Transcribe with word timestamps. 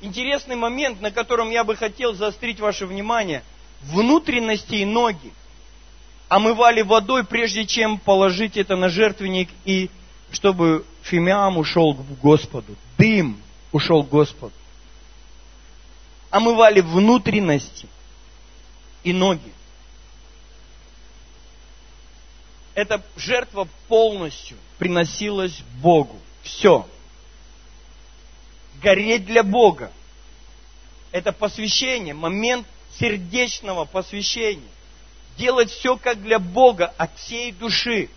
интересный 0.00 0.56
момент, 0.56 1.00
на 1.00 1.10
котором 1.10 1.50
я 1.50 1.64
бы 1.64 1.76
хотел 1.76 2.14
заострить 2.14 2.60
ваше 2.60 2.86
внимание. 2.86 3.42
Внутренности 3.82 4.76
и 4.76 4.84
ноги 4.84 5.32
омывали 6.28 6.82
водой, 6.82 7.24
прежде 7.24 7.66
чем 7.66 7.98
положить 7.98 8.56
это 8.56 8.76
на 8.76 8.88
жертвенник, 8.88 9.48
и 9.64 9.90
чтобы 10.30 10.84
фимиам 11.02 11.58
ушел 11.58 11.94
к 11.94 12.20
Господу, 12.20 12.74
дым 12.98 13.40
ушел 13.72 14.02
к 14.02 14.08
Господу. 14.08 14.54
Омывали 16.30 16.80
внутренности 16.80 17.86
и 19.04 19.12
ноги. 19.12 19.52
Эта 22.74 23.02
жертва 23.16 23.68
полностью 23.88 24.58
приносилась 24.78 25.62
Богу. 25.80 26.18
Все. 26.42 26.86
Гореть 28.82 29.26
для 29.26 29.42
Бога. 29.42 29.92
Это 31.12 31.32
посвящение, 31.32 32.14
момент 32.14 32.66
сердечного 32.98 33.84
посвящения. 33.84 34.68
Делать 35.38 35.70
все 35.70 35.96
как 35.96 36.22
для 36.22 36.38
Бога 36.38 36.92
от 36.96 37.16
всей 37.18 37.52
души. 37.52 38.08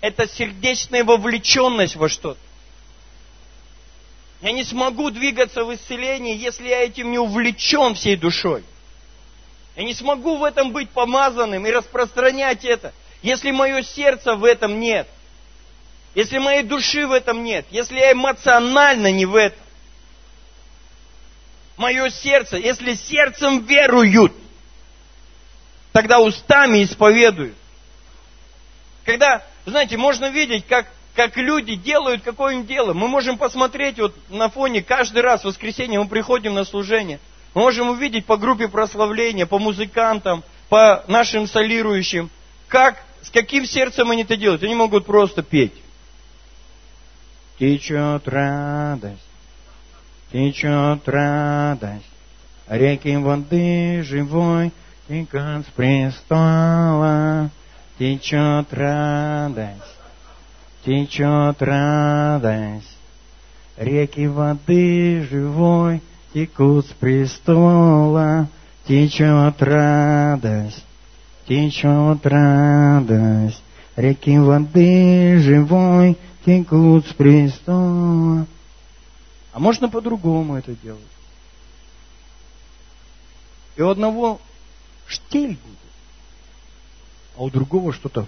Это 0.00 0.28
сердечная 0.28 1.04
вовлеченность 1.04 1.96
во 1.96 2.08
что-то. 2.08 2.40
Я 4.42 4.52
не 4.52 4.64
смогу 4.64 5.10
двигаться 5.10 5.64
в 5.64 5.74
исцелении, 5.74 6.36
если 6.36 6.68
я 6.68 6.84
этим 6.84 7.10
не 7.10 7.18
увлечен 7.18 7.94
всей 7.94 8.16
душой. 8.16 8.62
Я 9.74 9.84
не 9.84 9.94
смогу 9.94 10.36
в 10.36 10.44
этом 10.44 10.72
быть 10.72 10.90
помазанным 10.90 11.66
и 11.66 11.70
распространять 11.70 12.64
это 12.64 12.92
если 13.22 13.50
мое 13.50 13.82
сердце 13.82 14.36
в 14.36 14.44
этом 14.44 14.78
нет, 14.78 15.08
если 16.16 16.38
моей 16.38 16.62
души 16.62 17.06
в 17.06 17.12
этом 17.12 17.44
нет, 17.44 17.66
если 17.70 17.98
я 17.98 18.12
эмоционально 18.12 19.12
не 19.12 19.26
в 19.26 19.36
этом, 19.36 19.58
мое 21.76 22.08
сердце, 22.08 22.56
если 22.56 22.94
сердцем 22.94 23.66
веруют, 23.66 24.32
тогда 25.92 26.20
устами 26.20 26.82
исповедуют. 26.82 27.54
Когда, 29.04 29.44
знаете, 29.66 29.98
можно 29.98 30.30
видеть, 30.30 30.66
как, 30.66 30.86
как 31.14 31.36
люди 31.36 31.74
делают 31.74 32.22
какое-нибудь 32.22 32.66
дело. 32.66 32.94
Мы 32.94 33.08
можем 33.08 33.36
посмотреть 33.36 33.98
вот 33.98 34.14
на 34.30 34.48
фоне, 34.48 34.82
каждый 34.82 35.20
раз 35.20 35.42
в 35.42 35.44
воскресенье 35.44 36.00
мы 36.00 36.08
приходим 36.08 36.54
на 36.54 36.64
служение. 36.64 37.20
Мы 37.52 37.60
можем 37.60 37.90
увидеть 37.90 38.24
по 38.24 38.38
группе 38.38 38.68
прославления, 38.68 39.44
по 39.44 39.58
музыкантам, 39.58 40.44
по 40.70 41.04
нашим 41.08 41.46
солирующим, 41.46 42.30
как 42.68 43.04
с 43.20 43.28
каким 43.28 43.66
сердцем 43.66 44.10
они 44.10 44.22
это 44.22 44.38
делают? 44.38 44.62
Они 44.62 44.74
могут 44.74 45.04
просто 45.04 45.42
петь. 45.42 45.74
Течет 47.58 48.28
радость, 48.28 49.16
течет 50.30 51.08
радость, 51.08 52.04
реки 52.68 53.16
воды 53.16 54.02
живой, 54.02 54.72
текут 55.08 55.66
с 55.66 55.70
престола. 55.74 57.50
Течет 57.98 58.74
радость, 58.74 59.96
течет 60.84 61.62
радость, 61.62 62.98
реки 63.78 64.26
воды 64.26 65.26
живой, 65.30 66.02
текут 66.34 66.84
с 66.84 66.90
престола. 66.90 68.48
Течет 68.86 69.62
радость, 69.62 70.84
течет 71.48 72.26
радость, 72.26 73.62
реки 73.96 74.38
воды 74.38 75.38
живой 75.38 76.18
текут 76.46 77.06
с 77.06 77.12
престола. 77.12 78.46
А 79.52 79.58
можно 79.58 79.88
по-другому 79.88 80.56
это 80.56 80.74
делать. 80.76 81.02
И 83.74 83.82
у 83.82 83.88
одного 83.88 84.40
штиль 85.06 85.58
будет, 85.58 85.78
а 87.36 87.42
у 87.42 87.50
другого 87.50 87.92
что-то. 87.92 88.26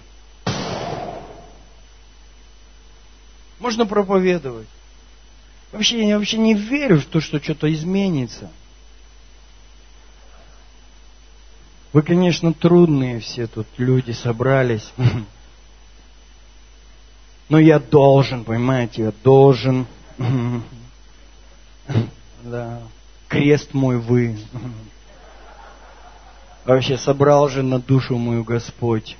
Можно 3.59 3.85
проповедовать. 3.85 4.67
Вообще, 5.71 6.07
я 6.07 6.17
вообще 6.17 6.37
не 6.37 6.53
верю 6.53 6.99
в 7.01 7.05
то, 7.05 7.21
что 7.21 7.41
что-то 7.41 7.71
изменится. 7.73 8.51
Вы, 11.93 12.01
конечно, 12.01 12.53
трудные 12.53 13.19
все 13.19 13.47
тут 13.47 13.67
люди 13.77 14.11
собрались. 14.11 14.91
Но 17.49 17.59
я 17.59 17.79
должен, 17.79 18.43
понимаете, 18.43 19.03
я 19.03 19.13
должен. 19.23 19.85
Да. 22.43 22.81
Крест 23.27 23.73
мой 23.73 23.97
вы. 23.97 24.39
Вообще 26.65 26.97
собрал 26.97 27.49
же 27.49 27.63
на 27.63 27.79
душу 27.79 28.17
мою 28.17 28.43
Господь. 28.43 29.17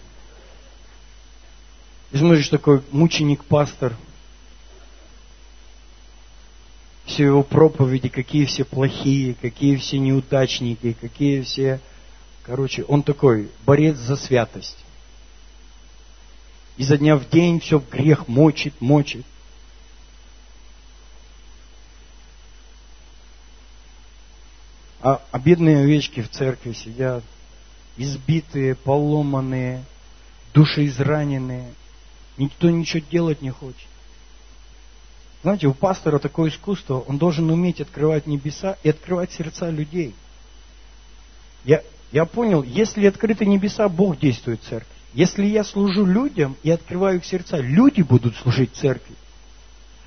И 2.11 2.17
смотришь, 2.17 2.47
такой 2.49 2.81
мученик-пастор. 2.91 3.93
Все 7.05 7.25
его 7.25 7.43
проповеди, 7.43 8.07
какие 8.07 8.45
все 8.45 8.63
плохие, 8.63 9.33
какие 9.33 9.75
все 9.75 9.99
неудачники, 9.99 10.95
какие 10.99 11.41
все 11.41 11.81
Короче, 12.49 12.83
он 12.85 13.03
такой 13.03 13.51
борец 13.63 13.95
за 13.97 14.15
святость. 14.15 14.77
Изо 16.79 16.97
дня 16.97 17.17
в 17.17 17.29
день 17.29 17.59
все 17.59 17.83
грех 17.91 18.29
мочит, 18.29 18.73
мочит. 18.79 19.25
А, 25.01 25.21
а 25.29 25.39
бедные 25.39 25.79
овечки 25.79 26.21
в 26.21 26.29
церкви 26.29 26.71
сидят, 26.71 27.25
избитые, 27.97 28.75
поломанные, 28.75 29.83
души 30.53 30.85
израненные. 30.85 31.73
Никто 32.37 32.69
ничего 32.69 33.03
делать 33.11 33.41
не 33.41 33.49
хочет. 33.49 33.87
Знаете, 35.41 35.67
у 35.67 35.73
пастора 35.73 36.17
такое 36.17 36.49
искусство, 36.49 37.01
он 37.01 37.17
должен 37.17 37.49
уметь 37.49 37.81
открывать 37.81 38.25
небеса 38.25 38.77
и 38.83 38.89
открывать 38.89 39.33
сердца 39.33 39.69
людей. 39.69 40.15
Я, 41.65 41.83
я 42.13 42.23
понял, 42.23 42.63
если 42.63 43.05
открыты 43.05 43.45
небеса, 43.45 43.89
Бог 43.89 44.17
действует 44.17 44.61
в 44.61 44.69
церкви. 44.69 44.98
Если 45.13 45.45
я 45.45 45.63
служу 45.63 46.05
людям 46.05 46.55
и 46.61 46.69
открываю 46.69 47.17
их 47.17 47.25
сердца, 47.25 47.57
люди 47.57 48.01
будут 48.01 48.35
служить 48.35 48.75
церкви. 48.75 49.15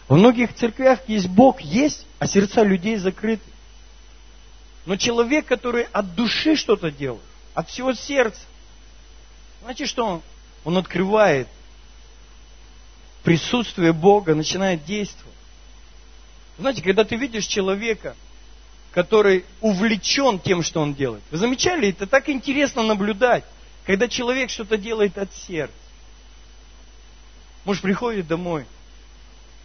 В 0.09 0.17
многих 0.17 0.55
церквях 0.55 1.01
есть 1.09 1.29
Бог, 1.29 1.61
есть, 1.61 2.07
а 2.19 2.27
сердца 2.27 2.63
людей 2.63 2.97
закрыты. 2.97 3.43
Но 4.87 4.97
человек, 4.97 5.47
который 5.47 5.85
от 5.93 6.15
души 6.15 6.57
что-то 6.57 6.91
делает, 6.91 7.23
от 7.55 7.69
всего 7.69 7.95
сердца, 7.95 8.41
значит, 9.63 9.89
что 9.89 10.07
он? 10.07 10.23
Он 10.65 10.77
открывает 10.77 11.49
присутствие 13.23 13.93
Бога, 13.93 14.35
начинает 14.35 14.85
действовать. 14.85 15.35
Знаете, 16.59 16.83
когда 16.83 17.05
ты 17.05 17.17
видишь 17.17 17.47
человека, 17.47 18.15
который 18.93 19.45
увлечен 19.61 20.39
тем, 20.39 20.63
что 20.63 20.81
он 20.81 20.95
делает. 20.95 21.23
Вы 21.31 21.39
замечали? 21.39 21.89
Это 21.89 22.07
так 22.07 22.29
интересно 22.29 22.83
наблюдать, 22.83 23.45
когда 23.87 24.09
человек 24.09 24.51
что-то 24.51 24.77
делает 24.77 25.19
от 25.19 25.33
сердца. 25.35 25.75
Муж 27.65 27.81
приходит 27.81 28.27
домой, 28.27 28.67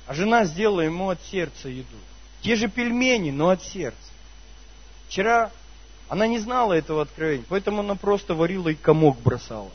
а 0.05 0.13
жена 0.13 0.45
сделала 0.45 0.81
ему 0.81 1.09
от 1.09 1.21
сердца 1.23 1.69
еду. 1.69 1.97
Те 2.41 2.55
же 2.55 2.67
пельмени, 2.67 3.31
но 3.31 3.49
от 3.49 3.63
сердца. 3.63 3.97
Вчера 5.07 5.51
она 6.09 6.27
не 6.27 6.39
знала 6.39 6.73
этого 6.73 7.01
откровения, 7.01 7.45
поэтому 7.49 7.81
она 7.81 7.95
просто 7.95 8.33
варила 8.33 8.69
и 8.69 8.75
комок 8.75 9.19
бросала. 9.21 9.71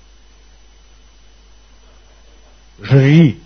Жри! 2.78 3.40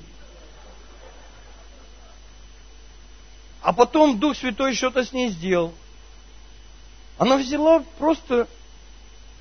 А 3.60 3.72
потом 3.72 4.18
Дух 4.20 4.36
Святой 4.36 4.74
что-то 4.74 5.04
с 5.04 5.12
ней 5.12 5.30
сделал. 5.30 5.74
Она 7.18 7.36
взяла 7.36 7.82
просто 7.98 8.46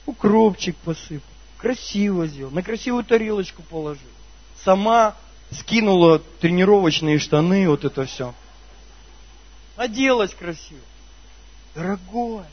укропчик 0.05 0.75
посыпала, 0.77 1.34
красиво 1.65 2.27
сделала, 2.27 2.53
на 2.53 2.61
красивую 2.61 3.03
тарелочку 3.03 3.63
положила. 3.63 4.11
Сама 4.63 5.15
скинула 5.49 6.19
тренировочные 6.39 7.17
штаны, 7.17 7.67
вот 7.67 7.83
это 7.83 8.05
все. 8.05 8.35
Оделась 9.75 10.35
красиво. 10.35 10.81
Дорогой. 11.73 12.43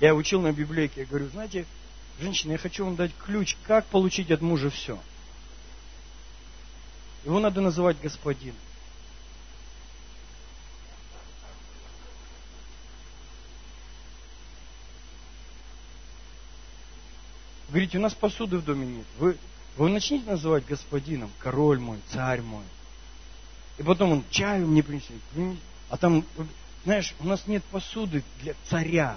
Я 0.00 0.14
учил 0.14 0.42
на 0.42 0.52
библейке, 0.52 1.00
я 1.00 1.06
говорю, 1.06 1.30
знаете, 1.30 1.64
женщина, 2.20 2.52
я 2.52 2.58
хочу 2.58 2.84
вам 2.84 2.94
дать 2.94 3.12
ключ, 3.24 3.56
как 3.66 3.86
получить 3.86 4.30
от 4.30 4.42
мужа 4.42 4.68
все. 4.68 4.98
Его 7.24 7.40
надо 7.40 7.62
называть 7.62 7.98
господином. 8.02 8.54
Говорите, 17.78 17.98
у 17.98 18.00
нас 18.00 18.12
посуды 18.12 18.58
в 18.58 18.64
доме 18.64 18.88
нет. 18.88 19.06
Вы, 19.20 19.38
вы 19.76 19.88
начните 19.88 20.28
называть 20.28 20.66
господином, 20.66 21.30
король 21.38 21.78
мой, 21.78 22.00
царь 22.12 22.40
мой. 22.40 22.64
И 23.78 23.84
потом 23.84 24.10
он 24.10 24.24
чаю 24.30 24.66
мне 24.66 24.82
принесет. 24.82 25.14
А 25.88 25.96
там 25.96 26.24
Знаешь, 26.84 27.14
у 27.20 27.26
нас 27.28 27.46
нет 27.46 27.62
посуды 27.70 28.24
для 28.42 28.54
царя. 28.68 29.16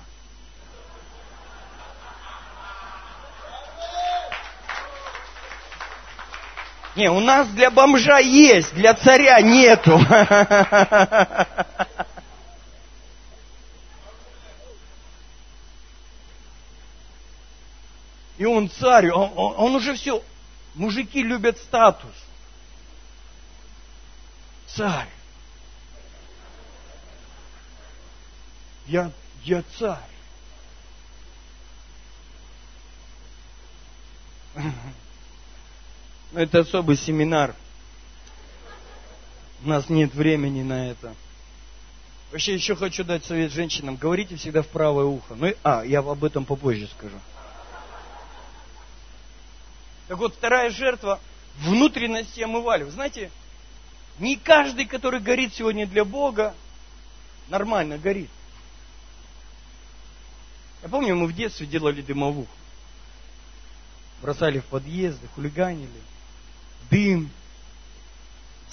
Не, 6.95 7.09
у 7.09 7.19
нас 7.19 7.47
для 7.47 7.71
бомжа 7.71 8.19
есть, 8.19 8.75
для 8.75 8.93
царя 8.93 9.41
нету. 9.41 9.99
И 18.41 18.43
он 18.43 18.71
царь, 18.71 19.11
он, 19.11 19.31
он, 19.35 19.53
он 19.55 19.75
уже 19.75 19.93
все. 19.93 20.23
Мужики 20.73 21.21
любят 21.21 21.59
статус. 21.59 22.09
Царь. 24.65 25.09
Я, 28.88 29.11
я 29.43 29.63
царь. 29.77 30.09
Это 36.33 36.61
особый 36.61 36.97
семинар. 36.97 37.53
У 39.63 39.67
нас 39.67 39.87
нет 39.87 40.15
времени 40.15 40.63
на 40.63 40.89
это. 40.89 41.13
Вообще 42.31 42.55
еще 42.55 42.75
хочу 42.75 43.03
дать 43.03 43.23
совет 43.23 43.51
женщинам. 43.51 43.97
Говорите 43.97 44.35
всегда 44.35 44.63
в 44.63 44.67
правое 44.67 45.05
ухо. 45.05 45.35
Ну, 45.35 45.53
а, 45.61 45.83
я 45.83 45.99
об 45.99 46.23
этом 46.23 46.45
попозже 46.45 46.87
скажу. 46.87 47.19
Так 50.11 50.19
вот, 50.19 50.35
вторая 50.35 50.71
жертва– 50.71 51.21
внутренности 51.59 52.41
омывали. 52.41 52.83
Вы 52.83 52.91
знаете, 52.91 53.31
не 54.19 54.35
каждый, 54.35 54.85
который 54.85 55.21
горит 55.21 55.53
сегодня 55.53 55.87
для 55.87 56.03
Бога, 56.03 56.53
нормально 57.47 57.97
горит. 57.97 58.29
Я 60.83 60.89
помню, 60.89 61.15
мы 61.15 61.27
в 61.27 61.33
детстве 61.33 61.65
делали 61.65 62.01
дымовуху. 62.01 62.51
Бросали 64.21 64.59
в 64.59 64.65
подъезды, 64.65 65.25
хулиганили 65.33 65.87
дым. 66.89 67.31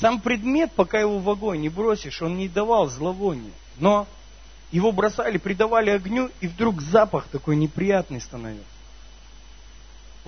Сам 0.00 0.20
предмет, 0.20 0.72
пока 0.72 0.98
его 0.98 1.20
в 1.20 1.30
огонь 1.30 1.60
не 1.60 1.68
бросишь, 1.68 2.20
он 2.20 2.36
не 2.36 2.48
давал 2.48 2.88
зловония. 2.88 3.52
Но 3.76 4.08
его 4.72 4.90
бросали, 4.90 5.38
придавали 5.38 5.90
огню, 5.90 6.32
и 6.40 6.48
вдруг 6.48 6.80
запах 6.80 7.28
такой 7.28 7.54
неприятный 7.54 8.20
становился. 8.20 8.77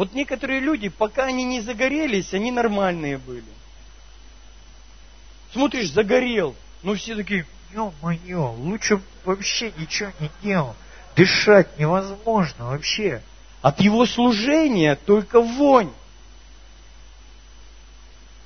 Вот 0.00 0.14
некоторые 0.14 0.60
люди, 0.60 0.88
пока 0.88 1.24
они 1.24 1.44
не 1.44 1.60
загорелись, 1.60 2.32
они 2.32 2.50
нормальные 2.50 3.18
были. 3.18 3.44
Смотришь, 5.52 5.92
загорел. 5.92 6.56
Ну 6.82 6.94
все 6.94 7.14
такие, 7.14 7.44
ё-моё, 7.74 8.52
лучше 8.52 9.02
вообще 9.26 9.74
ничего 9.76 10.10
не 10.18 10.30
делал. 10.42 10.74
Дышать 11.16 11.78
невозможно 11.78 12.68
вообще. 12.68 13.20
От 13.60 13.82
его 13.82 14.06
служения 14.06 14.96
только 14.96 15.38
вонь. 15.38 15.92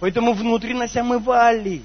Поэтому 0.01 0.33
внутренность 0.33 0.97
омывали. 0.97 1.85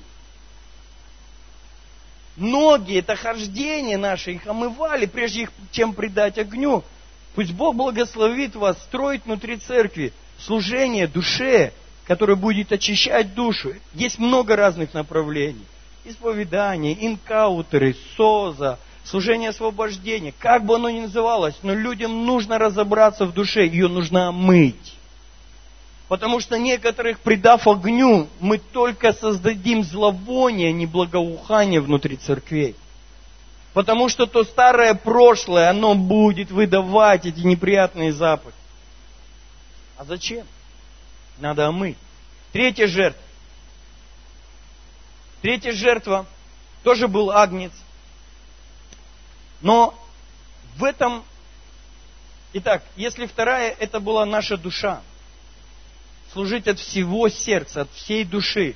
Ноги, 2.37 2.97
это 2.97 3.15
хождение 3.15 3.99
наше, 3.99 4.31
их 4.31 4.47
омывали, 4.47 5.05
прежде 5.05 5.47
чем 5.69 5.93
предать 5.93 6.39
огню. 6.39 6.83
Пусть 7.35 7.51
Бог 7.53 7.75
благословит 7.75 8.55
вас 8.55 8.77
строить 8.83 9.25
внутри 9.25 9.57
церкви 9.57 10.13
служение 10.39 11.07
душе, 11.07 11.73
которое 12.05 12.35
будет 12.35 12.71
очищать 12.71 13.33
душу. 13.33 13.73
Есть 13.93 14.19
много 14.19 14.55
разных 14.55 14.93
направлений. 14.93 15.65
Исповедание, 16.05 16.97
инкаутеры, 17.05 17.95
соза, 18.15 18.79
служение 19.03 19.49
освобождения, 19.49 20.33
как 20.37 20.65
бы 20.65 20.75
оно 20.75 20.89
ни 20.89 21.01
называлось, 21.01 21.55
но 21.61 21.73
людям 21.73 22.25
нужно 22.25 22.57
разобраться 22.57 23.25
в 23.25 23.33
душе, 23.33 23.65
ее 23.65 23.87
нужно 23.87 24.31
мыть. 24.31 24.95
Потому 26.07 26.39
что 26.39 26.57
некоторых, 26.57 27.19
предав 27.19 27.67
огню, 27.67 28.27
мы 28.39 28.57
только 28.57 29.13
создадим 29.13 29.83
зловоние, 29.83 30.69
а 30.69 30.71
не 30.71 30.87
благоухание 30.87 31.81
внутри 31.81 32.17
церквей. 32.17 32.75
Потому 33.73 34.09
что 34.09 34.25
то 34.25 34.43
старое 34.43 34.95
прошлое, 34.95 35.69
оно 35.69 35.95
будет 35.95 36.49
выдавать 36.49 37.25
эти 37.25 37.39
неприятные 37.39 38.11
запахи. 38.11 38.55
А 39.97 40.05
зачем? 40.05 40.47
Надо 41.37 41.67
омыть. 41.67 41.97
Третья 42.51 42.87
жертва. 42.87 43.21
Третья 45.41 45.71
жертва 45.71 46.25
тоже 46.83 47.07
был 47.07 47.31
агнец. 47.31 47.71
Но 49.61 49.93
в 50.77 50.83
этом... 50.83 51.23
Итак, 52.53 52.83
если 52.95 53.27
вторая, 53.27 53.75
это 53.79 53.99
была 53.99 54.25
наша 54.25 54.57
душа 54.57 55.01
служить 56.33 56.67
от 56.67 56.79
всего 56.79 57.29
сердца, 57.29 57.81
от 57.81 57.91
всей 57.91 58.23
души, 58.23 58.75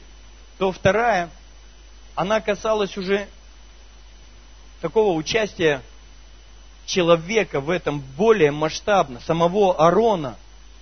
то 0.58 0.72
вторая, 0.72 1.30
она 2.16 2.42
касалась 2.42 2.98
уже 2.98 3.28
такого 4.84 5.14
участия 5.14 5.82
человека 6.86 7.62
в 7.62 7.70
этом 7.70 8.02
более 8.18 8.52
масштабно, 8.52 9.22
самого 9.22 9.78
Арона. 9.80 10.36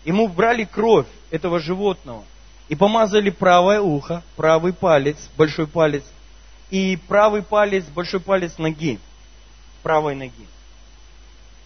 Ему 0.03 0.27
брали 0.27 0.63
кровь 0.63 1.05
этого 1.29 1.59
животного 1.59 2.23
и 2.67 2.75
помазали 2.75 3.29
правое 3.29 3.79
ухо, 3.79 4.23
правый 4.35 4.73
палец, 4.73 5.17
большой 5.37 5.67
палец, 5.67 6.03
и 6.71 6.97
правый 7.07 7.43
палец, 7.43 7.85
большой 7.85 8.19
палец 8.19 8.57
ноги, 8.57 8.99
правой 9.83 10.15
ноги. 10.15 10.47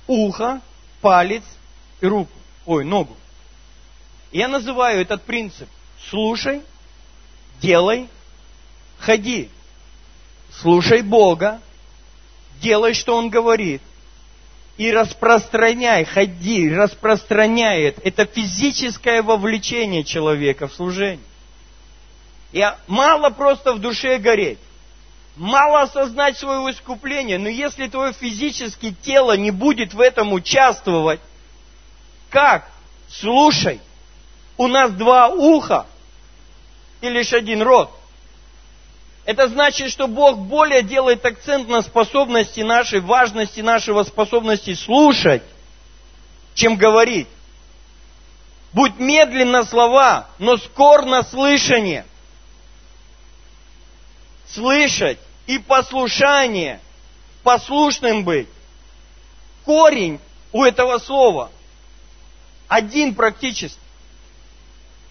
Ухо, 0.05 0.59
палец 0.99 1.43
и 2.01 2.05
руку, 2.05 2.37
ой, 2.65 2.83
ногу. 2.83 3.15
Я 4.33 4.49
называю 4.49 4.99
этот 4.99 5.21
принцип 5.21 5.69
«слушай, 6.09 6.61
делай, 7.61 8.09
ходи». 8.99 9.49
Слушай 10.61 11.01
Бога, 11.01 11.61
делай, 12.61 12.93
что 12.93 13.15
Он 13.15 13.29
говорит, 13.29 13.81
и 14.77 14.91
распространяй, 14.91 16.03
ходи, 16.03 16.73
распространяет. 16.73 17.99
Это 18.03 18.25
физическое 18.25 19.21
вовлечение 19.21 20.03
человека 20.03 20.67
в 20.67 20.73
служение. 20.73 21.25
И 22.51 22.63
мало 22.87 23.29
просто 23.29 23.73
в 23.73 23.79
душе 23.79 24.17
гореть. 24.17 24.59
Мало 25.37 25.81
осознать 25.81 26.37
своего 26.37 26.71
искупления, 26.71 27.37
но 27.37 27.49
если 27.49 27.87
твое 27.87 28.13
физическое 28.13 28.93
тело 29.01 29.35
не 29.35 29.51
будет 29.51 29.93
в 29.93 29.99
этом 29.99 30.31
участвовать, 30.31 31.19
как? 32.29 32.69
Слушай– 33.09 33.79
у 34.57 34.67
нас 34.67 34.91
два 34.91 35.27
уха 35.27 35.85
и 37.01 37.09
лишь 37.09 37.33
один 37.33 37.61
рот. 37.61 37.91
Это 39.25 39.49
значит, 39.49 39.91
что 39.91 40.07
Бог 40.07 40.37
более 40.37 40.83
делает 40.83 41.25
акцент 41.25 41.67
на 41.67 41.81
способности 41.81 42.61
нашей, 42.61 42.99
важности 42.99 43.59
нашего 43.59 44.03
способности 44.03 44.75
слушать, 44.75 45.41
чем 46.53 46.77
говорить. 46.77 47.27
Будь 48.71 48.99
медленно 48.99 49.65
слова, 49.65 50.27
но 50.37 50.57
скор 50.57 51.05
на 51.05 51.23
слышание. 51.23 52.05
Слышать 54.47 55.17
и 55.47 55.57
послушание, 55.57 56.79
послушным 57.41 58.23
быть. 58.23 58.47
Корень 59.65 60.19
у 60.51 60.63
этого 60.63 60.99
слова 60.99 61.49
один 62.67 63.15
практически. 63.15 63.79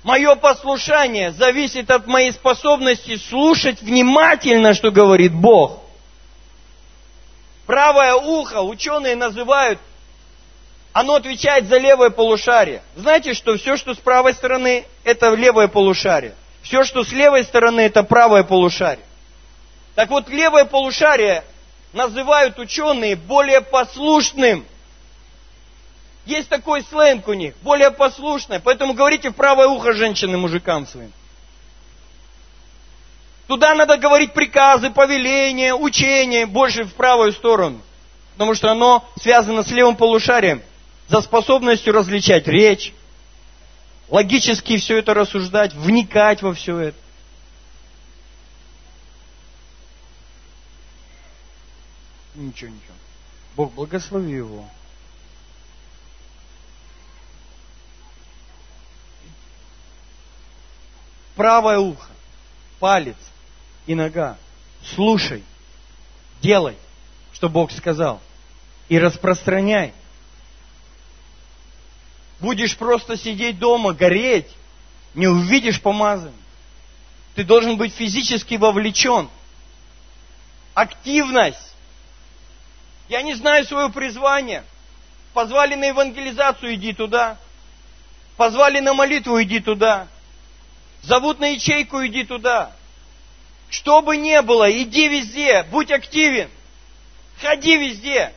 Мое 0.05 0.35
послушание 0.35 1.33
зависит 1.33 1.91
от 1.91 2.07
моей 2.07 2.31
способности 2.31 3.17
слушать 3.17 3.81
внимательно, 3.81 4.75
что 4.75 4.91
говорит 4.91 5.33
Бог. 5.33 5.81
Правое 7.65 8.13
ухо 8.15 8.61
ученые 8.61 9.17
называют, 9.17 9.79
оно 10.93 11.15
отвечает 11.15 11.69
за 11.69 11.79
левое 11.79 12.11
полушарие. 12.11 12.83
Знаете, 12.97 13.33
что 13.33 13.57
все, 13.57 13.79
что 13.79 13.95
с 13.95 13.97
правой 13.97 14.35
стороны, 14.35 14.85
это 15.05 15.35
левое 15.35 15.69
полушарие. 15.69 16.35
Все, 16.61 16.85
что 16.85 17.03
с 17.03 17.11
левой 17.11 17.43
стороны, 17.43 17.81
это 17.81 18.03
правое 18.03 18.43
полушарие. 18.43 19.07
Так 19.95 20.11
вот, 20.11 20.29
левое 20.29 20.67
полушарие 20.67 21.45
называют 21.95 22.59
ученые 22.59 23.17
более 23.17 23.63
послушным 23.63 24.67
есть 26.27 26.49
такой 26.49 26.83
сленг 26.85 27.29
у 27.29 27.35
них, 27.35 27.55
более 27.63 27.91
послушное. 27.91 28.61
Поэтому 28.61 28.95
говорите 28.95 29.31
в 29.31 29.35
правое 29.35 29.69
ухо 29.69 29.93
женщины 29.93 30.39
мужикам 30.39 30.87
своим. 30.87 31.13
Туда 33.47 33.75
надо 33.75 33.99
говорить 33.99 34.33
приказы, 34.33 34.91
повеления, 34.91 35.75
учения, 35.75 36.47
больше 36.47 36.85
в 36.85 36.95
правую 36.95 37.33
сторону. 37.33 37.83
Потому 38.33 38.55
что 38.55 38.71
оно 38.71 39.07
связано 39.21 39.63
с 39.63 39.71
левым 39.71 39.97
полушарием, 39.97 40.63
за 41.09 41.21
способностью 41.21 41.93
различать 41.93 42.49
речь, 42.49 42.95
логически 44.09 44.79
все 44.79 44.99
это 44.99 45.13
рассуждать, 45.13 45.75
вникать 45.75 46.41
во 46.41 46.55
все 46.55 46.79
это. 46.79 46.99
Ничего, 52.35 52.71
ничего. 52.71 52.95
Бог 53.55 53.73
благослови 53.75 54.33
его. 54.33 54.69
Правое 61.37 61.79
ухо, 61.79 62.11
палец 62.79 63.17
и 63.87 63.95
нога. 63.95 64.37
Слушай, 64.95 65.43
делай, 66.41 66.77
что 67.33 67.49
Бог 67.49 67.73
сказал. 67.73 68.21
И 68.89 68.99
распространяй. 68.99 69.93
Будешь 72.41 72.77
просто 72.77 73.17
сидеть 73.17 73.59
дома, 73.59 73.95
гореть, 73.95 74.49
не 75.15 75.27
увидишь 75.27 75.81
помазание. 75.81 76.35
Ты 77.35 77.45
должен 77.45 77.77
быть 77.77 77.95
физически 77.95 78.55
вовлечен. 78.55 79.29
Активность. 80.75 81.75
Я 83.09 83.23
не 83.23 83.35
знаю 83.35 83.65
свое 83.65 83.91
призвание. 83.91 84.65
Позвали 85.33 85.75
на 85.75 85.87
евангелизацию, 85.87 86.75
иди 86.75 86.93
туда. 86.93 87.39
Позвали 88.37 88.81
на 88.81 88.95
молитву, 88.95 89.43
иди 89.43 89.61
туда. 89.61 90.09
Зовут 91.07 91.39
на 91.39 91.49
ячейку, 91.49 92.05
иди 92.07 92.25
туда. 92.25 92.75
Что 93.69 94.01
бы 94.01 94.17
ни 94.17 94.41
было, 94.41 94.71
иди 94.71 95.09
везде, 95.09 95.63
будь 95.65 95.91
активен. 95.91 96.51
Ходи 97.41 97.77
везде. 97.77 98.33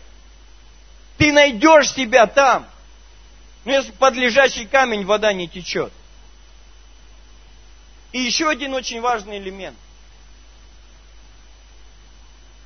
Ты 1.17 1.31
найдешь 1.31 1.93
себя 1.93 2.27
там. 2.27 2.67
Но 3.63 3.71
если 3.71 3.91
под 3.91 4.15
лежащий 4.15 4.65
камень 4.65 5.05
вода 5.05 5.31
не 5.31 5.47
течет. 5.47 5.93
И 8.11 8.19
еще 8.19 8.49
один 8.49 8.73
очень 8.73 8.99
важный 8.99 9.37
элемент. 9.37 9.77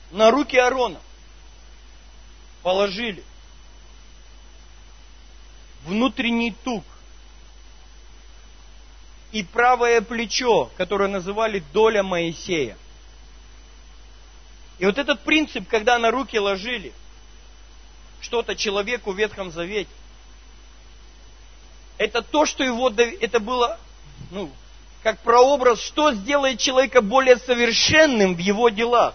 На 0.09 0.31
руки 0.31 0.57
Аарона 0.57 0.99
положили 2.63 3.23
внутренний 5.85 6.51
тук 6.51 6.83
и 9.31 9.43
правое 9.43 10.01
плечо, 10.01 10.69
которое 10.77 11.07
называли 11.07 11.63
доля 11.73 12.03
Моисея. 12.03 12.77
И 14.79 14.85
вот 14.85 14.97
этот 14.97 15.21
принцип, 15.21 15.67
когда 15.67 15.97
на 15.99 16.11
руки 16.11 16.39
ложили 16.39 16.91
что-то 18.19 18.55
человеку 18.55 19.11
в 19.11 19.17
Ветхом 19.17 19.51
Завете, 19.51 19.89
это 21.97 22.23
то, 22.23 22.45
что 22.45 22.63
его, 22.63 22.89
это 22.89 23.39
было, 23.39 23.79
ну, 24.31 24.49
как 25.03 25.19
прообраз, 25.19 25.81
что 25.81 26.13
сделает 26.13 26.59
человека 26.59 27.01
более 27.01 27.37
совершенным 27.37 28.35
в 28.35 28.39
его 28.39 28.69
делах. 28.69 29.13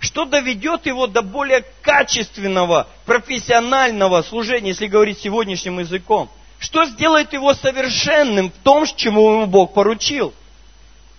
Что 0.00 0.24
доведет 0.24 0.86
его 0.86 1.06
до 1.06 1.20
более 1.22 1.64
качественного, 1.82 2.88
профессионального 3.04 4.22
служения, 4.22 4.70
если 4.70 4.86
говорить 4.86 5.18
сегодняшним 5.18 5.78
языком. 5.78 6.30
Что 6.60 6.84
сделает 6.84 7.32
его 7.32 7.54
совершенным 7.54 8.52
в 8.52 8.62
том, 8.62 8.86
чему 8.94 9.32
ему 9.32 9.46
Бог 9.46 9.74
поручил. 9.74 10.32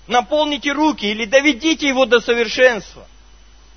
Наполните 0.07 0.71
руки 0.71 1.05
или 1.05 1.25
доведите 1.25 1.89
его 1.89 2.05
до 2.05 2.21
совершенства. 2.21 3.05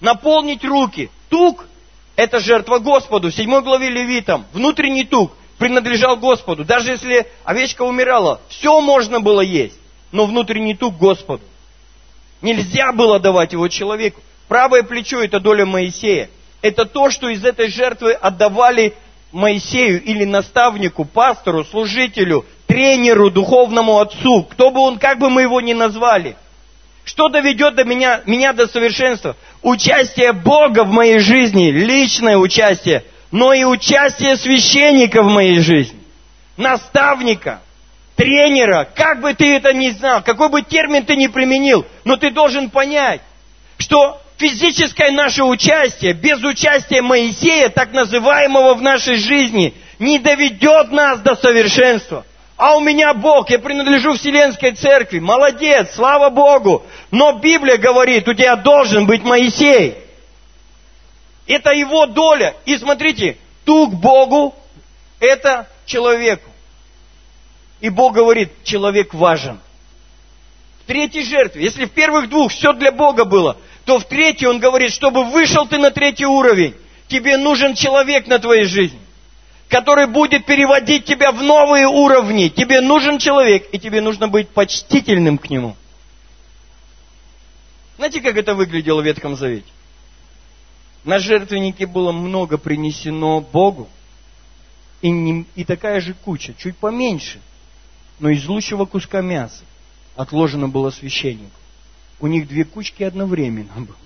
Наполнить 0.01 0.65
руки. 0.65 1.11
Тук– 1.29 1.67
это 2.17 2.39
жертва 2.39 2.79
Господу. 2.79 3.31
В 3.31 3.35
7 3.35 3.63
главе 3.63 3.91
Левитам. 3.91 4.47
Внутренний 4.53 5.05
тук 5.05 5.33
принадлежал 5.59 6.17
Господу. 6.17 6.65
Даже 6.65 6.93
если 6.93 7.27
овечка 7.43 7.83
умирала, 7.83 8.41
все 8.49 8.81
можно 8.81 9.21
было 9.21 9.41
есть 9.41 9.79
но 10.15 10.27
внутренний 10.27 10.77
тук 10.77 10.97
Господу. 10.97 11.43
Нельзя 12.41 12.93
было 12.93 13.19
давать 13.19 13.53
его 13.53 13.67
человеку. 13.67 14.23
Правое 14.47 14.85
плечо– 14.85 15.21
это 15.23 15.41
доля 15.41 15.67
Моисея. 15.67 16.31
Это 16.63 16.85
то, 16.87 17.11
что 17.11 17.29
из 17.29 17.45
этой 17.45 17.69
жертвы 17.69 18.13
отдавали 18.13 18.95
Моисею 19.35 20.03
или 20.03 20.25
наставнику, 20.25 21.05
пастору, 21.05 21.65
служителю, 21.65 22.47
тренеру, 22.67 23.31
духовному 23.31 23.99
отцу, 23.99 24.45
кто 24.45 24.71
бы 24.71 24.81
он, 24.81 24.99
как 24.99 25.19
бы 25.19 25.29
мы 25.29 25.43
его 25.43 25.61
ни 25.61 25.73
назвали. 25.73 26.37
Что 27.05 27.29
доведет 27.29 27.75
до 27.75 27.85
меня, 27.85 28.23
меня 28.25 28.53
до 28.53 28.67
совершенства? 28.67 29.37
Участие 29.63 30.33
Бога 30.33 30.85
в 30.85 30.91
моей 30.91 31.19
жизни, 31.19 31.71
личное 31.71 32.37
участие, 32.37 33.05
но 33.31 33.53
и 33.53 33.65
участие 33.65 34.37
священника 34.37 35.23
в 35.23 35.27
моей 35.27 35.61
жизни, 35.61 35.99
наставника– 36.57 37.61
тренера, 38.17 38.89
как 38.95 39.21
бы 39.21 39.35
ты 39.35 39.57
это 39.57 39.73
ни 39.73 39.91
знал, 39.91 40.23
какой 40.23 40.49
бы 40.49 40.63
термин 40.63 41.05
ты 41.05 41.17
ни 41.17 41.27
применил, 41.27 41.85
но 42.05 42.17
ты 42.17 42.31
должен 42.31 42.71
понять, 42.71 43.21
что 43.79 44.21
физическое 44.37 45.11
наше 45.11 45.45
участие, 45.45 46.13
без 46.13 46.43
участия 46.43 47.03
Моисея, 47.03 47.69
так 47.69 47.93
называемого 47.93 48.75
в 48.75 48.83
нашей 48.83 49.17
жизни, 49.17 49.75
не 49.99 50.19
доведет 50.19 50.91
нас 50.91 51.21
до 51.21 51.37
совершенства. 51.37 52.25
А 52.57 52.77
у 52.77 52.81
меня 52.81 53.15
Бог, 53.15 53.51
я 53.51 53.59
принадлежу 53.59 54.15
Вселенской 54.15 54.73
Церкви, 54.73 55.19
молодец, 55.19 55.95
слава 55.95 56.31
Богу. 56.31 56.85
Но 57.11 57.39
Библия 57.39 57.79
говорит, 57.79 58.29
у 58.29 58.35
тебя 58.35 58.57
должен 58.57 59.07
быть 59.07 59.25
Моисей. 59.25 59.97
Это 61.47 61.73
его 61.73 62.07
доля. 62.07 62.55
И 62.65 62.77
смотрите, 62.79 63.39
тук 63.65 63.95
Богу, 63.95 64.55
это 65.19 65.69
человеку. 65.85 66.49
И 67.81 67.89
Бог 67.91 68.15
говорит, 68.15 68.51
человек 68.63 69.13
важен. 69.15 69.59
В 70.85 70.87
третьей 70.87 71.25
жертве, 71.25 71.65
если 71.65 71.87
в 71.87 71.91
первых 71.91 72.29
двух 72.29 72.53
все 72.53 72.73
для 72.73 72.93
Бога 72.93 73.25
было, 73.25 73.57
то 73.85 73.99
в 73.99 74.05
третьей 74.05 74.49
Он 74.49 74.59
говорит, 74.59 74.93
чтобы 74.93 75.25
вышел 75.25 75.67
ты 75.67 75.79
на 75.79 75.91
третий 75.91 76.27
уровень, 76.27 76.75
тебе 77.09 77.37
нужен 77.37 77.75
человек 77.75 78.27
на 78.27 78.39
твоей 78.39 78.65
жизни, 78.65 78.99
который 79.69 80.07
будет 80.07 80.47
переводить 80.47 81.05
тебя 81.05 81.33
в 81.33 81.43
новые 81.43 81.87
уровни. 81.87 82.49
Тебе 82.49 82.81
нужен 82.81 83.19
человек, 83.19 83.69
и 83.73 83.79
тебе 83.79 84.01
нужно 84.01 84.29
быть 84.29 84.49
почтительным 84.49 85.39
к 85.39 85.51
нему. 85.51 85.77
Знаете, 87.97 88.21
как 88.21 88.37
это 88.37 88.55
выглядело 88.55 89.01
в 89.01 89.05
Ветхом 89.05 89.37
Завете? 89.37 89.71
На 91.05 91.19
жертвеннике 91.19 91.87
было 91.87 92.13
много 92.13 92.59
принесено 92.59 93.41
Богу, 93.41 93.89
и, 95.03 95.11
не, 95.11 95.45
и 95.55 95.65
такая 95.65 96.01
же 96.01 96.15
куча, 96.15 96.55
чуть 96.59 96.77
поменьше– 96.77 97.41
но 98.19 98.29
из 98.31 98.47
лучшего 98.47 98.85
куска 98.85 99.21
мяса 99.21 99.65
отложено 100.17 100.69
было 100.69 100.91
священнику. 100.91 101.59
У 102.25 102.27
них 102.27 102.49
две 102.49 102.65
кучки 102.65 103.03
одновременно 103.03 103.75
было. 103.83 103.99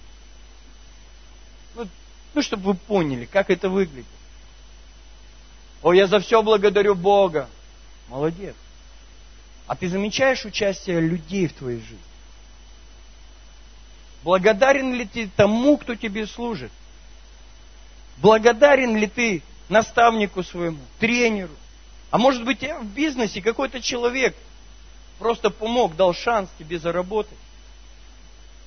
Ну, 1.77 1.89
ну, 2.35 2.43
чтобы 2.43 2.65
вы 2.65 2.75
поняли, 2.75 3.27
как 3.27 3.49
это 3.49 3.69
выглядит. 3.69 4.11
О, 5.83 5.93
я 5.93 6.09
за 6.09 6.19
все 6.19 6.43
благодарю 6.43 6.97
Бога. 6.97 7.49
Молодец. 8.09 8.57
А 9.69 9.77
ты 9.77 9.89
замечаешь 9.89 10.45
участие 10.45 10.99
людей 10.99 11.47
в 11.47 11.53
твоей 11.53 11.79
жизни? 11.79 12.01
Благодарен 14.25 14.95
ли 14.95 15.07
ты 15.07 15.31
тому, 15.37 15.77
кто 15.77 15.95
тебе 15.95 16.27
служит? 16.27 16.73
Благодарен 18.17 18.97
ли 18.97 19.07
ты 19.07 19.45
наставнику 19.69 20.43
своему, 20.43 20.81
тренеру, 20.99 21.55
а 22.11 22.19
может 22.19 22.45
быть, 22.45 22.65
в 22.65 22.87
бизнесе 22.87 23.41
какой-то 23.41 23.81
человек 23.81 24.35
просто 25.21 25.51
помог, 25.51 25.95
дал 25.95 26.15
шанс 26.15 26.51
тебе 26.59 26.81
заработать. 26.81 27.39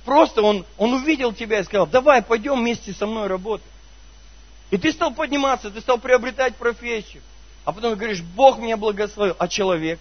Просто 0.04 0.42
он, 0.42 0.66
он 0.78 0.94
увидел 0.94 1.32
тебя 1.32 1.60
и 1.60 1.64
сказал, 1.64 1.86
давай 1.86 2.22
пойдем 2.22 2.60
вместе 2.60 2.92
со 2.92 3.06
мной 3.06 3.28
работать. 3.28 3.66
И 4.70 4.78
ты 4.78 4.90
стал 4.92 5.12
подниматься, 5.14 5.70
ты 5.70 5.80
стал 5.80 5.98
приобретать 5.98 6.56
профессию. 6.56 7.22
А 7.64 7.72
потом 7.72 7.94
говоришь, 7.94 8.22
Бог 8.22 8.58
меня 8.58 8.76
благословил. 8.76 9.36
А 9.38 9.46
человек? 9.46 10.00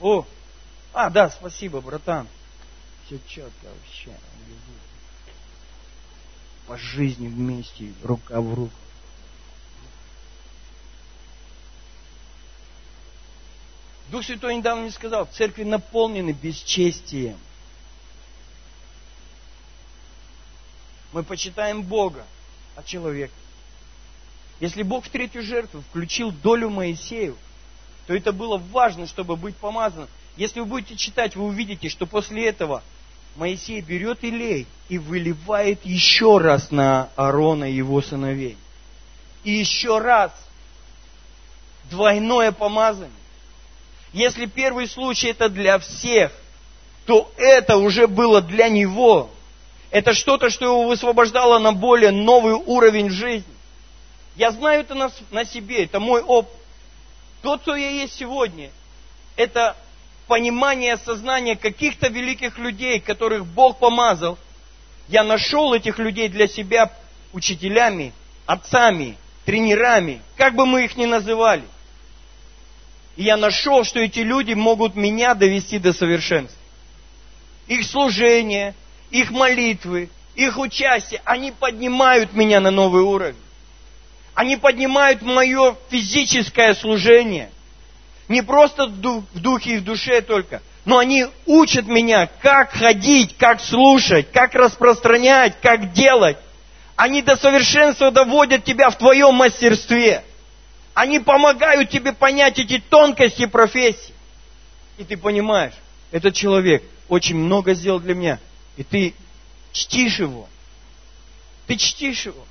О, 0.00 0.24
а, 0.92 1.10
да, 1.10 1.30
спасибо, 1.30 1.80
братан. 1.80 2.28
Все 3.06 3.18
четко 3.26 3.66
вообще. 3.66 4.16
По 6.66 6.76
жизни 6.76 7.26
вместе, 7.26 7.92
рука 8.04 8.40
в 8.40 8.54
руку. 8.54 8.74
Дух 14.10 14.24
Святой 14.24 14.56
недавно 14.56 14.82
мне 14.82 14.90
сказал, 14.92 15.26
в 15.26 15.30
церкви 15.30 15.64
наполнены 15.64 16.32
бесчестием. 16.32 17.38
Мы 21.12 21.22
почитаем 21.22 21.82
Бога, 21.82 22.24
а 22.74 22.82
человека. 22.82 23.34
Если 24.60 24.82
Бог 24.82 25.04
в 25.04 25.10
третью 25.10 25.42
жертву 25.42 25.82
включил 25.90 26.30
долю 26.30 26.70
Моисею, 26.70 27.36
то 28.06 28.14
это 28.14 28.32
было 28.32 28.56
важно, 28.56 29.06
чтобы 29.06 29.36
быть 29.36 29.56
помазанным. 29.56 30.08
Если 30.36 30.60
вы 30.60 30.66
будете 30.66 30.96
читать, 30.96 31.36
вы 31.36 31.44
увидите, 31.44 31.88
что 31.88 32.06
после 32.06 32.46
этого 32.46 32.82
Моисей 33.36 33.80
берет 33.80 34.24
илей 34.24 34.66
и 34.88 34.98
выливает 34.98 35.84
еще 35.84 36.38
раз 36.38 36.70
на 36.70 37.10
Аарона 37.16 37.70
и 37.70 37.74
его 37.74 38.00
сыновей. 38.02 38.56
И 39.44 39.52
еще 39.52 39.98
раз 39.98 40.32
двойное 41.90 42.52
помазание. 42.52 43.10
Если 44.12 44.46
первый 44.46 44.86
случай 44.86 45.28
это 45.28 45.48
для 45.48 45.78
всех, 45.78 46.32
то 47.06 47.32
это 47.36 47.76
уже 47.76 48.06
было 48.06 48.40
для 48.40 48.68
него. 48.68 49.30
Это 49.92 50.14
что-то, 50.14 50.48
что 50.48 50.64
его 50.64 50.88
высвобождало 50.88 51.58
на 51.58 51.72
более 51.72 52.10
новый 52.12 52.54
уровень 52.54 53.10
жизни. 53.10 53.54
Я 54.36 54.50
знаю 54.50 54.80
это 54.80 54.94
на, 54.94 55.12
на 55.30 55.44
себе, 55.44 55.84
это 55.84 56.00
мой 56.00 56.22
опыт. 56.22 56.56
То, 57.42 57.58
кто 57.58 57.76
я 57.76 57.90
есть 57.90 58.14
сегодня, 58.14 58.70
это 59.36 59.76
понимание, 60.26 60.94
осознание 60.94 61.56
каких-то 61.56 62.08
великих 62.08 62.56
людей, 62.56 63.00
которых 63.00 63.44
Бог 63.44 63.80
помазал. 63.80 64.38
Я 65.08 65.24
нашел 65.24 65.74
этих 65.74 65.98
людей 65.98 66.28
для 66.28 66.48
себя 66.48 66.90
учителями, 67.34 68.14
отцами, 68.46 69.18
тренерами, 69.44 70.22
как 70.38 70.54
бы 70.54 70.64
мы 70.64 70.86
их 70.86 70.96
ни 70.96 71.04
называли. 71.04 71.64
И 73.16 73.24
я 73.24 73.36
нашел, 73.36 73.84
что 73.84 74.00
эти 74.00 74.20
люди 74.20 74.54
могут 74.54 74.96
меня 74.96 75.34
довести 75.34 75.78
до 75.78 75.92
совершенства. 75.92 76.58
Их 77.66 77.84
служение, 77.84 78.74
их 79.12 79.30
молитвы, 79.30 80.08
их 80.34 80.58
участие, 80.58 81.20
они 81.24 81.52
поднимают 81.52 82.32
меня 82.32 82.60
на 82.60 82.70
новый 82.70 83.02
уровень. 83.02 83.36
Они 84.34 84.56
поднимают 84.56 85.20
мое 85.20 85.76
физическое 85.90 86.74
служение. 86.74 87.50
Не 88.28 88.42
просто 88.42 88.86
в 88.86 89.00
духе 89.40 89.74
и 89.74 89.78
в 89.78 89.84
душе 89.84 90.22
только, 90.22 90.62
но 90.86 90.96
они 90.96 91.26
учат 91.44 91.86
меня, 91.86 92.28
как 92.40 92.72
ходить, 92.72 93.36
как 93.36 93.60
слушать, 93.60 94.32
как 94.32 94.54
распространять, 94.54 95.60
как 95.60 95.92
делать. 95.92 96.38
Они 96.96 97.20
до 97.20 97.36
совершенства 97.36 98.10
доводят 98.10 98.64
тебя 98.64 98.88
в 98.88 98.96
твоем 98.96 99.34
мастерстве. 99.34 100.24
Они 100.94 101.18
помогают 101.18 101.90
тебе 101.90 102.14
понять 102.14 102.58
эти 102.58 102.78
тонкости 102.78 103.44
профессии. 103.44 104.14
И 104.96 105.04
ты 105.04 105.18
понимаешь, 105.18 105.74
этот 106.10 106.34
человек 106.34 106.82
очень 107.08 107.36
много 107.36 107.74
сделал 107.74 108.00
для 108.00 108.14
меня. 108.14 108.38
И 108.76 108.82
ты 108.82 109.14
чтишь 109.72 110.18
его. 110.18 110.48
Ты 111.66 111.76
чтишь 111.76 112.26
его. 112.26 112.44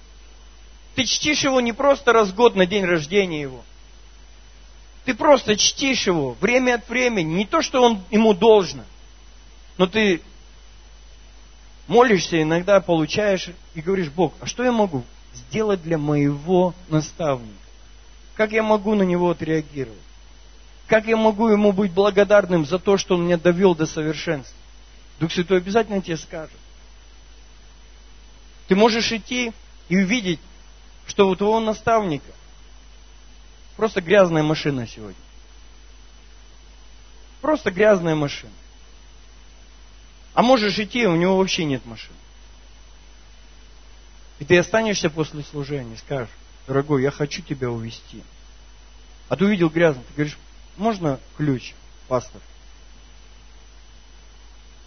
Ты 0.96 1.06
чтишь 1.06 1.44
его 1.44 1.62
не 1.62 1.74
просто 1.74 2.14
раз 2.14 2.30
в 2.30 2.36
год 2.36 2.56
на 2.56 2.66
день 2.66 2.86
рождения 2.86 3.42
его. 3.42 3.64
Ты 5.06 5.16
просто 5.16 5.56
чтишь 5.56 6.08
его 6.08 6.34
время 6.40 6.76
от 6.76 6.88
времени. 6.88 7.34
Не 7.34 7.46
то, 7.46 7.62
что 7.62 7.82
он 7.82 8.04
ему 8.12 8.34
должно. 8.34 8.84
Но 9.78 9.88
ты 9.88 10.22
молишься, 11.88 12.42
иногда 12.42 12.80
получаешь 12.82 13.50
и 13.74 13.82
говоришь, 13.82 14.10
Бог, 14.10 14.34
а 14.40 14.46
что 14.46 14.64
я 14.64 14.72
могу 14.72 15.04
сделать 15.34 15.82
для 15.82 15.98
моего 15.98 16.74
наставника? 16.90 17.56
Как 18.36 18.52
я 18.52 18.64
могу 18.64 18.96
на 18.96 19.04
него 19.04 19.32
отреагировать? 19.32 19.98
Как 20.88 21.08
я 21.08 21.16
могу 21.16 21.48
ему 21.48 21.72
быть 21.72 21.92
благодарным 21.92 22.66
за 22.66 22.78
то, 22.78 22.98
что 22.98 23.16
он 23.16 23.26
меня 23.26 23.38
довел 23.38 23.76
до 23.76 23.86
совершенства? 23.86 24.56
Дух 25.22 25.32
Святой 25.32 25.60
обязательно 25.60 26.02
тебе 26.02 26.18
скажет. 26.18 26.58
Ты 28.68 28.76
можешь 28.76 29.12
идти 29.12 29.54
и 29.88 29.98
увидеть, 29.98 30.40
что 31.06 31.30
у 31.30 31.36
твоего 31.36 31.60
наставника 31.60 32.32
просто 33.76 34.02
грязная 34.02 34.42
машина 34.42 34.88
сегодня. 34.88 35.22
Просто 37.40 37.70
грязная 37.70 38.16
машина. 38.16 38.52
А 40.34 40.42
можешь 40.42 40.80
идти, 40.80 41.06
у 41.06 41.16
него 41.16 41.38
вообще 41.38 41.66
нет 41.66 41.86
машины. 41.86 42.18
И 44.40 44.46
ты 44.46 44.58
останешься 44.58 45.12
после 45.12 45.44
служения 45.44 45.98
скажешь, 45.98 46.34
дорогой, 46.66 47.04
я 47.04 47.12
хочу 47.12 47.44
тебя 47.44 47.70
увести. 47.70 48.24
А 49.30 49.36
ты 49.36 49.46
увидел 49.46 49.70
грязно, 49.70 50.02
ты 50.02 50.14
говоришь, 50.16 50.40
можно 50.78 51.20
ключ, 51.38 51.76
пастор? 52.08 52.42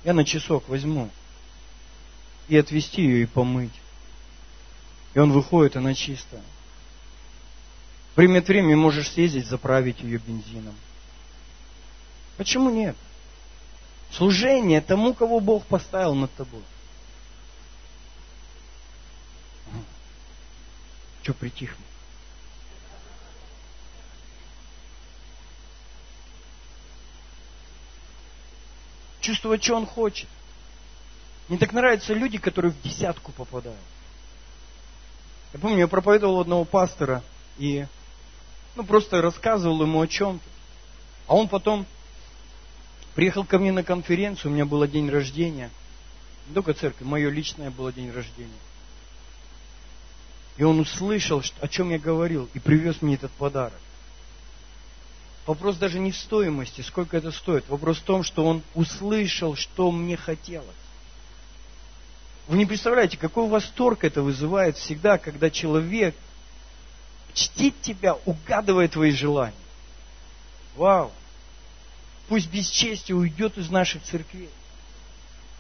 Я 0.05 0.13
на 0.13 0.25
часок 0.25 0.69
возьму 0.69 1.11
и 2.49 2.57
отвезти 2.57 3.03
ее 3.03 3.23
и 3.23 3.27
помыть. 3.27 3.73
И 5.15 5.19
он 5.19 5.33
выходит, 5.33 5.77
она 5.77 5.95
чистая. 5.95 6.43
Время 8.15 8.41
от 8.41 8.49
времени 8.49 8.75
можешь 8.75 9.11
съездить, 9.11 9.47
заправить 9.47 10.01
ее 10.01 10.19
бензином. 10.19 10.75
Почему 12.37 12.71
нет? 12.71 12.97
Служение 14.13 14.81
тому, 14.81 15.15
кого 15.15 15.41
Бог 15.41 15.65
поставил 15.67 16.15
над 16.15 16.33
тобой. 16.35 16.63
Что 21.23 21.33
притихнул? 21.33 21.87
Чувствовать, 29.25 29.65
что 29.65 29.77
он 29.77 29.87
хочет. 29.87 30.29
Мне 31.49 31.57
так 31.57 31.73
нравятся 31.73 32.13
люди, 32.13 32.37
которые 32.37 32.73
в 32.73 32.83
десятку 32.83 33.33
попадают. 33.33 33.81
Я 35.55 35.61
помню, 35.61 35.79
я 35.79 35.89
проповедовал 35.89 36.41
одного 36.41 36.67
пастора 36.67 37.23
и 37.57 37.87
ну, 38.77 38.85
просто 38.85 39.23
рассказывал 39.23 39.81
ему 39.81 40.03
о 40.03 40.07
чем-то. 40.07 40.45
А 41.27 41.37
он 41.37 41.49
потом 41.49 41.87
приехал 43.15 43.47
ко 43.47 43.59
мне 43.59 43.73
на 43.73 43.83
конференцию, 43.83 44.51
у 44.51 44.55
меня 44.55 44.67
был 44.67 44.87
день 44.87 45.09
рождения. 45.09 45.71
Не 46.49 46.55
только 46.55 46.75
церковь, 46.75 47.07
мое 47.07 47.31
личное 47.31 47.71
было 47.71 47.95
день 47.95 48.11
рождения. 48.11 48.53
И 50.59 50.65
он 50.65 50.81
услышал, 50.81 51.43
о 51.63 51.69
чем 51.69 51.89
я 51.89 51.99
говорил, 51.99 52.51
и 52.53 52.59
привез 52.59 53.01
мне 53.01 53.15
этот 53.15 53.33
подарок. 53.33 53.81
Вопрос 55.47 55.77
даже 55.77 55.99
не 55.99 56.11
в 56.11 56.17
стоимости, 56.17 56.81
сколько 56.81 57.17
это 57.17 57.31
стоит. 57.31 57.69
Вопрос 57.69 57.99
в 57.99 58.03
том, 58.03 58.23
что 58.23 58.47
он 58.47 58.63
услышал, 58.75 59.57
что 59.57 59.91
мне 59.91 60.17
хотелось. 60.17 60.69
Вы 62.49 62.59
не 62.59 62.67
представляете, 62.67 63.17
какой 63.17 63.49
восторг 63.49 64.05
это 64.05 64.23
вызывает 64.23 64.77
всегда, 64.77 65.19
когда 65.19 65.51
человек 65.51 66.15
чтит 67.35 67.75
тебя, 67.83 68.15
угадывая 68.25 68.89
твои 68.89 69.13
желания. 69.13 69.55
Вау! 70.77 71.11
Пусть 72.29 72.51
бесчестие 72.51 73.17
уйдет 73.17 73.59
из 73.59 73.71
наших 73.71 74.03
церквей. 74.03 74.51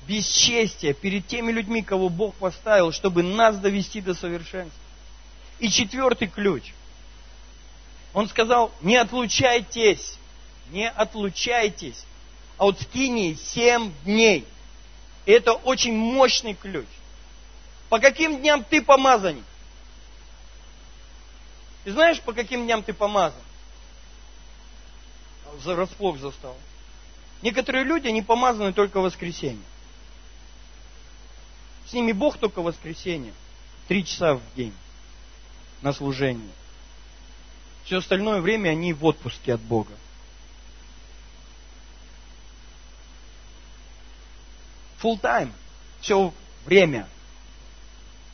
Бесчестие 0.07 0.95
перед 0.95 1.27
теми 1.27 1.53
людьми, 1.53 1.83
кого 1.83 2.09
Бог 2.09 2.35
поставил, 2.35 2.93
чтобы 2.93 3.23
нас 3.23 3.59
довести 3.59 4.01
до 4.01 4.15
совершенства. 4.15 4.81
И 5.59 5.71
четвертый 5.71 6.29
ключ. 6.29 6.73
Он 8.15 8.29
сказал, 8.29 8.71
не 8.81 8.97
отлучайтесь, 8.97 10.19
не 10.71 10.89
отлучайтесь 10.89 12.07
от 12.57 12.81
скинии 12.81 13.35
семь 13.35 13.93
дней. 14.05 14.47
Это 15.27 15.53
очень 15.53 15.95
мощный 15.95 16.55
ключ. 16.55 16.87
По 17.89 17.99
каким 17.99 18.39
дням 18.39 18.63
ты 18.63 18.81
помазанник? 18.81 19.45
Ты 21.83 21.93
знаешь, 21.93 22.21
по 22.21 22.33
каким 22.33 22.65
дням 22.65 22.85
ты 22.85 22.95
помазан? 22.95 23.41
За 25.63 25.75
расплох 25.75 26.19
застал. 26.19 26.57
Некоторые 27.43 27.85
люди, 27.85 28.07
они 28.07 28.23
помазаны 28.23 28.73
только 28.73 29.01
в 29.01 29.03
воскресенье. 29.03 29.63
С 31.87 31.93
ними 31.93 32.13
Бог 32.13 32.39
только 32.39 32.63
в 32.63 32.65
воскресенье. 32.65 33.35
Три 33.89 34.05
часа 34.05 34.35
в 34.35 34.41
день 34.57 34.73
на 35.83 35.93
служение. 35.93 36.51
Все 37.85 37.99
остальное 37.99 38.41
время 38.41 38.71
они 38.71 38.93
в 38.93 39.05
отпуске 39.05 39.55
от 39.55 39.61
Бога. 39.61 39.93
Full 45.03 45.21
time. 45.21 45.51
Все 46.01 46.33
время. 46.65 47.07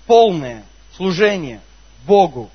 Полное 0.06 0.64
служение 0.96 1.60
Богу. 2.06 2.50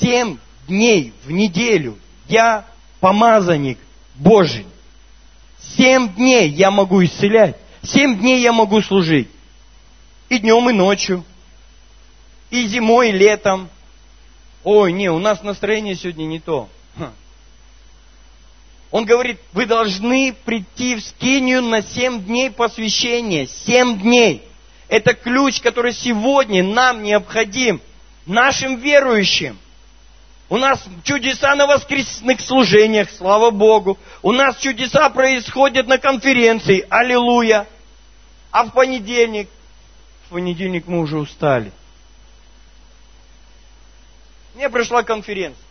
Семь 0.00 0.38
дней 0.66 1.12
в 1.24 1.30
неделю 1.30 1.98
я 2.28 2.64
помазанник 3.00 3.78
Божий. 4.14 4.66
Семь 5.76 6.14
дней 6.14 6.48
я 6.48 6.70
могу 6.70 7.04
исцелять. 7.04 7.56
Семь 7.82 8.18
дней 8.18 8.40
я 8.40 8.52
могу 8.52 8.80
служить. 8.80 9.28
И 10.30 10.38
днем, 10.38 10.70
и 10.70 10.72
ночью. 10.72 11.24
И 12.50 12.66
зимой, 12.66 13.10
и 13.10 13.12
летом. 13.12 13.68
Ой, 14.64 14.92
не, 14.92 15.10
у 15.10 15.18
нас 15.18 15.42
настроение 15.42 15.94
сегодня 15.94 16.24
не 16.24 16.40
то. 16.40 16.68
Он 18.90 19.04
говорит, 19.04 19.40
вы 19.52 19.66
должны 19.66 20.34
прийти 20.44 20.94
в 20.94 21.04
скинию 21.04 21.62
на 21.62 21.82
семь 21.82 22.22
дней 22.22 22.50
посвящения. 22.50 23.46
Семь 23.46 23.98
дней. 23.98 24.42
Это 24.88 25.14
ключ, 25.14 25.60
который 25.60 25.92
сегодня 25.92 26.62
нам 26.62 27.02
необходим, 27.02 27.80
нашим 28.24 28.76
верующим. 28.76 29.58
У 30.48 30.56
нас 30.56 30.84
чудеса 31.02 31.56
на 31.56 31.66
воскресных 31.66 32.40
служениях, 32.40 33.10
слава 33.10 33.50
Богу. 33.50 33.98
У 34.22 34.30
нас 34.30 34.56
чудеса 34.58 35.10
происходят 35.10 35.88
на 35.88 35.98
конференции, 35.98 36.86
аллилуйя. 36.88 37.66
А 38.52 38.64
в 38.64 38.70
понедельник, 38.70 39.48
в 40.26 40.34
понедельник 40.34 40.86
мы 40.86 41.00
уже 41.00 41.18
устали. 41.18 41.72
Мне 44.54 44.70
пришла 44.70 45.02
конференция. 45.02 45.64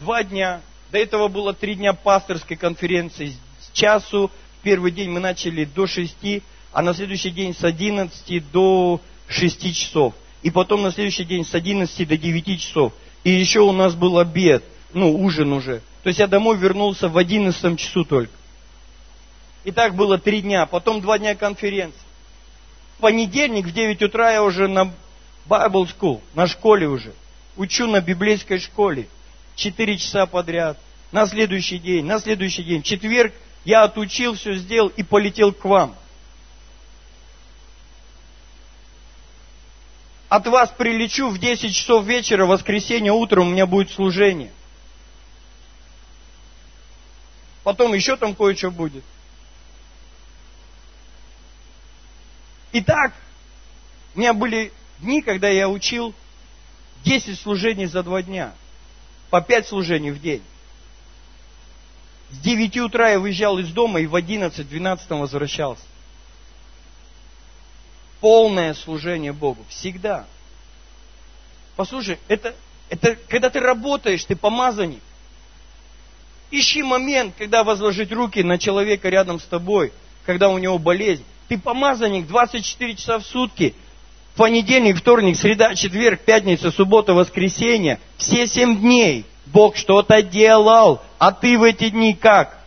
Два 0.00 0.22
дня. 0.22 0.60
До 0.92 0.98
этого 0.98 1.28
было 1.28 1.54
три 1.54 1.74
дня 1.74 1.94
пасторской 1.94 2.56
конференции. 2.56 3.34
С 3.60 3.70
часу, 3.72 4.30
в 4.60 4.62
первый 4.62 4.92
день 4.92 5.10
мы 5.10 5.20
начали 5.20 5.64
до 5.64 5.86
шести, 5.86 6.42
а 6.72 6.82
на 6.82 6.92
следующий 6.92 7.30
день 7.30 7.54
с 7.54 7.64
11 7.64 8.50
до 8.52 9.00
6 9.28 9.74
часов. 9.74 10.14
И 10.42 10.50
потом 10.50 10.82
на 10.82 10.92
следующий 10.92 11.24
день 11.24 11.44
с 11.44 11.54
11 11.54 12.06
до 12.06 12.16
9 12.16 12.60
часов. 12.60 12.92
И 13.24 13.30
еще 13.30 13.60
у 13.60 13.72
нас 13.72 13.94
был 13.94 14.18
обед, 14.18 14.62
ну, 14.92 15.18
ужин 15.18 15.52
уже. 15.52 15.80
То 16.02 16.08
есть 16.08 16.20
я 16.20 16.26
домой 16.26 16.58
вернулся 16.58 17.08
в 17.08 17.16
11 17.16 17.78
часу 17.80 18.04
только. 18.04 18.32
И 19.64 19.72
так 19.72 19.96
было 19.96 20.18
три 20.18 20.42
дня, 20.42 20.66
потом 20.66 21.00
два 21.00 21.18
дня 21.18 21.34
конференции. 21.34 21.98
В 22.98 23.00
понедельник 23.00 23.66
в 23.66 23.72
9 23.72 24.02
утра 24.02 24.30
я 24.30 24.44
уже 24.44 24.68
на 24.68 24.92
Bible 25.48 25.86
School, 25.86 26.20
на 26.34 26.46
школе 26.46 26.88
уже. 26.88 27.14
Учу 27.56 27.86
на 27.86 28.00
библейской 28.00 28.58
школе. 28.58 29.08
Четыре 29.54 29.96
часа 29.96 30.26
подряд. 30.26 30.78
На 31.12 31.26
следующий 31.26 31.78
день, 31.78 32.04
на 32.04 32.18
следующий 32.18 32.64
день. 32.64 32.82
В 32.82 32.84
четверг 32.84 33.32
я 33.64 33.84
отучил, 33.84 34.34
все 34.34 34.54
сделал 34.56 34.88
и 34.88 35.02
полетел 35.02 35.52
к 35.52 35.64
вам. 35.64 35.94
От 40.28 40.46
вас 40.48 40.70
прилечу 40.70 41.28
в 41.28 41.38
10 41.38 41.74
часов 41.74 42.04
вечера, 42.04 42.44
в 42.44 42.48
воскресенье 42.48 43.12
утром 43.12 43.48
у 43.48 43.50
меня 43.50 43.66
будет 43.66 43.92
служение. 43.92 44.52
Потом 47.62 47.94
еще 47.94 48.16
там 48.16 48.34
кое-что 48.34 48.70
будет. 48.70 49.04
Итак, 52.72 53.14
у 54.14 54.18
меня 54.18 54.34
были 54.34 54.72
дни, 55.00 55.22
когда 55.22 55.48
я 55.48 55.68
учил 55.68 56.14
10 57.04 57.38
служений 57.38 57.86
за 57.86 58.02
два 58.02 58.22
дня. 58.22 58.52
По 59.30 59.40
5 59.40 59.68
служений 59.68 60.10
в 60.10 60.20
день. 60.20 60.42
С 62.30 62.38
9 62.38 62.76
утра 62.78 63.10
я 63.10 63.18
выезжал 63.18 63.58
из 63.58 63.68
дома 63.68 64.00
и 64.00 64.06
в 64.06 64.14
11-12 64.16 64.98
возвращался. 65.10 65.82
Полное 68.20 68.74
служение 68.74 69.32
Богу. 69.32 69.64
Всегда. 69.68 70.26
Послушай, 71.76 72.18
это, 72.28 72.54
это 72.88 73.16
когда 73.28 73.50
ты 73.50 73.60
работаешь, 73.60 74.24
ты 74.24 74.34
помазанник. 74.34 75.02
Ищи 76.50 76.82
момент, 76.82 77.34
когда 77.36 77.64
возложить 77.64 78.12
руки 78.12 78.42
на 78.42 78.58
человека 78.58 79.08
рядом 79.08 79.38
с 79.38 79.44
тобой, 79.44 79.92
когда 80.24 80.48
у 80.48 80.58
него 80.58 80.78
болезнь. 80.78 81.24
Ты 81.48 81.58
помазанник 81.58 82.26
24 82.26 82.96
часа 82.96 83.18
в 83.18 83.26
сутки. 83.26 83.74
Понедельник, 84.36 84.98
вторник, 84.98 85.36
среда, 85.38 85.74
четверг, 85.74 86.20
пятница, 86.20 86.70
суббота, 86.70 87.14
воскресенье. 87.14 87.98
Все 88.18 88.46
семь 88.46 88.78
дней 88.78 89.24
Бог 89.46 89.76
что-то 89.76 90.20
делал. 90.22 91.00
А 91.18 91.32
ты 91.32 91.56
в 91.56 91.62
эти 91.62 91.88
дни 91.88 92.12
как? 92.12 92.58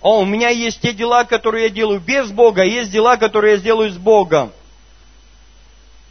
О, 0.00 0.20
у 0.20 0.24
меня 0.24 0.48
есть 0.48 0.80
те 0.80 0.92
дела, 0.92 1.24
которые 1.24 1.64
я 1.64 1.70
делаю 1.70 2.00
без 2.00 2.30
Бога, 2.30 2.62
есть 2.62 2.90
дела, 2.90 3.18
которые 3.18 3.54
я 3.54 3.58
сделаю 3.58 3.90
с 3.90 3.96
Богом. 3.98 4.52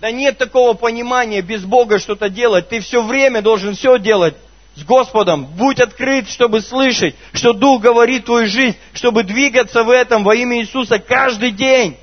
Да 0.01 0.11
нет 0.11 0.37
такого 0.37 0.73
понимания 0.73 1.41
без 1.41 1.63
Бога 1.63 1.97
что-то 1.97 2.29
делать. 2.29 2.69
Ты 2.69 2.79
все 2.81 3.01
время 3.01 3.41
должен 3.41 3.73
все 3.73 3.97
делать 3.97 4.35
с 4.75 4.83
Господом. 4.83 5.45
Будь 5.45 5.79
открыт, 5.79 6.29
чтобы 6.29 6.61
слышать, 6.61 7.15
что 7.33 7.53
Дух 7.53 7.81
говорит 7.81 8.25
твою 8.25 8.47
жизнь, 8.47 8.77
чтобы 8.93 9.23
двигаться 9.23 9.83
в 9.83 9.89
этом 9.89 10.23
во 10.23 10.35
имя 10.35 10.59
Иисуса 10.59 10.99
каждый 10.99 11.51
день. 11.51 11.97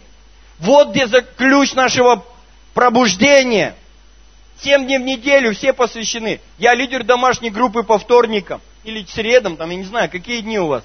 Вот 0.58 0.90
где 0.90 1.06
ключ 1.36 1.74
нашего 1.74 2.24
пробуждения. 2.74 3.74
Семь 4.60 4.84
дней 4.84 4.98
в 4.98 5.02
неделю 5.02 5.54
все 5.54 5.72
посвящены. 5.72 6.40
Я 6.58 6.74
лидер 6.74 7.02
домашней 7.02 7.50
группы 7.50 7.82
по 7.82 7.98
вторникам 7.98 8.60
или 8.84 9.04
средам, 9.04 9.56
там, 9.56 9.70
я 9.70 9.76
не 9.76 9.84
знаю, 9.84 10.10
какие 10.10 10.40
дни 10.40 10.58
у 10.58 10.66
вас. 10.66 10.84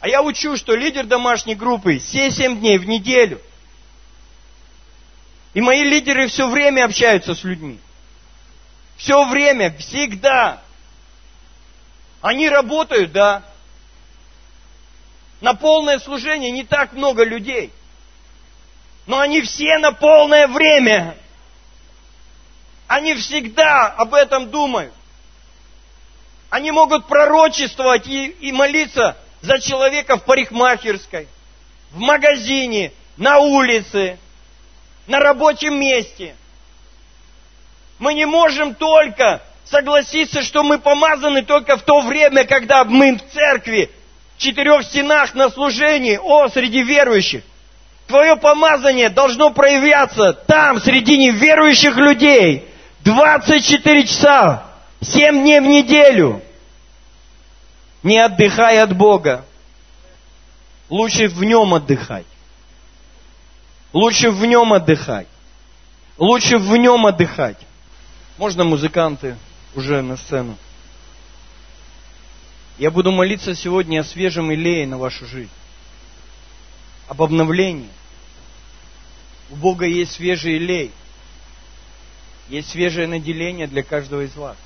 А 0.00 0.08
я 0.08 0.22
учу, 0.22 0.56
что 0.56 0.74
лидер 0.74 1.06
домашней 1.06 1.54
группы 1.54 1.98
все 1.98 2.30
семь 2.30 2.58
дней 2.58 2.78
в 2.78 2.86
неделю. 2.86 3.40
И 5.54 5.60
мои 5.60 5.82
лидеры 5.82 6.28
все 6.28 6.48
время 6.48 6.84
общаются 6.84 7.34
с 7.34 7.42
людьми. 7.42 7.80
Все 8.96 9.28
время, 9.28 9.76
всегда. 9.78 10.62
Они 12.20 12.48
работают, 12.48 13.12
да. 13.12 13.44
На 15.40 15.54
полное 15.54 15.98
служение 15.98 16.50
не 16.50 16.64
так 16.64 16.92
много 16.92 17.24
людей. 17.24 17.72
Но 19.08 19.18
они 19.18 19.42
все 19.42 19.78
на 19.78 19.90
полное 19.90 20.46
время. 20.46 21.16
Они 22.86 23.14
всегда 23.14 23.88
об 23.88 24.14
этом 24.14 24.50
думают. 24.50 24.94
Они 26.48 26.70
могут 26.70 27.08
пророчествовать 27.08 28.06
и, 28.06 28.26
и 28.26 28.52
молиться 28.52 29.16
за 29.40 29.58
человека 29.58 30.16
в 30.16 30.24
парикмахерской, 30.24 31.26
в 31.90 31.98
магазине, 31.98 32.92
на 33.16 33.38
улице, 33.38 34.20
на 35.08 35.18
рабочем 35.18 35.80
месте– 35.80 36.36
мы 37.98 38.14
не 38.14 38.26
можем 38.26 38.74
только 38.74 39.42
согласиться, 39.64 40.42
что 40.42 40.62
мы 40.62 40.78
помазаны 40.78 41.42
только 41.42 41.76
в 41.76 41.82
то 41.82 42.00
время, 42.00 42.44
когда 42.44 42.84
мы 42.84 43.16
в 43.16 43.32
церкви, 43.32 43.90
в 44.36 44.40
четырех 44.40 44.84
стенах 44.84 45.34
на 45.34 45.50
служении, 45.50 46.16
о, 46.16 46.48
среди 46.48 46.82
верующих. 46.82 47.42
Твое 48.08 48.36
помазание 48.36 49.10
должно 49.10 49.50
проявляться 49.50 50.32
там, 50.32 50.80
среди 50.80 51.18
неверующих 51.18 51.94
людей. 51.96 52.66
24 53.00 54.06
часа, 54.06 54.64
7 55.02 55.42
дней 55.42 55.60
в 55.60 55.64
неделю. 55.64 56.42
Не 58.02 58.18
отдыхай 58.18 58.80
от 58.80 58.96
Бога. 58.96 59.44
Лучше 60.88 61.28
в 61.28 61.44
нем 61.44 61.74
отдыхать. 61.74 62.24
Лучше 63.92 64.30
в 64.30 64.42
нем 64.46 64.72
отдыхать. 64.72 65.28
Лучше 66.16 66.56
в 66.56 66.74
нем 66.78 67.04
отдыхать. 67.04 67.58
Можно 68.38 68.64
музыканты 68.64 69.36
уже 69.74 70.00
на 70.00 70.16
сцену? 70.16 70.56
Я 72.78 72.90
буду 72.90 73.12
молиться 73.12 73.54
сегодня 73.54 74.00
о 74.00 74.04
свежем 74.04 74.50
илее 74.50 74.86
на 74.86 74.96
вашу 74.96 75.26
жизнь. 75.26 75.50
Об 77.08 77.20
обновлении. 77.22 77.90
У 79.50 79.56
Бога 79.56 79.86
есть 79.86 80.12
свежий 80.12 80.58
илей. 80.58 80.92
Есть 82.48 82.70
свежее 82.70 83.06
наделение 83.06 83.66
для 83.66 83.82
каждого 83.82 84.22
из 84.22 84.34
вас. 84.34 84.56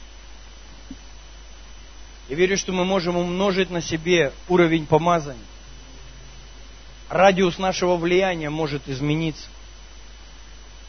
Я 2.29 2.37
верю, 2.37 2.57
что 2.57 2.73
мы 2.73 2.85
можем 2.85 3.17
умножить 3.17 3.71
на 3.71 3.81
себе 3.81 4.33
уровень 4.49 4.87
помазания. 4.87 5.43
Радиус 7.09 7.59
нашего 7.59 7.97
влияния 7.97 8.51
может 8.51 8.89
измениться. 8.89 9.49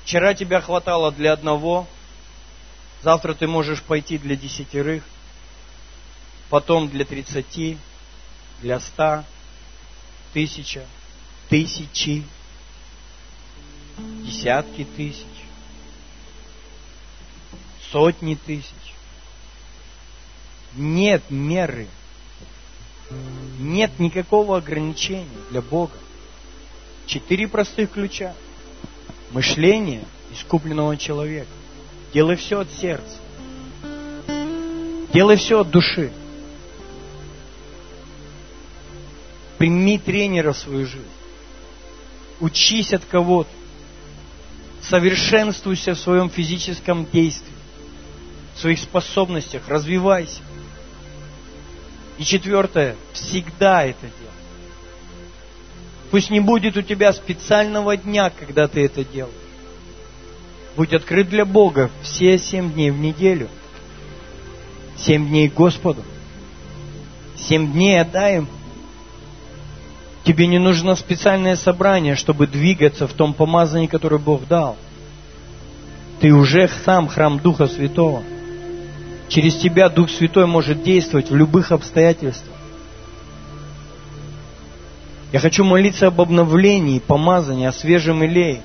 Вчера 0.03 0.33
тебя 0.33 0.61
хватало 0.61 1.11
для 1.11 1.33
одного, 1.33 1.87
Завтра 3.03 3.33
ты 3.33 3.47
можешь 3.47 3.83
пойти 3.83 4.17
для 4.17 4.37
десятерых, 4.37 5.03
потом 6.49 6.87
для 6.87 7.03
тридцати, 7.03 7.77
для 8.61 8.79
ста, 8.79 9.25
тысяча, 10.31 10.85
тысячи, 11.49 12.23
десятки 13.97 14.85
тысяч, 14.85 15.25
сотни 17.91 18.35
тысяч. 18.35 18.73
Нет 20.75 21.23
меры, 21.29 21.87
нет 23.59 23.99
никакого 23.99 24.57
ограничения 24.57 25.27
для 25.51 25.61
Бога. 25.61 25.93
Четыре 27.05 27.47
простых 27.47 27.91
ключа. 27.91 28.33
Мышление 29.31 30.05
искупленного 30.31 30.97
человека. 30.97 31.49
Делай 32.13 32.35
все 32.35 32.59
от 32.61 32.71
сердца. 32.71 33.17
Делай 35.13 35.37
все 35.37 35.61
от 35.61 35.69
души. 35.69 36.11
Прими 39.57 39.97
тренера 39.99 40.53
в 40.53 40.57
свою 40.57 40.85
жизнь. 40.85 41.05
Учись 42.39 42.93
от 42.93 43.05
кого-то. 43.05 43.49
Совершенствуйся 44.89 45.93
в 45.95 45.99
своем 45.99 46.29
физическом 46.29 47.07
действии, 47.11 47.53
в 48.55 48.59
своих 48.59 48.79
способностях, 48.79 49.63
развивайся. 49.67 50.41
И 52.17 52.23
четвертое, 52.23 52.95
всегда 53.13 53.85
это 53.85 54.01
делай. 54.01 54.33
Пусть 56.11 56.29
не 56.29 56.41
будет 56.41 56.77
у 56.77 56.81
тебя 56.81 57.11
специального 57.13 57.97
дня, 57.97 58.29
когда 58.29 58.67
ты 58.67 58.85
это 58.85 59.03
делаешь. 59.03 59.33
Будь 60.75 60.93
открыт 60.93 61.29
для 61.29 61.45
Бога 61.45 61.89
все 62.01 62.37
семь 62.37 62.71
дней 62.71 62.91
в 62.91 62.97
неделю. 62.97 63.47
Семь 64.97 65.27
дней 65.27 65.47
Господу. 65.47 66.03
Семь 67.35 67.71
дней 67.71 67.99
отдай 68.01 68.37
им. 68.37 68.47
Тебе 70.23 70.47
не 70.47 70.57
нужно 70.57 70.95
специальное 70.95 71.55
собрание, 71.55 72.15
чтобы 72.15 72.47
двигаться 72.47 73.07
в 73.07 73.13
том 73.13 73.33
помазании, 73.33 73.87
которое 73.87 74.19
Бог 74.19 74.47
дал. 74.47 74.77
Ты 76.21 76.31
уже 76.33 76.69
сам 76.85 77.07
храм 77.07 77.39
Духа 77.39 77.67
Святого. 77.67 78.23
Через 79.27 79.57
тебя 79.57 79.89
Дух 79.89 80.09
Святой 80.09 80.45
может 80.45 80.83
действовать 80.83 81.29
в 81.29 81.35
любых 81.35 81.71
обстоятельствах. 81.71 82.55
Я 85.33 85.39
хочу 85.39 85.65
молиться 85.65 86.07
об 86.07 86.21
обновлении, 86.21 86.99
помазании, 86.99 87.65
о 87.65 87.73
свежем 87.73 88.23
илее. 88.23 88.61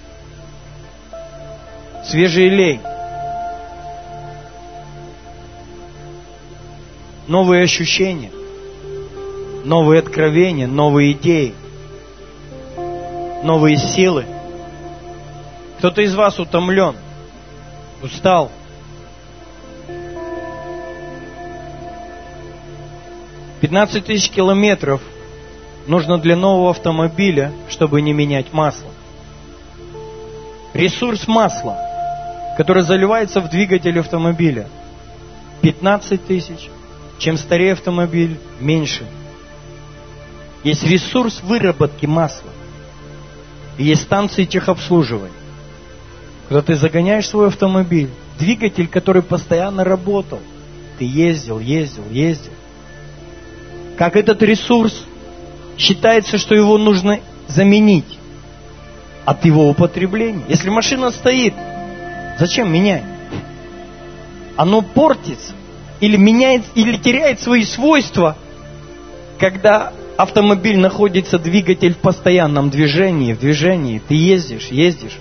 Свежий 2.04 2.48
илей. 2.48 2.80
Новые 7.26 7.64
ощущения, 7.64 8.30
новые 9.68 10.00
откровения, 10.00 10.66
новые 10.66 11.12
идеи, 11.12 11.54
новые 13.42 13.76
силы. 13.76 14.24
Кто-то 15.76 16.00
из 16.00 16.14
вас 16.14 16.38
утомлен, 16.38 16.96
устал. 18.02 18.50
Пятнадцать 23.60 24.06
тысяч 24.06 24.30
километров 24.30 25.02
нужно 25.86 26.16
для 26.16 26.34
нового 26.34 26.70
автомобиля, 26.70 27.52
чтобы 27.68 28.00
не 28.00 28.14
менять 28.14 28.54
масло. 28.54 28.90
Ресурс 30.72 31.28
масла, 31.28 31.76
который 32.56 32.84
заливается 32.84 33.42
в 33.42 33.50
двигатель 33.50 34.00
автомобиля, 34.00 34.66
15 35.60 36.24
тысяч 36.24 36.70
чем 37.18 37.36
старее 37.36 37.72
автомобиль, 37.72 38.38
меньше. 38.60 39.04
Есть 40.64 40.84
ресурс 40.84 41.40
выработки 41.42 42.06
масла. 42.06 42.50
И 43.76 43.84
есть 43.84 44.02
станции 44.02 44.44
техобслуживания. 44.44 45.32
Когда 46.48 46.62
ты 46.62 46.74
загоняешь 46.74 47.28
свой 47.28 47.48
автомобиль, 47.48 48.10
двигатель, 48.38 48.88
который 48.88 49.22
постоянно 49.22 49.84
работал, 49.84 50.40
ты 50.98 51.04
ездил, 51.04 51.60
ездил, 51.60 52.04
ездил. 52.10 52.52
Как 53.96 54.16
этот 54.16 54.42
ресурс, 54.42 55.04
считается, 55.76 56.38
что 56.38 56.54
его 56.54 56.76
нужно 56.78 57.20
заменить 57.46 58.18
от 59.24 59.44
его 59.44 59.68
употребления. 59.68 60.44
Если 60.48 60.70
машина 60.70 61.10
стоит, 61.10 61.54
зачем 62.38 62.72
менять? 62.72 63.04
Оно 64.56 64.82
портится 64.82 65.52
или 66.00 66.16
меняет, 66.16 66.64
или 66.74 66.96
теряет 66.96 67.40
свои 67.40 67.64
свойства, 67.64 68.36
когда 69.38 69.92
автомобиль 70.18 70.78
находится, 70.78 71.38
двигатель 71.38 71.94
в 71.94 71.98
постоянном 71.98 72.68
движении, 72.68 73.32
в 73.32 73.38
движении, 73.38 74.02
ты 74.06 74.14
ездишь, 74.14 74.68
ездишь. 74.68 75.16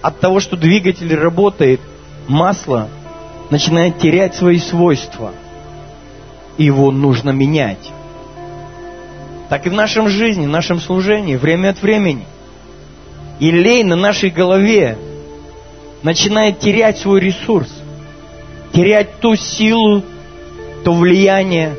От 0.00 0.20
того, 0.20 0.40
что 0.40 0.56
двигатель 0.56 1.14
работает, 1.14 1.80
масло 2.28 2.88
начинает 3.50 3.98
терять 3.98 4.34
свои 4.34 4.58
свойства. 4.58 5.32
И 6.56 6.64
его 6.64 6.90
нужно 6.90 7.30
менять. 7.30 7.92
Так 9.50 9.66
и 9.66 9.70
в 9.70 9.74
нашем 9.74 10.08
жизни, 10.08 10.46
в 10.46 10.50
нашем 10.50 10.80
служении, 10.80 11.36
время 11.36 11.70
от 11.70 11.82
времени. 11.82 12.24
Илей 13.40 13.82
на 13.84 13.96
нашей 13.96 14.30
голове 14.30 14.96
начинает 16.02 16.60
терять 16.60 16.98
свой 16.98 17.20
ресурс 17.20 17.68
терять 18.72 19.18
ту 19.20 19.34
силу, 19.36 20.02
то 20.84 20.92
влияние. 20.94 21.74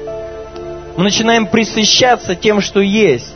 Мы 1.00 1.06
начинаем 1.06 1.48
присыщаться 1.48 2.36
тем, 2.36 2.60
что 2.60 2.82
есть. 2.82 3.34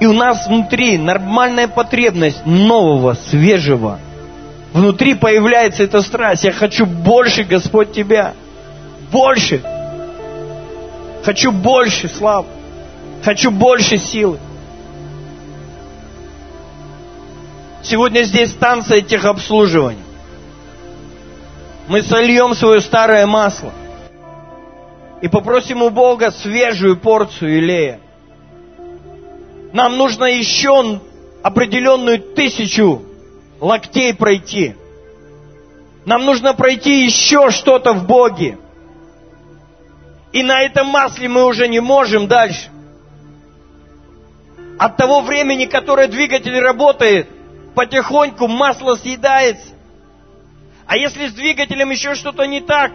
И 0.00 0.06
у 0.06 0.14
нас 0.14 0.46
внутри 0.46 0.96
нормальная 0.96 1.68
потребность 1.68 2.46
нового, 2.46 3.12
свежего. 3.12 3.98
Внутри 4.72 5.12
появляется 5.12 5.82
эта 5.82 6.00
страсть. 6.00 6.44
Я 6.44 6.52
хочу 6.52 6.86
больше, 6.86 7.44
Господь, 7.44 7.92
Тебя. 7.92 8.32
Больше. 9.10 9.62
Хочу 11.22 11.52
больше 11.52 12.08
славы. 12.08 12.46
Хочу 13.22 13.50
больше 13.50 13.98
силы. 13.98 14.38
Сегодня 17.82 18.22
здесь 18.22 18.50
станция 18.50 19.02
техобслуживания 19.02 19.98
мы 21.86 22.02
сольем 22.02 22.54
свое 22.54 22.80
старое 22.80 23.26
масло 23.26 23.72
и 25.22 25.28
попросим 25.28 25.82
у 25.82 25.90
Бога 25.90 26.32
свежую 26.32 26.96
порцию 26.96 27.60
илея. 27.60 28.00
Нам 29.72 29.96
нужно 29.96 30.24
еще 30.24 31.00
определенную 31.42 32.18
тысячу 32.20 33.02
локтей 33.60 34.12
пройти. 34.14 34.74
Нам 36.04 36.26
нужно 36.26 36.54
пройти 36.54 37.04
еще 37.04 37.50
что-то 37.50 37.92
в 37.92 38.04
Боге. 38.04 38.58
И 40.32 40.42
на 40.42 40.60
этом 40.60 40.88
масле 40.88 41.28
мы 41.28 41.44
уже 41.44 41.68
не 41.68 41.78
можем 41.78 42.26
дальше. 42.26 42.68
От 44.76 44.96
того 44.96 45.20
времени, 45.20 45.66
которое 45.66 46.08
двигатель 46.08 46.58
работает, 46.58 47.28
потихоньку 47.76 48.48
масло 48.48 48.96
съедается. 48.96 49.68
А 50.86 50.96
если 50.96 51.28
с 51.28 51.32
двигателем 51.32 51.90
еще 51.90 52.16
что-то 52.16 52.44
не 52.44 52.60
так, 52.60 52.90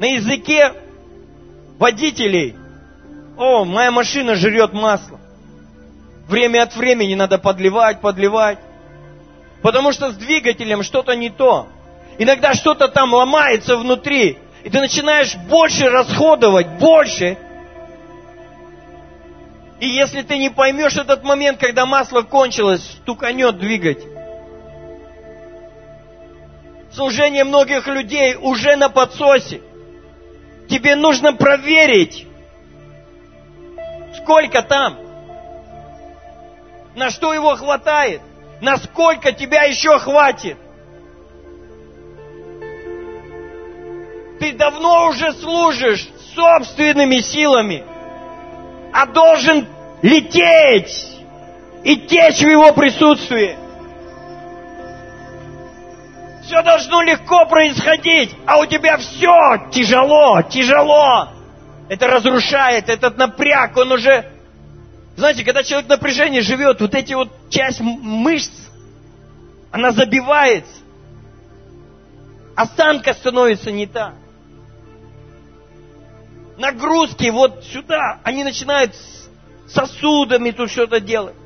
на 0.00 0.06
языке 0.06 0.72
водителей, 1.78 2.56
о, 3.36 3.64
моя 3.64 3.90
машина 3.90 4.34
жрет 4.34 4.72
масло. 4.72 5.18
Время 6.26 6.64
от 6.64 6.76
времени 6.76 7.14
надо 7.14 7.38
подливать, 7.38 8.00
подливать. 8.00 8.58
Потому 9.62 9.92
что 9.92 10.12
с 10.12 10.16
двигателем 10.16 10.82
что-то 10.82 11.14
не 11.16 11.30
то. 11.30 11.68
Иногда 12.18 12.54
что-то 12.54 12.88
там 12.88 13.14
ломается 13.14 13.76
внутри. 13.76 14.38
И 14.64 14.70
ты 14.70 14.80
начинаешь 14.80 15.34
больше 15.48 15.88
расходовать, 15.88 16.78
больше. 16.78 17.38
И 19.80 19.88
если 19.88 20.22
ты 20.22 20.36
не 20.38 20.50
поймешь 20.50 20.96
этот 20.96 21.22
момент, 21.22 21.58
когда 21.58 21.86
масло 21.86 22.22
кончилось, 22.22 22.82
стуканет 23.02 23.58
двигатель 23.58 24.18
служение 26.92 27.44
многих 27.44 27.86
людей 27.86 28.34
уже 28.34 28.76
на 28.76 28.88
подсосе. 28.88 29.60
Тебе 30.68 30.96
нужно 30.96 31.32
проверить, 31.32 32.26
сколько 34.16 34.62
там, 34.62 34.98
на 36.94 37.10
что 37.10 37.32
его 37.32 37.56
хватает, 37.56 38.20
насколько 38.60 39.32
тебя 39.32 39.62
еще 39.62 39.98
хватит. 39.98 40.58
Ты 44.40 44.52
давно 44.52 45.08
уже 45.08 45.32
служишь 45.32 46.08
собственными 46.34 47.20
силами, 47.20 47.84
а 48.92 49.06
должен 49.06 49.66
лететь 50.02 51.06
и 51.82 51.96
течь 51.96 52.40
в 52.40 52.48
его 52.48 52.72
присутствии. 52.72 53.67
Все 56.48 56.62
должно 56.62 57.02
легко 57.02 57.44
происходить, 57.44 58.34
а 58.46 58.58
у 58.58 58.64
тебя 58.64 58.96
все 58.96 59.68
тяжело, 59.70 60.40
тяжело. 60.40 61.28
Это 61.90 62.06
разрушает, 62.06 62.88
этот 62.88 63.18
напряг, 63.18 63.76
он 63.76 63.92
уже... 63.92 64.32
Знаете, 65.14 65.44
когда 65.44 65.62
человек 65.62 65.88
в 65.88 65.90
напряжении 65.90 66.40
живет, 66.40 66.80
вот 66.80 66.94
эти 66.94 67.12
вот 67.12 67.28
часть 67.50 67.80
мышц, 67.80 68.50
она 69.70 69.90
забивается. 69.90 70.72
Осанка 72.56 73.12
становится 73.12 73.70
не 73.70 73.86
та. 73.86 74.14
Нагрузки 76.56 77.28
вот 77.28 77.62
сюда, 77.64 78.20
они 78.22 78.42
начинают 78.42 78.94
с 78.94 79.28
сосудами 79.70 80.50
тут 80.52 80.70
что-то 80.70 80.98
делать. 80.98 81.36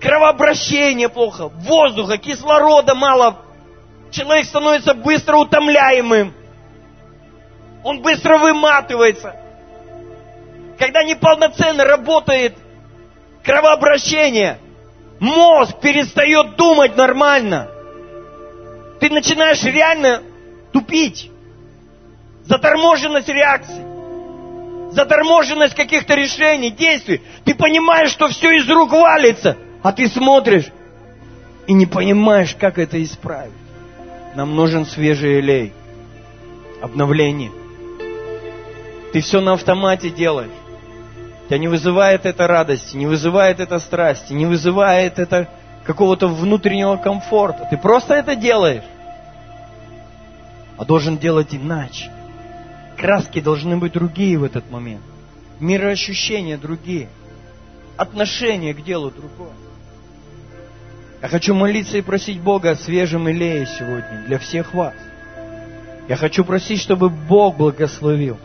Кровообращение 0.00 1.08
плохо, 1.08 1.48
воздуха, 1.48 2.16
кислорода 2.16 2.94
мало 2.94 3.42
человек 4.10 4.46
становится 4.46 4.94
быстро 4.94 5.36
утомляемым. 5.36 6.34
Он 7.82 8.00
быстро 8.00 8.38
выматывается. 8.38 9.36
Когда 10.78 11.04
неполноценно 11.04 11.84
работает 11.84 12.56
кровообращение, 13.42 14.58
мозг 15.20 15.78
перестает 15.80 16.56
думать 16.56 16.96
нормально. 16.96 17.68
Ты 19.00 19.10
начинаешь 19.10 19.62
реально 19.62 20.22
тупить. 20.72 21.30
Заторможенность 22.44 23.28
реакции. 23.28 23.84
Заторможенность 24.92 25.74
каких-то 25.74 26.14
решений, 26.14 26.70
действий. 26.70 27.22
Ты 27.44 27.54
понимаешь, 27.54 28.10
что 28.10 28.28
все 28.28 28.50
из 28.52 28.68
рук 28.68 28.92
валится, 28.92 29.56
а 29.82 29.92
ты 29.92 30.08
смотришь 30.08 30.66
и 31.66 31.72
не 31.72 31.86
понимаешь, 31.86 32.54
как 32.58 32.78
это 32.78 33.02
исправить. 33.02 33.52
Нам 34.36 34.54
нужен 34.54 34.84
свежий 34.84 35.38
элей, 35.38 35.72
обновление. 36.82 37.50
Ты 39.10 39.22
все 39.22 39.40
на 39.40 39.54
автомате 39.54 40.10
делаешь. 40.10 40.50
Тебя 41.46 41.56
не 41.56 41.68
вызывает 41.68 42.26
это 42.26 42.46
радости, 42.46 42.98
не 42.98 43.06
вызывает 43.06 43.60
это 43.60 43.78
страсти, 43.78 44.34
не 44.34 44.44
вызывает 44.44 45.18
это 45.18 45.48
какого-то 45.84 46.28
внутреннего 46.28 46.96
комфорта. 46.98 47.66
Ты 47.70 47.78
просто 47.78 48.12
это 48.12 48.36
делаешь. 48.36 48.84
А 50.76 50.84
должен 50.84 51.16
делать 51.16 51.54
иначе. 51.54 52.12
Краски 52.98 53.40
должны 53.40 53.78
быть 53.78 53.94
другие 53.94 54.36
в 54.36 54.44
этот 54.44 54.70
момент. 54.70 55.02
Мироощущения 55.60 56.58
другие. 56.58 57.08
отношение 57.96 58.74
к 58.74 58.84
делу 58.84 59.10
другое. 59.10 59.54
Я 61.22 61.28
хочу 61.28 61.54
молиться 61.54 61.96
и 61.96 62.02
просить 62.02 62.40
Бога 62.40 62.70
о 62.70 62.76
свежем 62.76 63.28
илее 63.28 63.66
сегодня 63.66 64.24
для 64.26 64.38
всех 64.38 64.74
вас. 64.74 64.94
Я 66.08 66.16
хочу 66.16 66.44
просить, 66.44 66.80
чтобы 66.80 67.08
Бог 67.08 67.56
благословил. 67.56 68.36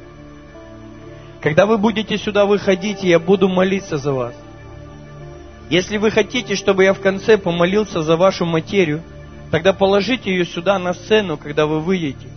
Когда 1.42 1.66
вы 1.66 1.78
будете 1.78 2.18
сюда 2.18 2.46
выходить, 2.46 3.04
я 3.04 3.20
буду 3.20 3.50
молиться 3.50 3.98
за 3.98 4.14
вас. 4.14 4.34
Если 5.70 5.98
вы 5.98 6.12
хотите, 6.12 6.56
чтобы 6.56 6.84
я 6.84 6.94
в 6.94 7.02
конце 7.02 7.38
помолился 7.38 8.02
за 8.02 8.16
вашу 8.16 8.46
материю, 8.46 9.02
тогда 9.52 9.74
положите 9.74 10.32
ее 10.32 10.46
сюда 10.46 10.80
на 10.80 10.94
сцену, 10.94 11.38
когда 11.38 11.66
вы 11.66 11.82
выйдете. 11.82 12.28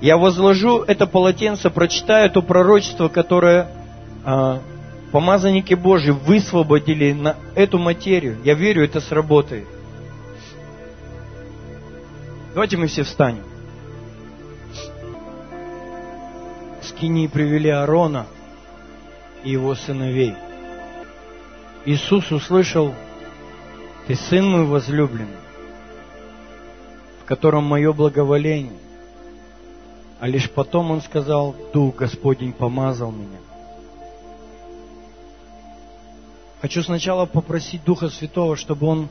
Я 0.00 0.16
возложу 0.16 0.82
это 0.82 1.06
полотенце, 1.06 1.70
прочитаю 1.70 2.30
то 2.30 2.42
пророчество, 2.42 3.08
которое 3.08 3.68
а, 4.24 4.60
помазанники 5.12 5.74
Божьи 5.74 6.10
высвободили 6.10 7.12
на 7.12 7.36
эту 7.54 7.78
материю. 7.78 8.38
Я 8.42 8.54
верю, 8.54 8.82
это 8.82 9.00
сработает. 9.00 9.68
Давайте 12.54 12.78
мы 12.78 12.86
все 12.86 13.02
встанем. 13.04 13.44
С 16.80 16.92
Кинии 16.92 17.26
привели 17.26 17.68
Аарона 17.68 18.26
и 19.44 19.50
его 19.50 19.74
сыновей. 19.74 20.34
Иисус 21.84 22.30
услышал, 22.32 22.94
«Ты 24.06 24.14
сын 24.14 24.48
мой 24.48 24.64
возлюбленный, 24.64 25.36
в 27.22 27.24
котором 27.26 27.64
мое 27.64 27.92
благоволение». 27.92 28.72
А 30.20 30.28
лишь 30.28 30.50
потом 30.50 30.90
он 30.90 31.02
сказал, 31.02 31.54
«Дух 31.72 31.96
Господень 31.96 32.52
помазал 32.52 33.10
меня». 33.10 33.51
Хочу 36.62 36.80
сначала 36.84 37.26
попросить 37.26 37.82
Духа 37.82 38.08
Святого, 38.08 38.54
чтобы 38.56 38.86
Он 38.86 39.08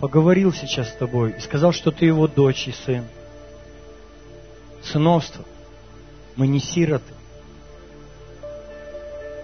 поговорил 0.00 0.52
сейчас 0.52 0.88
с 0.88 0.96
тобой 0.96 1.36
и 1.38 1.40
сказал, 1.40 1.72
что 1.72 1.92
ты 1.92 2.06
его 2.06 2.26
дочь 2.26 2.66
и 2.66 2.72
сын. 2.72 3.04
Сыновство. 4.82 5.44
Мы 6.34 6.48
не 6.48 6.58
сироты. 6.58 7.14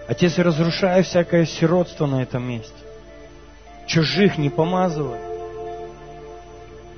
Отец, 0.09 0.37
разрушая 0.37 1.03
всякое 1.03 1.45
сиротство 1.45 2.05
на 2.05 2.21
этом 2.21 2.43
месте. 2.43 2.75
Чужих 3.87 4.37
не 4.37 4.49
помазывали. 4.49 5.21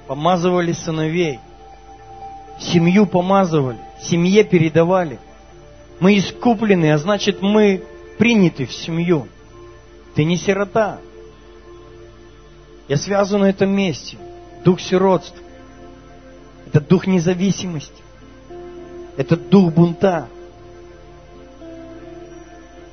Помазывали 0.07 0.71
сыновей. 0.71 1.39
Семью 2.59 3.05
помазывали. 3.05 3.77
Семье 4.01 4.43
передавали. 4.43 5.19
Мы 5.99 6.17
искуплены, 6.17 6.91
а 6.91 6.97
значит 6.97 7.43
мы 7.43 7.83
приняты 8.17 8.65
в 8.65 8.73
семью. 8.73 9.27
Ты 10.15 10.23
не 10.23 10.37
сирота. 10.37 10.99
Я 12.87 12.97
связан 12.97 13.41
на 13.41 13.49
этом 13.49 13.69
месте. 13.69 14.17
Дух 14.63 14.81
сиротства. 14.81 15.39
Это 16.65 16.81
дух 16.81 17.07
независимости. 17.07 18.01
Это 19.17 19.37
дух 19.37 19.73
бунта. 19.73 20.27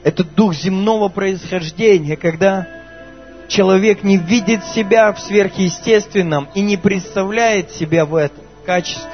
Это 0.02 0.22
дух 0.22 0.54
земного 0.54 1.08
происхождения, 1.08 2.16
когда 2.16 2.68
человек 3.48 4.02
не 4.02 4.18
видит 4.18 4.64
себя 4.64 5.12
в 5.12 5.18
сверхъестественном 5.18 6.48
и 6.54 6.60
не 6.60 6.76
представляет 6.76 7.72
себя 7.72 8.04
в 8.04 8.14
этом 8.14 8.44
качестве. 8.64 9.10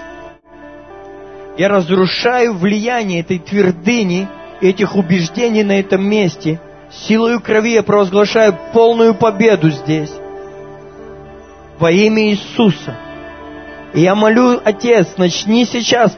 Я 1.57 1.69
разрушаю 1.69 2.55
влияние 2.55 3.21
этой 3.21 3.39
твердыни, 3.39 4.29
этих 4.61 4.97
убеждений 4.97 5.63
на 5.63 5.79
этом 5.79 6.05
месте– 6.05 6.61
Силою 6.93 7.41
крови 7.41 7.73
я 7.73 7.83
провозглашаю 7.83 8.57
полную 8.73 9.15
победу 9.15 9.71
здесь. 9.71 10.13
Во 11.79 11.91
имя 11.91 12.31
Иисуса. 12.31 12.97
И 13.95 14.01
я 14.01 14.15
молю, 14.15 14.61
Отец, 14.63 15.09
начни 15.17 15.65
сейчас 15.65 16.17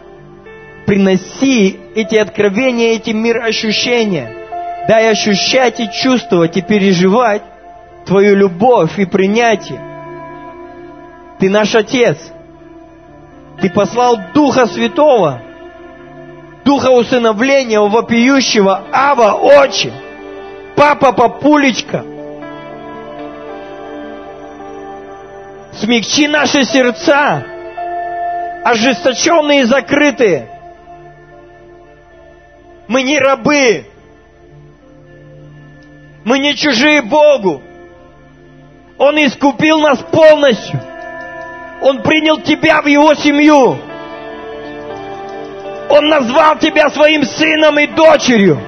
приноси 0.84 1.78
эти 1.94 2.16
откровения, 2.16 2.92
эти 2.92 3.10
мироощущения. 3.10 4.86
Дай 4.88 5.10
ощущать 5.10 5.80
и 5.80 5.90
чувствовать 5.90 6.56
и 6.56 6.62
переживать 6.62 7.42
Твою 8.04 8.36
любовь 8.36 8.98
и 8.98 9.06
принятие. 9.06 9.80
Ты 11.38 11.48
наш 11.48 11.74
Отец. 11.74 12.18
Ты 13.60 13.70
послал 13.70 14.18
Духа 14.34 14.66
Святого, 14.66 15.40
Духа 16.64 16.90
усыновления, 16.90 17.80
вопиющего 17.80 18.84
Ава, 18.92 19.34
Отче 19.34 19.92
папа 20.76 21.12
Папулечка. 21.12 22.04
Смягчи 25.80 26.28
наши 26.28 26.64
сердца, 26.64 27.44
ожесточенные 28.64 29.62
и 29.62 29.64
закрытые. 29.64 30.48
Мы 32.86 33.02
не 33.02 33.18
рабы. 33.18 33.86
Мы 36.24 36.38
не 36.38 36.54
чужие 36.54 37.02
Богу. 37.02 37.60
Он 38.98 39.16
искупил 39.16 39.80
нас 39.80 39.98
полностью. 39.98 40.80
Он 41.82 42.02
принял 42.02 42.40
тебя 42.40 42.80
в 42.80 42.86
его 42.86 43.14
семью. 43.14 43.76
Он 45.90 46.08
назвал 46.08 46.58
тебя 46.58 46.88
своим 46.90 47.24
сыном 47.24 47.78
и 47.78 47.86
дочерью 47.88 48.60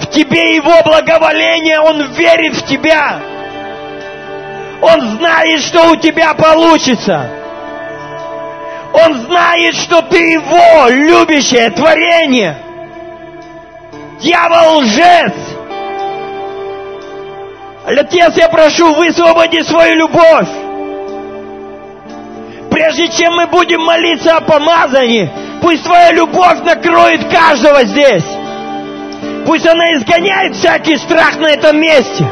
в 0.00 0.10
тебе 0.10 0.56
Его 0.56 0.82
благоволение, 0.84 1.80
Он 1.80 2.02
верит 2.12 2.56
в 2.56 2.66
тебя. 2.66 3.20
Он 4.80 5.00
знает, 5.18 5.60
что 5.60 5.90
у 5.90 5.96
тебя 5.96 6.34
получится. 6.34 7.30
Он 8.92 9.14
знает, 9.22 9.74
что 9.76 10.02
ты 10.02 10.18
Его 10.32 10.88
любящее 10.88 11.70
творение. 11.70 12.56
Дьявол 14.20 14.78
лжец. 14.78 15.34
Отец, 17.86 18.36
я 18.36 18.48
прошу, 18.48 18.94
высвободи 18.94 19.62
свою 19.62 19.94
любовь. 19.96 20.48
Прежде 22.70 23.08
чем 23.08 23.34
мы 23.34 23.46
будем 23.46 23.80
молиться 23.82 24.36
о 24.36 24.40
помазании, 24.40 25.30
пусть 25.60 25.84
твоя 25.84 26.12
любовь 26.12 26.60
накроет 26.60 27.28
каждого 27.30 27.84
здесь. 27.84 28.24
Пусть 29.46 29.66
она 29.66 29.84
изгоняет 29.94 30.54
всякий 30.56 30.96
страх 30.96 31.36
на 31.36 31.48
этом 31.48 31.80
месте. 31.80 32.24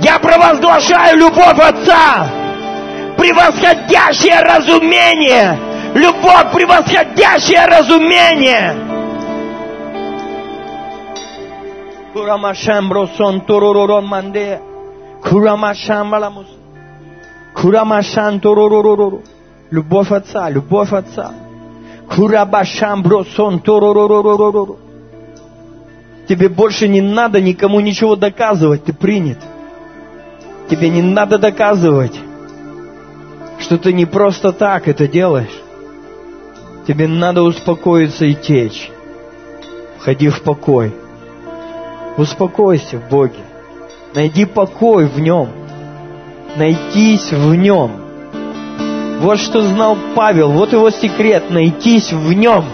Я 0.00 0.18
провозглашаю 0.18 1.18
любовь 1.18 1.58
Отца, 1.58 2.26
превосходящее 3.16 4.40
разумение, 4.40 5.58
любовь, 5.94 6.52
превосходящее 6.52 7.66
разумение. 7.66 8.74
Курамашам 12.12 12.88
бросон 12.88 13.40
турурурон 13.42 14.06
манде. 14.06 14.60
Курамашам 15.22 16.08
маламус. 16.08 16.46
Курамашан 17.54 18.40
туруруруру. 18.40 19.22
Любовь 19.70 20.10
Отца, 20.10 20.50
любовь 20.50 20.92
Отца. 20.92 21.32
Курабашам 22.14 23.02
бросон 23.02 23.60
туруруруру. 23.60 24.78
Тебе 26.28 26.48
больше 26.48 26.88
не 26.88 27.00
надо 27.00 27.40
никому 27.40 27.80
ничего 27.80 28.16
доказывать, 28.16 28.84
ты 28.84 28.92
принят. 28.92 29.38
Тебе 30.70 30.88
не 30.88 31.02
надо 31.02 31.38
доказывать, 31.38 32.14
что 33.58 33.76
ты 33.76 33.92
не 33.92 34.06
просто 34.06 34.52
так 34.52 34.88
это 34.88 35.08
делаешь. 35.08 35.60
Тебе 36.86 37.08
надо 37.08 37.42
успокоиться 37.42 38.24
и 38.24 38.34
течь. 38.34 38.90
Входи 39.98 40.28
в 40.28 40.42
покой. 40.42 40.92
Успокойся 42.16 42.98
в 42.98 43.08
Боге. 43.08 43.38
Найди 44.14 44.44
покой 44.44 45.06
в 45.06 45.18
Нем. 45.18 45.48
Найтись 46.56 47.32
в 47.32 47.54
Нем. 47.54 47.92
Вот 49.20 49.38
что 49.38 49.62
знал 49.62 49.96
Павел, 50.14 50.50
вот 50.50 50.72
его 50.72 50.90
секрет, 50.90 51.50
найтись 51.50 52.12
в 52.12 52.32
Нем 52.32 52.64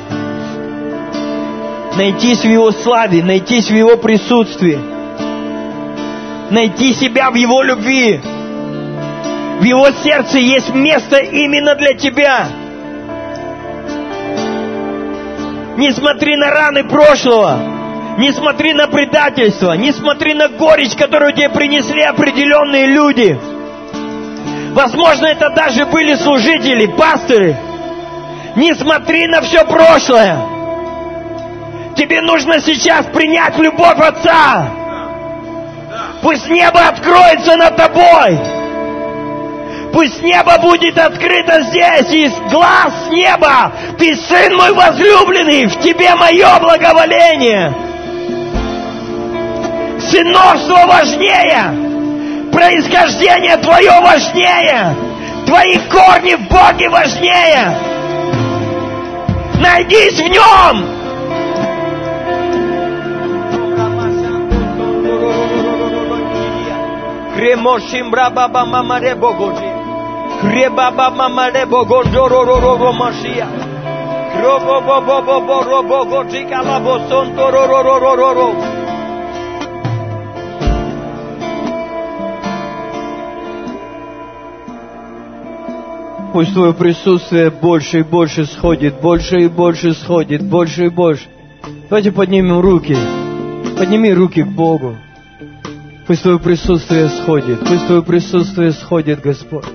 найтись 1.96 2.40
в 2.40 2.48
Его 2.48 2.72
славе, 2.72 3.22
найтись 3.22 3.68
в 3.68 3.74
Его 3.74 3.96
присутствии, 3.96 4.78
найти 6.50 6.94
себя 6.94 7.30
в 7.30 7.34
Его 7.34 7.62
любви. 7.62 8.20
В 9.60 9.64
Его 9.64 9.90
сердце 10.02 10.38
есть 10.38 10.72
место 10.74 11.18
именно 11.18 11.74
для 11.74 11.94
тебя. 11.94 12.46
Не 15.76 15.92
смотри 15.92 16.36
на 16.36 16.50
раны 16.50 16.84
прошлого, 16.84 17.58
не 18.18 18.32
смотри 18.32 18.72
на 18.72 18.88
предательство, 18.88 19.72
не 19.72 19.92
смотри 19.92 20.34
на 20.34 20.48
горечь, 20.48 20.94
которую 20.96 21.32
тебе 21.32 21.48
принесли 21.48 22.02
определенные 22.02 22.86
люди. 22.86 23.38
Возможно, 24.72 25.26
это 25.26 25.50
даже 25.50 25.86
были 25.86 26.14
служители, 26.14 26.86
пасторы. 26.86 27.56
Не 28.56 28.74
смотри 28.74 29.26
на 29.28 29.40
все 29.40 29.64
прошлое. 29.64 30.57
Тебе 31.98 32.20
нужно 32.20 32.60
сейчас 32.60 33.06
принять 33.06 33.58
любовь 33.58 33.98
Отца. 33.98 34.70
Пусть 36.22 36.48
небо 36.48 36.80
откроется 36.80 37.56
над 37.56 37.74
тобой. 37.74 38.38
Пусть 39.92 40.22
небо 40.22 40.58
будет 40.58 40.96
открыто 40.96 41.60
здесь, 41.62 42.08
из 42.12 42.52
глаз 42.52 42.92
неба. 43.10 43.72
Ты 43.98 44.14
сын 44.14 44.54
мой 44.54 44.72
возлюбленный, 44.74 45.66
в 45.66 45.80
тебе 45.80 46.14
мое 46.14 46.60
благоволение. 46.60 47.74
Сыновство 49.98 50.86
важнее, 50.86 52.52
происхождение 52.52 53.56
твое 53.56 54.00
важнее, 54.00 54.96
твои 55.46 55.76
корни 55.90 56.34
в 56.36 56.48
Боге 56.48 56.88
важнее. 56.90 57.76
Найдись 59.60 60.20
в 60.20 60.28
нем, 60.28 60.97
Кремошим 67.38 68.10
браба 68.10 68.48
мама 68.48 68.98
ребогожи. 68.98 69.70
Кребаба 70.40 71.08
мама 71.10 71.50
ребогожо 71.50 72.28
ро 72.28 72.44
ро 72.44 72.58
ро 72.60 72.76
ро 72.78 72.92
машия. 72.92 73.46
Кробо 74.32 74.80
бо 74.80 75.00
бо 75.06 75.22
бо 75.22 75.40
бо 75.46 75.62
ро 75.62 75.82
бо 75.84 76.04
го 76.04 76.24
чикала 76.32 76.80
бо 76.80 76.98
сонто 77.08 77.50
ро 77.52 77.66
ро 77.68 77.82
ро 77.84 78.16
ро 78.16 78.34
ро. 78.34 78.54
Пусть 86.32 86.54
Твое 86.54 86.74
присутствие 86.74 87.50
больше 87.50 88.00
и 88.00 88.02
больше 88.02 88.46
сходит, 88.46 89.00
больше 89.00 89.42
и 89.42 89.48
больше 89.48 89.94
сходит, 89.94 90.42
больше 90.42 90.86
и 90.86 90.88
больше. 90.88 91.28
Давайте 91.88 92.10
поднимем 92.10 92.58
руки. 92.58 92.96
Подними 93.78 94.12
руки 94.12 94.42
к 94.42 94.48
Богу. 94.48 94.96
Пусть 96.08 96.22
Твое 96.22 96.38
присутствие 96.38 97.10
сходит, 97.10 97.60
пусть 97.60 97.86
Твое 97.86 98.02
присутствие 98.02 98.72
сходит, 98.72 99.20
Господь. 99.20 99.66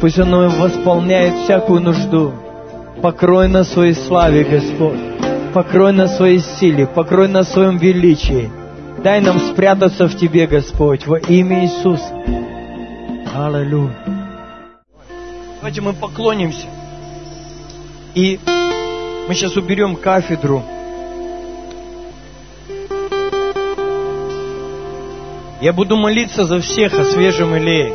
Пусть 0.00 0.16
оно 0.16 0.48
восполняет 0.48 1.34
всякую 1.38 1.80
нужду. 1.80 2.32
Покрой 3.02 3.48
на 3.48 3.64
своей 3.64 3.94
славе, 3.94 4.44
Господь. 4.44 5.00
Покрой 5.52 5.92
на 5.92 6.06
своей 6.06 6.38
силе, 6.38 6.86
покрой 6.86 7.26
на 7.26 7.42
своем 7.42 7.78
величии. 7.78 8.48
Дай 9.02 9.20
нам 9.20 9.40
спрятаться 9.40 10.06
в 10.06 10.16
Тебе, 10.16 10.46
Господь, 10.46 11.04
во 11.04 11.18
имя 11.18 11.64
Иисуса. 11.64 12.14
Аллилуйя. 13.34 13.92
Давайте 15.56 15.80
мы 15.80 15.94
поклонимся. 15.94 16.68
И 18.14 18.38
мы 19.26 19.34
сейчас 19.34 19.56
уберем 19.56 19.96
кафедру. 19.96 20.62
Я 25.60 25.72
буду 25.72 25.96
молиться 25.96 26.44
за 26.44 26.60
всех 26.60 26.98
о 26.98 27.04
свежем 27.04 27.56
илее. 27.56 27.92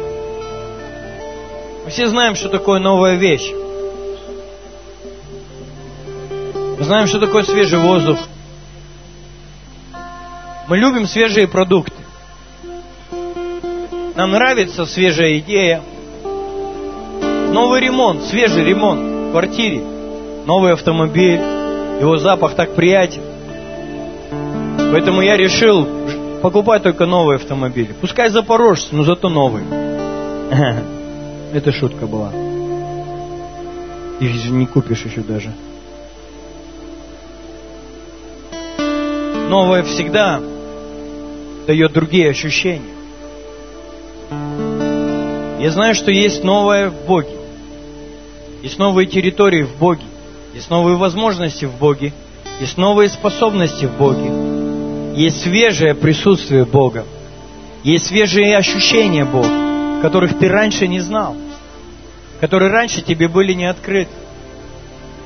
Мы 1.83 1.91
все 1.91 2.07
знаем, 2.07 2.35
что 2.35 2.49
такое 2.49 2.79
новая 2.79 3.15
вещь. 3.15 3.51
Мы 6.77 6.83
знаем, 6.83 7.05
что 7.05 7.19
такое 7.19 7.43
свежий 7.43 7.77
воздух. 7.77 8.17
Мы 10.67 10.77
любим 10.77 11.05
свежие 11.05 11.47
продукты. 11.47 11.93
Нам 14.15 14.31
нравится 14.31 14.85
свежая 14.87 15.37
идея. 15.37 15.83
Новый 16.23 17.81
ремонт, 17.81 18.23
свежий 18.23 18.63
ремонт 18.63 19.01
в 19.01 19.31
квартире. 19.31 19.83
Новый 20.47 20.73
автомобиль. 20.73 21.39
Его 21.99 22.17
запах 22.17 22.55
так 22.55 22.73
приятен. 22.73 23.21
Поэтому 24.91 25.21
я 25.21 25.37
решил 25.37 25.87
покупать 26.41 26.83
только 26.83 27.05
новые 27.05 27.35
автомобили. 27.35 27.93
Пускай 27.99 28.29
запорожцы, 28.29 28.95
но 28.95 29.03
зато 29.03 29.29
новые. 29.29 29.65
Это 31.53 31.71
шутка 31.71 32.07
была. 32.07 32.31
Их 34.19 34.31
же 34.31 34.51
не 34.51 34.65
купишь 34.65 35.05
еще 35.05 35.21
даже. 35.21 35.53
Новое 39.49 39.83
всегда 39.83 40.39
дает 41.67 41.91
другие 41.91 42.29
ощущения. 42.29 42.81
Я 45.59 45.71
знаю, 45.71 45.93
что 45.93 46.11
есть 46.11 46.43
новое 46.43 46.89
в 46.89 47.05
Боге. 47.05 47.37
Есть 48.63 48.79
новые 48.79 49.07
территории 49.07 49.63
в 49.63 49.77
Боге. 49.77 50.05
Есть 50.53 50.69
новые 50.69 50.97
возможности 50.97 51.65
в 51.65 51.77
Боге. 51.77 52.13
Есть 52.59 52.77
новые 52.77 53.09
способности 53.09 53.85
в 53.85 53.97
Боге. 53.97 54.60
Есть 55.15 55.41
свежее 55.41 55.95
присутствие 55.95 56.65
Бога. 56.65 57.05
Есть 57.83 58.07
свежие 58.07 58.55
ощущения 58.57 59.25
Бога, 59.25 60.01
которых 60.01 60.37
ты 60.37 60.47
раньше 60.47 60.87
не 60.87 60.99
знал. 60.99 61.35
Которые 62.39 62.71
раньше 62.71 63.01
тебе 63.01 63.27
были 63.27 63.53
не 63.53 63.65
открыты. 63.65 64.11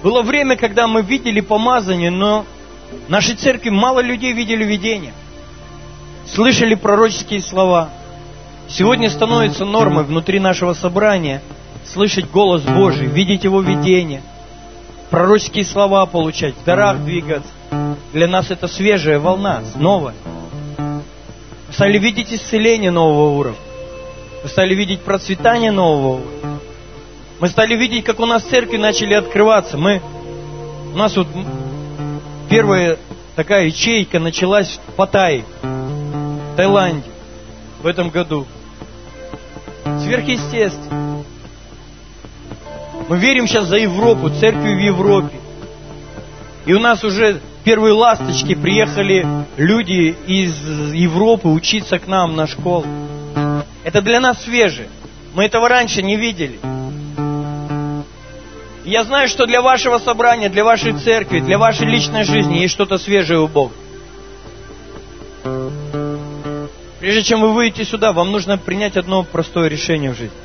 Было 0.03 0.21
время, 0.21 0.55
когда 0.55 0.87
мы 0.87 1.01
видели 1.01 1.39
помазание, 1.39 2.11
но 2.11 2.45
в 3.07 3.09
нашей 3.09 3.35
церкви 3.35 3.69
мало 3.69 4.01
людей 4.01 4.33
видели 4.33 4.63
видение. 4.63 5.13
Слышали 6.27 6.75
пророческие 6.75 7.41
слова. 7.41 7.89
Сегодня 8.67 9.09
становится 9.09 9.65
нормой 9.65 10.03
внутри 10.03 10.39
нашего 10.39 10.73
собрания– 10.73 11.41
слышать 11.85 12.29
голос 12.29 12.63
Божий, 12.63 13.07
видеть 13.07 13.43
Его 13.43 13.61
видение, 13.61 14.21
пророческие 15.09 15.65
слова 15.65 16.05
получать, 16.05 16.55
в 16.55 16.63
дарах 16.63 17.03
двигаться. 17.03 17.49
Для 18.13 18.27
нас 18.27 18.51
это 18.51 18.67
свежая 18.67 19.19
волна, 19.19 19.61
новая. 19.75 20.15
Мы 20.77 21.73
стали 21.73 21.97
видеть 21.97 22.31
исцеление 22.31 22.91
нового 22.91 23.37
уровня. 23.37 23.59
Мы 24.43 24.49
стали 24.49 24.75
видеть 24.75 25.01
процветание 25.01 25.71
нового 25.71 26.21
уровня. 26.21 26.59
Мы 27.39 27.49
стали 27.49 27.75
видеть, 27.75 28.05
как 28.05 28.19
у 28.19 28.25
нас 28.25 28.43
церкви 28.43 28.77
начали 28.77 29.13
открываться. 29.13 29.77
Мы, 29.77 30.01
у 30.93 30.97
нас 30.97 31.15
вот 31.17 31.27
первая 32.49 32.97
такая 33.35 33.65
ячейка 33.65 34.19
началась 34.19 34.79
в 34.87 34.93
Паттайе, 34.93 35.43
в 35.61 36.55
Таиланде 36.55 37.03
в 37.81 37.87
этом 37.87 38.09
году. 38.09 38.47
Сверхъестественно. 40.03 41.23
Мы 43.07 43.17
верим 43.19 43.47
сейчас 43.47 43.65
за 43.65 43.77
Европу, 43.77 44.29
церкви 44.29 44.73
в 44.73 44.79
Европе. 44.79 45.37
И 46.65 46.73
у 46.73 46.79
нас 46.79 47.03
уже 47.03 47.41
первые 47.65 47.93
ласточки 47.93 48.53
приехали 48.53 49.25
люди 49.57 50.15
из 50.27 50.93
Европы 50.93 51.47
учиться 51.47 51.97
к 51.97 52.07
нам 52.07 52.35
на 52.35 52.45
школу. 52.45 52.85
Это 53.83 54.01
для 54.01 54.19
нас 54.19 54.43
свежее. 54.43 54.87
Мы 55.33 55.45
этого 55.45 55.67
раньше 55.67 56.01
не 56.01 56.15
видели. 56.15 56.59
я 58.85 59.03
знаю, 59.03 59.27
что 59.27 59.47
для 59.47 59.61
вашего 59.61 59.97
собрания, 59.97 60.47
для 60.47 60.63
вашей 60.63 60.93
церкви, 60.93 61.39
для 61.39 61.57
вашей 61.57 61.87
личной 61.87 62.23
жизни 62.23 62.59
есть 62.59 62.73
что-то 62.73 62.99
свежее 62.99 63.39
у 63.39 63.47
Бога. 63.47 63.73
Прежде 66.99 67.23
чем 67.23 67.41
вы 67.41 67.51
выйдете 67.51 67.83
сюда, 67.83 68.13
вам 68.13 68.31
нужно 68.31 68.57
принять 68.57 68.95
одно 68.95 69.23
простое 69.23 69.67
решение 69.69 70.11
в 70.11 70.17
жизни. 70.17 70.37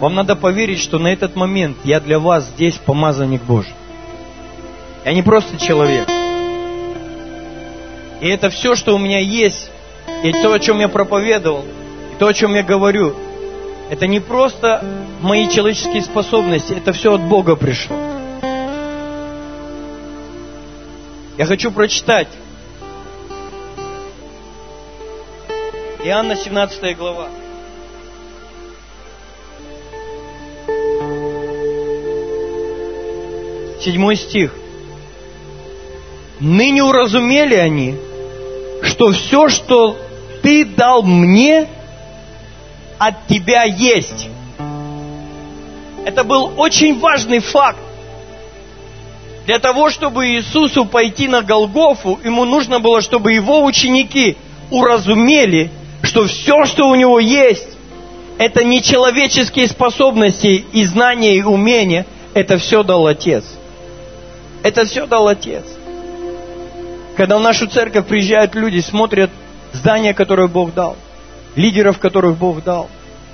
Вам 0.00 0.14
надо 0.14 0.34
поверить, 0.34 0.80
что 0.80 0.98
на 0.98 1.08
этот 1.08 1.36
момент 1.36 1.78
я 1.84 2.00
для 2.00 2.18
вас 2.18 2.48
здесь 2.48 2.74
помазанник 2.74 3.42
Божий. 3.44 3.72
Я 5.08 5.14
не 5.14 5.22
просто 5.22 5.56
человек. 5.56 6.06
И 8.20 8.28
это 8.28 8.50
все, 8.50 8.74
что 8.74 8.94
у 8.94 8.98
меня 8.98 9.20
есть, 9.20 9.70
и 10.22 10.30
то, 10.32 10.52
о 10.52 10.58
чем 10.58 10.80
я 10.80 10.88
проповедовал, 10.88 11.64
и 12.12 12.18
то, 12.18 12.26
о 12.26 12.34
чем 12.34 12.54
я 12.54 12.62
говорю, 12.62 13.16
это 13.88 14.06
не 14.06 14.20
просто 14.20 14.84
мои 15.22 15.48
человеческие 15.48 16.02
способности, 16.02 16.74
это 16.74 16.92
все 16.92 17.14
от 17.14 17.22
Бога 17.22 17.56
пришло. 17.56 17.96
Я 21.38 21.46
хочу 21.46 21.70
прочитать 21.70 22.28
Иоанна 26.04 26.36
17 26.36 26.98
глава. 26.98 27.28
седьмой 33.80 34.16
стих. 34.16 34.52
Ныне 36.40 36.82
уразумели 36.82 37.54
они, 37.54 37.94
что 38.82 39.12
все, 39.12 39.48
что 39.48 39.96
ты 40.42 40.64
дал 40.64 41.02
мне, 41.02 41.66
от 42.98 43.26
тебя 43.26 43.64
есть. 43.64 44.28
Это 46.04 46.24
был 46.24 46.52
очень 46.56 46.98
важный 46.98 47.38
факт. 47.38 47.78
Для 49.46 49.58
того, 49.58 49.88
чтобы 49.88 50.28
Иисусу 50.28 50.84
пойти 50.84 51.26
на 51.26 51.42
Голгофу, 51.42 52.18
ему 52.22 52.44
нужно 52.44 52.80
было, 52.80 53.00
чтобы 53.00 53.32
его 53.32 53.64
ученики 53.64 54.36
уразумели, 54.70 55.70
что 56.02 56.26
все, 56.26 56.66
что 56.66 56.88
у 56.88 56.94
него 56.94 57.18
есть, 57.18 57.68
это 58.38 58.62
не 58.62 58.82
человеческие 58.82 59.66
способности 59.68 60.64
и 60.72 60.84
знания 60.84 61.36
и 61.36 61.42
умения, 61.42 62.06
это 62.34 62.58
все 62.58 62.82
дал 62.82 63.06
Отец. 63.06 63.44
Это 64.62 64.84
все 64.84 65.06
дал 65.06 65.28
Отец. 65.28 65.64
Когда 67.18 67.36
в 67.36 67.40
нашу 67.40 67.66
церковь 67.66 68.06
приезжают 68.06 68.54
люди, 68.54 68.78
смотрят 68.78 69.32
здание, 69.72 70.14
которое 70.14 70.46
Бог 70.46 70.72
дал, 70.72 70.96
лидеров, 71.56 71.98
которых 71.98 72.36
Бог 72.36 72.62
дал, 72.62 72.88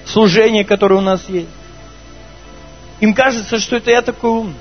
служение, 0.06 0.64
которое 0.64 0.94
у 0.94 1.02
нас 1.02 1.28
есть. 1.28 1.50
Им 3.00 3.12
кажется, 3.12 3.58
что 3.58 3.76
это 3.76 3.90
я 3.90 4.00
такой 4.00 4.30
умный. 4.30 4.54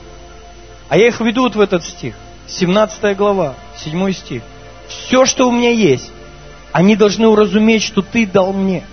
А 0.89 0.97
я 0.97 1.07
их 1.07 1.21
веду 1.21 1.43
вот 1.43 1.55
в 1.55 1.61
этот 1.61 1.85
стих. 1.85 2.15
17 2.47 3.15
глава, 3.15 3.55
7 3.77 4.11
стих. 4.11 4.41
Все, 4.89 5.25
что 5.25 5.47
у 5.47 5.53
меня 5.53 5.71
есть, 5.71 6.11
они 6.73 6.97
должны 6.97 7.25
уразуметь, 7.25 7.83
что 7.83 8.01
ты 8.01 8.27
дал 8.27 8.51
мне. 8.51 8.83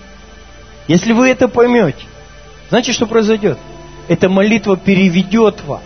Если 0.87 1.11
вы 1.11 1.27
это 1.27 1.49
поймете, 1.49 2.05
знаете, 2.69 2.93
что 2.93 3.05
произойдет? 3.05 3.57
Эта 4.07 4.29
молитва 4.29 4.77
переведет 4.77 5.61
вас, 5.65 5.83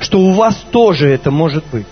что 0.00 0.18
у 0.18 0.32
вас 0.32 0.56
тоже 0.72 1.08
это 1.08 1.30
может 1.30 1.64
быть. 1.66 1.86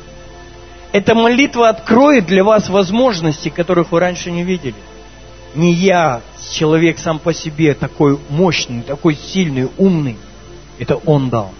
Эта 0.92 1.14
молитва 1.14 1.68
откроет 1.68 2.26
для 2.26 2.42
вас 2.42 2.68
возможности, 2.68 3.50
которых 3.50 3.92
вы 3.92 4.00
раньше 4.00 4.30
не 4.30 4.42
видели. 4.42 4.74
Не 5.54 5.72
я, 5.72 6.22
человек 6.52 6.98
сам 6.98 7.18
по 7.18 7.34
себе, 7.34 7.74
такой 7.74 8.18
мощный, 8.30 8.82
такой 8.82 9.14
сильный, 9.16 9.68
умный. 9.76 10.16
Это 10.78 10.96
Он 10.96 11.28
дал. 11.28 11.50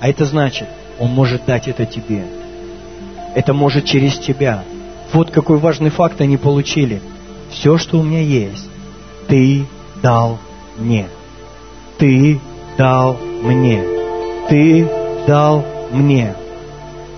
А 0.00 0.08
это 0.08 0.26
значит, 0.26 0.68
Он 0.98 1.10
может 1.10 1.44
дать 1.46 1.68
это 1.68 1.86
тебе. 1.86 2.24
Это 3.34 3.54
может 3.54 3.86
через 3.86 4.18
тебя. 4.18 4.64
Вот 5.12 5.30
какой 5.30 5.58
важный 5.58 5.90
факт 5.90 6.20
они 6.20 6.36
получили. 6.36 7.00
Все, 7.50 7.78
что 7.78 8.00
у 8.00 8.02
меня 8.02 8.20
есть, 8.20 8.68
ты 9.28 9.66
дал 10.02 10.38
мне. 10.78 11.06
Ты 11.98 12.40
дал 12.76 13.16
мне. 13.42 13.82
Ты 14.48 14.88
дал 15.26 15.64
мне. 15.90 16.34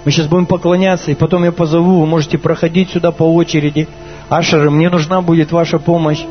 Мы 0.05 0.11
сейчас 0.11 0.26
будем 0.26 0.46
поклоняться, 0.46 1.11
и 1.11 1.14
потом 1.14 1.44
я 1.44 1.52
позову, 1.52 2.00
вы 2.00 2.07
можете 2.07 2.36
проходить 2.36 2.90
сюда 2.90 3.11
по 3.11 3.22
очереди. 3.22 3.88
Ашеры, 4.28 4.70
мне 4.70 4.90
нужна 4.90 5.22
будет 5.22 5.50
ваша 5.50 5.78
помощь. 5.78 6.24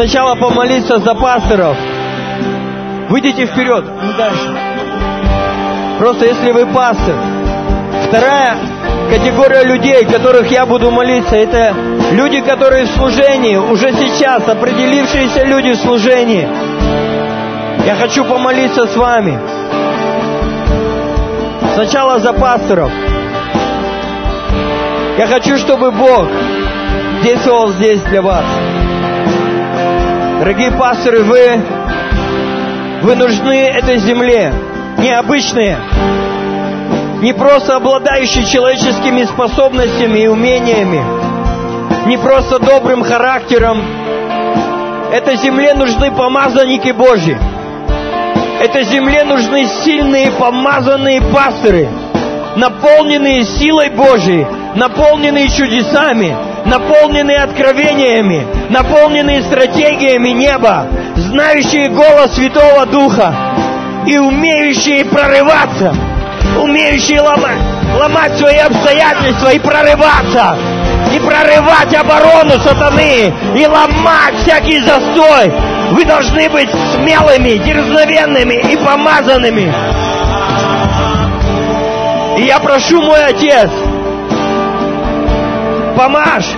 Сначала 0.00 0.34
помолиться 0.34 0.98
за 0.98 1.14
пасторов. 1.14 1.76
Выйдите 3.10 3.44
вперед. 3.44 3.84
Ну, 4.02 4.12
дальше. 4.16 4.58
Просто 5.98 6.24
если 6.24 6.52
вы 6.52 6.64
пастор. 6.64 7.16
Вторая 8.08 8.56
категория 9.10 9.62
людей, 9.62 10.06
которых 10.06 10.50
я 10.50 10.64
буду 10.64 10.90
молиться, 10.90 11.36
это 11.36 11.74
люди, 12.12 12.40
которые 12.40 12.86
в 12.86 12.90
служении, 12.92 13.56
уже 13.56 13.92
сейчас 13.92 14.48
определившиеся 14.48 15.44
люди 15.44 15.72
в 15.72 15.76
служении. 15.76 16.48
Я 17.84 17.96
хочу 17.96 18.24
помолиться 18.24 18.86
с 18.86 18.96
вами. 18.96 19.38
Сначала 21.74 22.20
за 22.20 22.32
пасторов. 22.32 22.90
Я 25.18 25.26
хочу, 25.26 25.58
чтобы 25.58 25.90
Бог 25.90 26.26
действовал 27.22 27.68
здесь 27.72 28.00
для 28.00 28.22
вас. 28.22 28.44
Дорогие 30.40 30.70
пасторы, 30.70 31.22
вы, 31.22 31.60
вы 33.02 33.14
нужны 33.14 33.60
этой 33.60 33.98
земле. 33.98 34.50
Необычные. 34.96 35.76
Не 37.20 37.34
просто 37.34 37.76
обладающие 37.76 38.46
человеческими 38.46 39.24
способностями 39.24 40.20
и 40.20 40.28
умениями. 40.28 41.04
Не 42.08 42.16
просто 42.16 42.58
добрым 42.58 43.02
характером. 43.02 43.82
Этой 45.12 45.36
земле 45.36 45.74
нужны 45.74 46.10
помазанники 46.10 46.92
Божьи. 46.92 47.36
Этой 48.62 48.84
земле 48.84 49.24
нужны 49.24 49.66
сильные 49.84 50.30
помазанные 50.30 51.20
пасторы, 51.20 51.86
наполненные 52.56 53.44
силой 53.44 53.90
Божией, 53.90 54.46
наполненные 54.74 55.50
чудесами, 55.50 56.34
наполненные 56.66 57.38
откровениями, 57.38 58.46
наполненные 58.70 59.42
стратегиями 59.42 60.30
неба, 60.30 60.86
знающие 61.16 61.88
голос 61.88 62.34
Святого 62.34 62.86
Духа 62.86 63.34
и 64.06 64.18
умеющие 64.18 65.04
прорываться, 65.04 65.94
умеющие 66.60 67.20
ломать, 67.20 67.60
ломать 67.98 68.36
свои 68.38 68.58
обстоятельства 68.58 69.52
и 69.52 69.58
прорываться, 69.58 70.56
и 71.14 71.18
прорывать 71.18 71.94
оборону 71.94 72.52
сатаны, 72.62 73.32
и 73.56 73.66
ломать 73.66 74.34
всякий 74.42 74.80
застой. 74.80 75.52
Вы 75.92 76.04
должны 76.04 76.48
быть 76.50 76.70
смелыми, 76.94 77.58
дерзновенными 77.58 78.54
и 78.72 78.76
помазанными. 78.76 79.74
И 82.38 82.44
я 82.44 82.60
прошу, 82.60 83.02
мой 83.02 83.24
Отец, 83.24 83.70
помажь, 86.00 86.56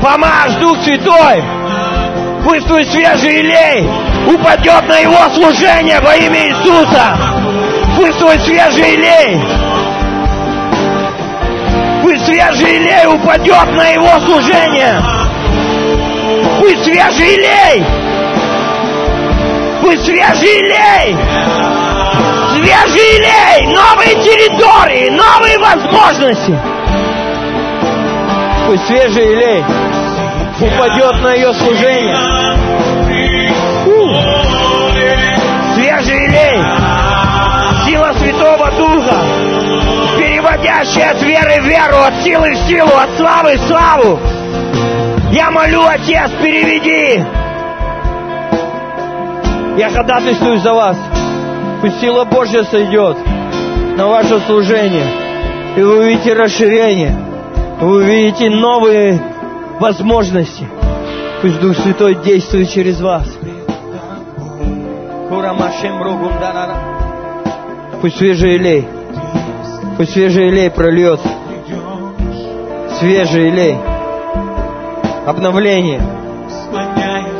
помажь, 0.00 0.52
Дух 0.60 0.78
Святой, 0.84 1.42
пусть 2.44 2.92
свежий 2.92 3.38
елей 3.38 3.90
упадет 4.32 4.86
на 4.86 4.98
его 4.98 5.18
служение 5.34 5.98
во 6.00 6.14
имя 6.14 6.46
Иисуса. 6.46 7.16
Пусть 7.96 8.16
твой 8.16 8.38
свежий 8.38 8.92
елей, 8.92 9.42
пусть 12.02 12.24
свежий 12.26 12.76
елей 12.76 13.06
упадет 13.06 13.72
на 13.72 13.88
его 13.88 14.20
служение. 14.20 15.02
Пусть 16.60 16.84
свежий 16.84 17.32
елей, 17.34 17.84
пусть 19.82 20.04
свежий 20.04 20.58
елей, 20.60 21.16
свежий 22.54 23.16
елей, 23.16 23.66
новые 23.74 24.14
территории, 24.22 25.10
новые 25.10 25.58
возможности. 25.58 26.79
Пусть 28.70 28.86
свежий 28.86 29.24
елей 29.24 29.64
упадет 30.60 31.20
на 31.22 31.34
ее 31.34 31.52
служение. 31.54 32.16
Свежий 35.74 36.14
елей, 36.28 36.62
сила 37.84 38.12
Святого 38.20 38.70
Духа, 38.78 39.18
переводящая 40.16 41.10
от 41.10 41.20
веры 41.20 41.62
в 41.62 41.64
веру, 41.64 41.96
от 41.96 42.14
силы 42.22 42.52
в 42.52 42.68
силу, 42.68 42.92
от 42.96 43.10
славы 43.16 43.56
в 43.56 43.66
славу. 43.66 44.20
Я 45.32 45.50
молю, 45.50 45.82
Отец, 45.84 46.30
переведи. 46.40 47.24
Я 49.80 49.90
ходатайствую 49.90 50.60
за 50.60 50.72
вас. 50.72 50.96
Пусть 51.80 52.00
сила 52.00 52.24
Божья 52.24 52.62
сойдет 52.62 53.16
на 53.96 54.06
ваше 54.06 54.38
служение. 54.46 55.08
И 55.76 55.82
вы 55.82 56.04
увидите 56.04 56.34
расширение. 56.34 57.29
Вы 57.80 57.96
увидите 57.96 58.50
новые 58.50 59.18
возможности. 59.78 60.68
Пусть 61.40 61.60
Дух 61.60 61.76
Святой 61.78 62.16
действует 62.16 62.70
через 62.70 63.00
вас. 63.00 63.26
Пусть 68.02 68.18
свежий 68.18 68.54
елей, 68.54 68.86
пусть 69.96 70.12
свежий 70.12 70.48
елей 70.48 70.70
прольется. 70.70 71.28
Свежий 72.98 73.46
елей. 73.46 73.78
Обновление, 75.26 76.02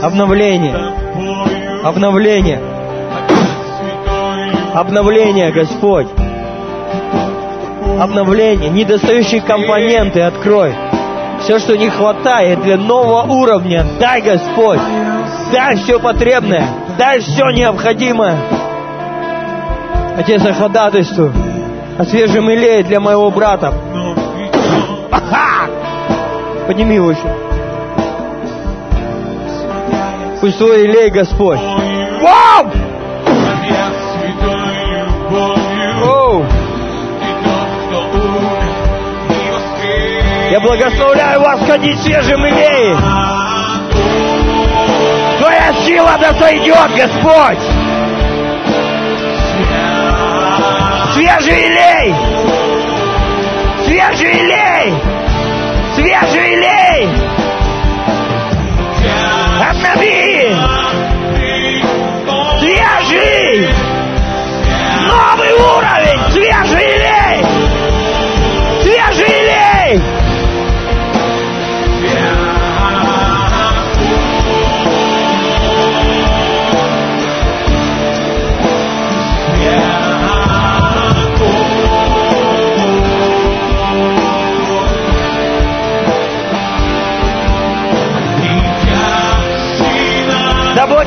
обновление, 0.00 0.74
обновление, 1.82 2.60
обновление, 4.72 5.52
Господь. 5.52 6.08
Обновление, 8.00 8.70
недостающие 8.70 9.42
компоненты 9.42 10.22
открой. 10.22 10.74
Все, 11.42 11.58
что 11.58 11.76
не 11.76 11.90
хватает 11.90 12.62
для 12.62 12.78
нового 12.78 13.30
уровня, 13.30 13.84
дай, 14.00 14.22
Господь. 14.22 14.80
Дай 15.52 15.76
все 15.76 16.00
потребное, 16.00 16.66
дай 16.96 17.20
все 17.20 17.50
необходимое. 17.50 18.38
Отец, 20.16 20.42
я 20.42 20.54
ходатайствую 20.54 21.30
о 21.98 22.04
свежем 22.06 22.50
илее 22.50 22.82
для 22.84 23.00
моего 23.00 23.30
брата. 23.30 23.74
Подними 26.66 26.94
его 26.94 27.10
еще. 27.10 27.36
Пусть 30.40 30.56
твой 30.56 30.86
илей, 30.86 31.10
Господь. 31.10 31.60
Вау! 32.22 32.89
Я 40.50 40.58
благословляю 40.58 41.40
вас 41.42 41.60
ходить 41.64 42.02
свежим 42.02 42.44
илеем. 42.44 42.98
Твоя 45.38 45.72
сила 45.84 46.18
да 46.20 46.34
сойдет, 46.34 46.90
Господь. 46.96 47.60
Свежий 51.14 51.68
илей! 51.68 52.14
Свежий 53.86 54.32
илей! 54.32 54.94
Свежий 55.94 56.54
илей! 56.56 57.08
Обнови! 59.70 60.19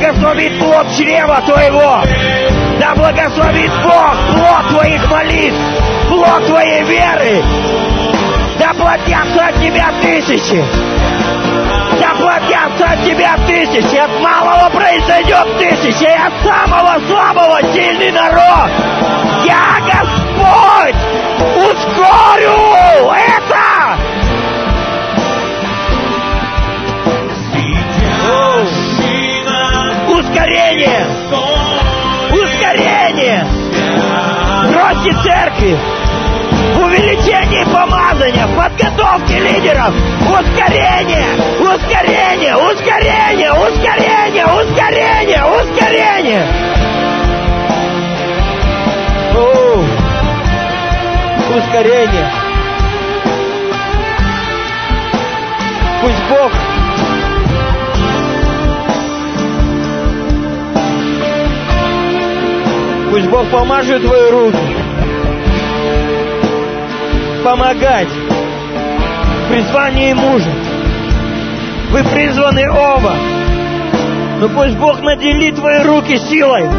Благословит 0.03 0.59
плод 0.59 0.87
чрева 0.97 1.41
твоего! 1.45 2.03
Да 2.79 2.93
благословит 2.95 3.71
Бог 3.83 4.15
плод 4.35 4.67
твоих 4.69 5.09
молитв! 5.09 5.57
Плод 6.09 6.45
твоей 6.47 6.83
веры! 6.83 7.43
Да 8.59 8.73
плодятся 8.73 9.47
от 9.47 9.61
тебя 9.61 9.91
тысячи! 10.01 10.63
Да 11.99 12.09
плодятся 12.19 12.85
от 12.85 13.05
тебя 13.05 13.35
тысячи! 13.47 13.95
От 13.95 14.19
малого 14.19 14.69
произойдет 14.71 15.57
тысяча! 15.57 16.05
И 16.05 16.15
от 16.15 16.33
самого 16.43 16.99
слабого 17.07 17.61
сильный 17.73 18.11
народ! 18.11 18.69
Я 19.45 19.79
Господь! 19.85 20.95
Ускорю 21.55 23.11
это! 23.11 23.62
Ускорение! 30.23 31.05
Ускорение! 32.31 33.45
Бросьте 34.71 35.11
церкви! 35.21 35.77
Увеличении 36.81 37.63
помазания, 37.65 38.47
подготовке 38.55 39.39
лидеров! 39.39 39.93
Ускорение! 40.21 41.27
Ускорение! 41.59 42.55
Ускорение! 42.55 43.51
Ускорение! 43.51 44.45
Ускорение! 44.45 45.43
Ускорение! 45.43 46.47
Оу! 49.35 49.83
Ускорение! 51.57 52.42
Бог 63.43 63.51
помажет 63.51 64.01
твои 64.01 64.31
руки. 64.31 64.57
Помогать. 67.43 68.07
В 68.07 69.49
призвании 69.49 70.13
мужа. 70.13 70.49
Вы 71.91 72.03
призваны 72.03 72.69
оба. 72.69 73.13
Но 74.39 74.49
пусть 74.49 74.77
Бог 74.77 75.01
наделит 75.01 75.55
твои 75.55 75.79
руки 75.83 76.17
силой. 76.17 76.69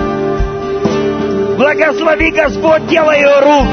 Благослови 1.57 2.31
Господь 2.31 2.87
дело 2.87 3.15
ее 3.15 3.41
рук. 3.41 3.67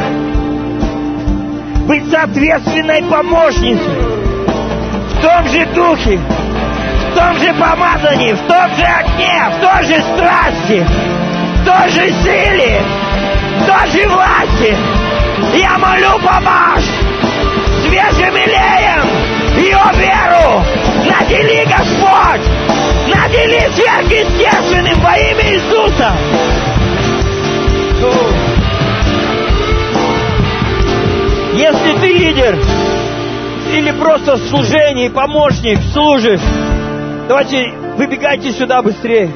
Быть 1.88 2.10
соответственной 2.10 3.04
помощницей. 3.04 4.02
В 5.10 5.22
том 5.22 5.48
же 5.48 5.66
духе. 5.74 6.20
В 6.20 7.16
том 7.16 7.38
же 7.38 7.54
помазании. 7.54 8.34
В 8.34 8.42
том 8.48 8.70
же 8.76 8.84
огне. 8.84 9.42
В 9.52 9.62
той 9.62 9.86
же 9.86 10.02
страсти 10.02 11.11
той 11.72 11.89
же 11.89 12.11
силе, 12.24 12.84
той 13.65 13.89
же 13.91 14.07
власти. 14.09 14.78
Я 15.55 15.78
молю, 15.78 16.19
помажь 16.19 16.89
свежим 17.88 18.36
илеем 18.36 19.03
ее 19.57 19.80
веру. 19.95 20.63
Надели, 21.09 21.63
Господь, 21.65 22.45
надели 23.07 23.69
сверхъестественным 23.74 24.99
во 25.01 25.17
имя 25.17 25.53
Иисуса. 25.53 26.13
Если 31.53 31.99
ты 31.99 32.07
лидер 32.07 32.57
или 33.74 33.91
просто 33.91 34.36
в 34.36 34.49
служении, 34.49 35.07
помощник, 35.07 35.80
служишь, 35.93 36.41
давайте 37.28 37.72
выбегайте 37.97 38.51
сюда 38.51 38.82
быстрее. 38.82 39.30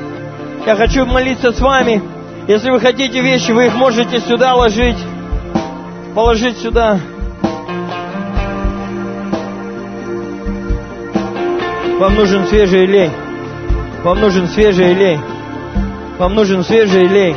Я 0.66 0.76
хочу 0.76 1.06
молиться 1.06 1.52
с 1.52 1.60
вами. 1.60 2.15
Если 2.48 2.70
вы 2.70 2.80
хотите 2.80 3.22
вещи, 3.22 3.52
вы 3.52 3.66
их 3.66 3.74
можете 3.74 4.20
сюда 4.20 4.54
ложить. 4.54 4.98
Положить 6.14 6.60
сюда. 6.60 7.00
Вам 12.00 12.14
нужен 12.14 12.46
свежий 12.46 12.86
лей. 12.86 13.10
Вам 14.04 14.20
нужен 14.22 14.48
свежий 14.48 14.94
лей. 14.94 15.20
Вам 16.20 16.36
нужен 16.36 16.64
свежий 16.64 17.08
лей. 17.08 17.36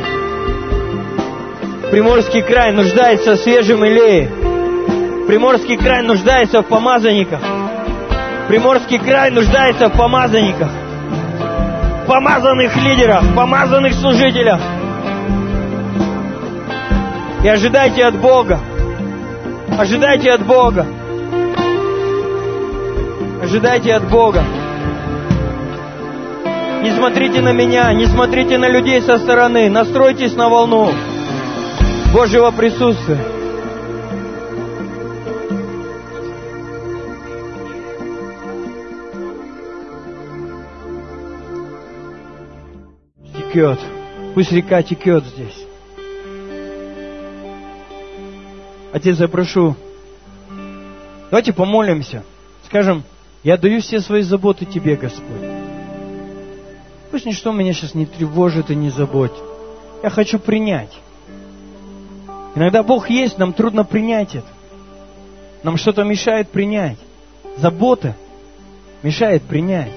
Приморский 1.89 2.43
край 2.43 2.71
нуждается 2.71 3.33
в 3.33 3.39
свежем 3.39 3.83
илее. 3.83 4.29
Приморский 5.27 5.75
край 5.75 6.03
нуждается 6.03 6.61
в 6.61 6.67
помазанниках. 6.67 7.41
Приморский 8.47 8.99
край 8.99 9.31
нуждается 9.31 9.89
в 9.89 9.97
помазанниках. 9.97 10.69
Помазанных 12.05 12.75
лидерах, 12.77 13.23
помазанных 13.35 13.93
служителях. 13.95 14.61
И 17.41 17.47
ожидайте 17.47 18.03
от 18.03 18.19
Бога. 18.19 18.59
Ожидайте 19.77 20.31
от 20.31 20.45
Бога. 20.45 20.85
Ожидайте 23.41 23.93
от 23.93 24.09
Бога. 24.09 24.43
Не 26.83 26.91
смотрите 26.91 27.39
на 27.39 27.53
меня, 27.53 27.93
не 27.93 28.07
смотрите 28.07 28.57
на 28.57 28.69
людей 28.69 29.01
со 29.01 29.17
стороны. 29.19 29.69
Настройтесь 29.69 30.35
на 30.35 30.49
волну 30.49 30.91
Божьего 32.13 32.51
присутствия. 32.51 33.23
Текет. 43.33 43.79
Пусть 44.35 44.51
река 44.51 44.83
текет 44.83 45.23
здесь. 45.23 45.68
Отец, 48.91 49.19
я 49.19 49.27
прошу, 49.27 49.75
давайте 51.29 51.53
помолимся. 51.53 52.23
Скажем, 52.65 53.03
я 53.43 53.57
даю 53.57 53.81
все 53.81 53.99
свои 53.99 54.23
заботы 54.23 54.65
Тебе, 54.65 54.95
Господь. 54.95 55.41
Пусть 57.11 57.25
ничто 57.25 57.51
меня 57.51 57.73
сейчас 57.73 57.93
не 57.93 58.05
тревожит 58.05 58.71
и 58.71 58.75
не 58.75 58.89
заботит. 58.89 59.43
Я 60.03 60.09
хочу 60.09 60.39
принять. 60.39 60.97
Иногда 62.55 62.83
Бог 62.83 63.09
есть, 63.09 63.37
нам 63.37 63.53
трудно 63.53 63.83
принять 63.83 64.35
это. 64.35 64.47
Нам 65.63 65.77
что-то 65.77 66.03
мешает 66.03 66.49
принять. 66.49 66.97
Забота 67.57 68.15
мешает 69.03 69.43
принять. 69.43 69.91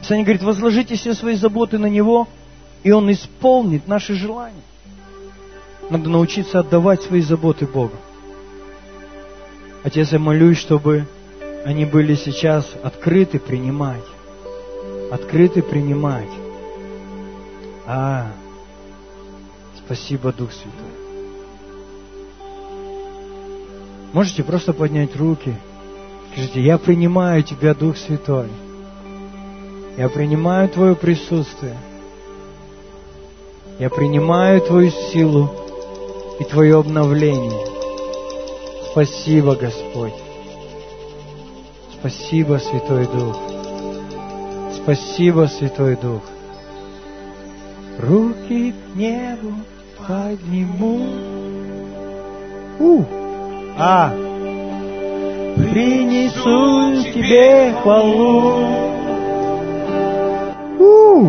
Писание 0.00 0.24
говорит, 0.24 0.42
возложите 0.42 0.94
все 0.96 1.14
свои 1.14 1.34
заботы 1.34 1.78
на 1.78 1.86
Него, 1.86 2.28
и 2.82 2.90
Он 2.90 3.10
исполнит 3.10 3.86
наши 3.86 4.14
желания. 4.14 4.62
Надо 5.90 6.10
научиться 6.10 6.60
отдавать 6.60 7.02
свои 7.02 7.22
заботы 7.22 7.66
Богу. 7.66 7.94
Отец, 9.82 10.12
я 10.12 10.18
молюсь, 10.18 10.58
чтобы 10.58 11.06
они 11.64 11.86
были 11.86 12.14
сейчас 12.14 12.70
открыты 12.82 13.38
принимать. 13.38 14.04
Открыты 15.10 15.62
принимать. 15.62 16.28
А, 17.86 18.30
спасибо, 19.78 20.32
Дух 20.32 20.52
Святой. 20.52 20.72
Можете 24.12 24.44
просто 24.44 24.74
поднять 24.74 25.16
руки. 25.16 25.54
Скажите, 26.32 26.60
я 26.60 26.76
принимаю 26.76 27.42
Тебя, 27.42 27.74
Дух 27.74 27.96
Святой. 27.96 28.48
Я 29.96 30.10
принимаю 30.10 30.68
Твое 30.68 30.94
присутствие. 30.94 31.76
Я 33.78 33.88
принимаю 33.88 34.60
Твою 34.60 34.90
силу 34.90 35.50
и 36.38 36.44
Твое 36.44 36.78
обновление. 36.78 37.66
Спасибо, 38.90 39.54
Господь. 39.54 40.14
Спасибо, 41.92 42.58
Святой 42.58 43.06
Дух. 43.06 43.36
Спасибо, 44.76 45.46
Святой 45.46 45.96
Дух. 45.96 46.22
Руки 47.98 48.72
к 48.72 48.96
небу 48.96 49.52
подниму. 50.06 51.00
У! 52.78 53.04
А! 53.76 54.10
Принесу 55.56 57.12
тебе 57.12 57.74
хвалу. 57.82 58.68
У! 60.78 61.28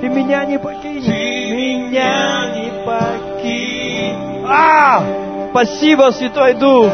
Ты 0.00 0.08
меня 0.08 0.46
не 0.46 0.58
покинешь. 0.58 1.06
Меня 1.06 2.54
не. 2.54 2.71
А! 4.52 5.02
Спасибо, 5.50 6.10
Святой 6.12 6.54
Дух. 6.54 6.92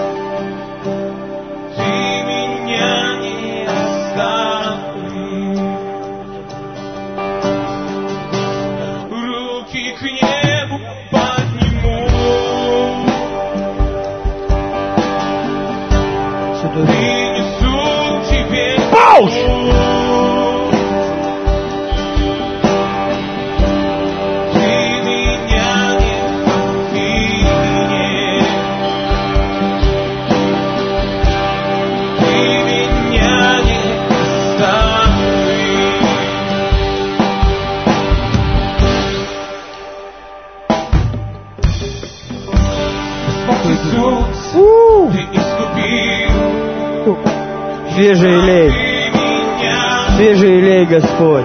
Господь. 51.18 51.44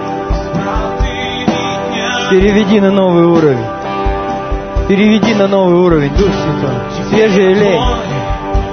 Переведи 2.30 2.78
на 2.78 2.92
новый 2.92 3.24
уровень. 3.24 3.58
Переведи 4.88 5.34
на 5.34 5.48
новый 5.48 5.74
уровень, 5.74 6.10
Дух 6.10 6.30
Святой. 6.30 7.08
Свежий 7.08 7.50
елей. 7.50 7.80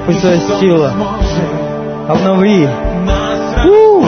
Пусть 0.06 0.22
твоя 0.22 0.40
сила. 0.60 0.94
Обнови. 2.08 2.70
У! 3.66 4.06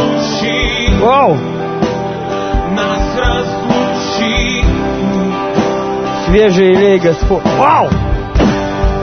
Вау! 1.04 1.38
Свежий 6.28 6.74
елей, 6.74 7.00
Господь. 7.00 7.44
Вау! 7.58 7.90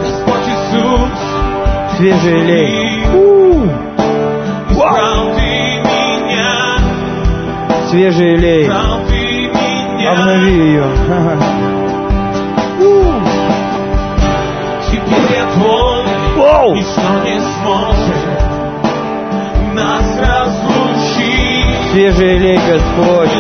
Господь 0.05 0.49
Иисус, 0.49 1.97
Свежий 1.97 2.41
елей. 2.41 3.07
У! 3.16 3.30
Свежий 7.91 8.34
меня. 8.34 8.68
Обнови 10.12 10.53
ее. 10.53 10.84
Теперь 14.86 15.26
я 15.36 15.45
твой, 15.55 16.05
ничто 16.76 17.09
не 17.24 17.41
сможет 17.41 18.20
нас 19.74 20.07
разлучить. 20.20 21.91
Свежий 21.91 22.34
елей, 22.36 22.59
Господь. 22.59 23.34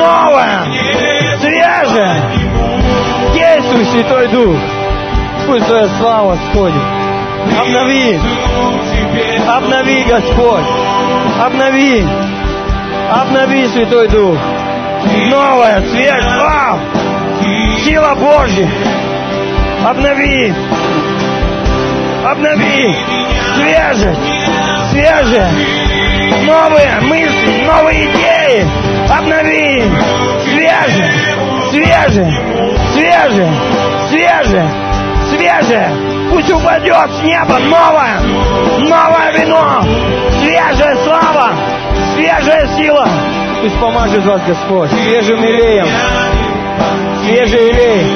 Новое! 0.00 0.64
Свежее! 1.40 2.22
Действуй, 3.34 3.84
Святой 3.84 4.28
Дух! 4.28 4.56
Пусть 5.46 5.66
Твоя 5.66 5.88
слава 5.98 6.38
сходит! 6.50 6.82
Обнови! 7.60 8.18
Обнови, 9.46 10.04
Господь! 10.04 10.64
Обнови! 11.44 12.08
Обнови, 13.10 13.68
Святой 13.68 14.08
Дух! 14.08 14.38
Новое, 15.28 15.82
свежее! 15.90 16.38
Вау! 16.38 16.78
Сила 17.84 18.14
Божья! 18.14 18.70
Обнови! 19.84 20.54
Обнови! 22.24 22.96
Свежесть! 23.54 24.20
Свежее! 24.92 25.48
Новые 26.46 27.00
мысли, 27.02 27.64
новые 27.66 28.06
идеи! 28.06 28.89
Обнови! 29.10 29.82
Свежее! 30.44 31.12
Свежее! 31.70 32.32
Свежее! 32.92 33.52
Свежее! 34.08 34.68
Свежее! 35.30 35.90
Пусть 36.30 36.50
упадет 36.52 37.10
с 37.10 37.22
неба 37.22 37.58
новое! 37.58 38.20
Новое 38.78 39.32
вино! 39.32 39.82
Свежая 40.40 40.96
слава! 41.04 41.50
Свежая 42.14 42.66
сила! 42.76 43.08
Пусть 43.60 43.80
помажет 43.80 44.24
вас 44.24 44.40
Господь 44.46 44.90
свежим 44.90 45.44
илеем! 45.44 45.88
Свежий 47.24 47.70
илей! 47.70 48.06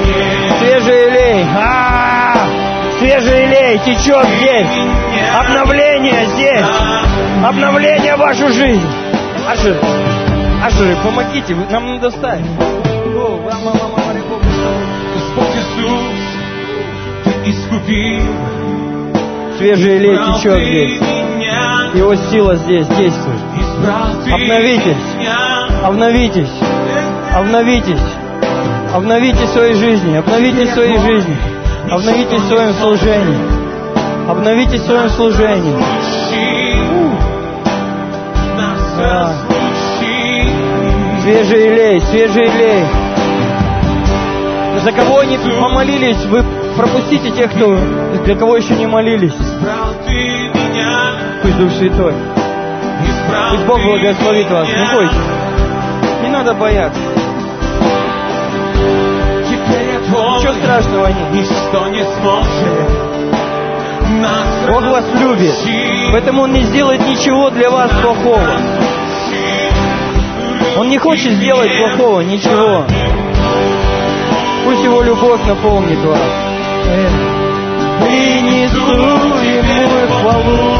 Свежий 0.59 1.09
илей! 1.09 1.47
А-а-а! 1.57 2.99
Свежий 2.99 3.47
илей 3.47 3.78
течет 3.78 4.26
здесь! 4.38 4.68
Обновление 5.38 6.26
здесь! 6.26 6.66
Обновление 7.45 8.14
в 8.14 8.20
вашу 8.20 8.49
жизнь! 8.53 8.86
Ашеры, 10.64 10.92
Ашеры, 10.92 10.96
помогите, 11.02 11.54
вы- 11.54 11.66
нам 11.70 11.94
надо 11.94 12.10
встать! 12.10 12.40
Господь 15.14 15.54
Иисус, 15.56 16.02
Ты 17.24 17.50
искупил. 17.50 18.22
Свежий 19.58 19.98
илей 19.98 20.14
избрал 20.14 20.38
течет 20.38 20.64
здесь! 20.64 21.00
Его 21.94 22.14
сила 22.14 22.56
здесь 22.56 22.86
действует! 22.88 23.40
Обновитесь. 24.32 24.96
Обновитесь! 25.82 26.52
Обновитесь! 27.34 28.00
Обновите 28.94 29.46
свои 29.48 29.74
жизни, 29.74 30.16
обновите 30.16 30.66
свои 30.72 30.96
жизни, 30.98 31.36
обновите 31.90 32.36
в 32.36 32.44
своем 32.46 32.72
служении, 32.74 34.30
обновите 34.30 34.78
в 34.78 34.82
своем 34.82 35.08
служении. 35.10 35.76
Да. 38.96 39.53
Свежий 41.24 41.70
елей, 41.70 42.00
свежий 42.02 42.44
елей. 42.44 42.84
За 44.84 44.92
кого 44.92 45.20
они 45.20 45.38
помолились, 45.38 46.22
вы 46.26 46.44
пропустите 46.76 47.30
тех, 47.30 47.50
кто, 47.50 47.78
для 48.26 48.36
кого 48.36 48.58
еще 48.58 48.74
не 48.74 48.86
молились. 48.86 49.32
Пусть 51.40 51.56
Дух 51.56 51.72
Святой, 51.78 52.12
пусть 53.52 53.64
Бог 53.64 53.80
благословит 53.82 54.50
вас. 54.50 54.68
Не 54.68 54.94
бойтесь, 54.94 55.16
не 56.24 56.28
надо 56.28 56.52
бояться. 56.52 57.00
Ничего 60.10 60.52
страшного 60.62 61.06
нет. 61.06 61.32
ничто 61.32 61.88
не 61.88 62.04
сможет 62.04 63.14
Бог 64.68 64.82
вас 64.82 65.04
любит, 65.18 65.54
поэтому 66.12 66.42
Он 66.42 66.52
не 66.52 66.64
сделает 66.64 67.00
ничего 67.08 67.48
для 67.48 67.70
вас 67.70 67.90
плохого. 68.02 68.46
Он 70.76 70.88
не 70.88 70.98
хочет 70.98 71.32
сделать 71.34 71.70
плохого, 71.78 72.20
ничего. 72.22 72.84
Пусть 74.64 74.82
Его 74.82 75.02
любовь 75.02 75.40
наполнит 75.46 75.98
вас. 76.04 76.20
Принесу 78.00 78.80
Ему 79.44 80.08
хвалу. 80.20 80.74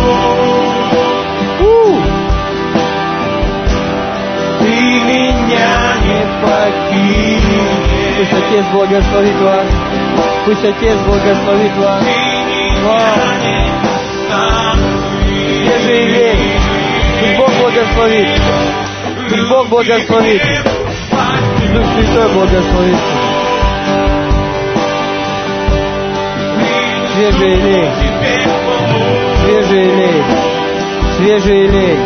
Ты 4.59 4.67
меня 4.67 5.75
не 6.03 6.21
покинешь. 6.43 7.85
Пусть 8.19 8.33
Отец 8.33 8.65
благословит 8.73 9.41
вас. 9.41 9.67
Пусть 10.45 10.65
Отец 10.65 10.99
благословит 11.07 11.77
вас. 11.77 12.05
Вау. 12.85 13.35
Свежий 15.29 16.05
елей. 16.05 16.39
Пусть 17.21 17.37
Бог 17.37 17.51
благословит. 17.61 18.84
Пусть 19.35 19.49
Бог 19.49 19.69
благословит. 19.69 20.43
Дух 21.75 21.87
Святой 21.97 22.33
благословит. 22.35 22.97
Свежий 27.15 27.51
елей. 27.51 27.91
Свежий 29.43 29.87
елей. 29.87 30.23
Свежий 31.17 31.65
елей. 31.65 31.99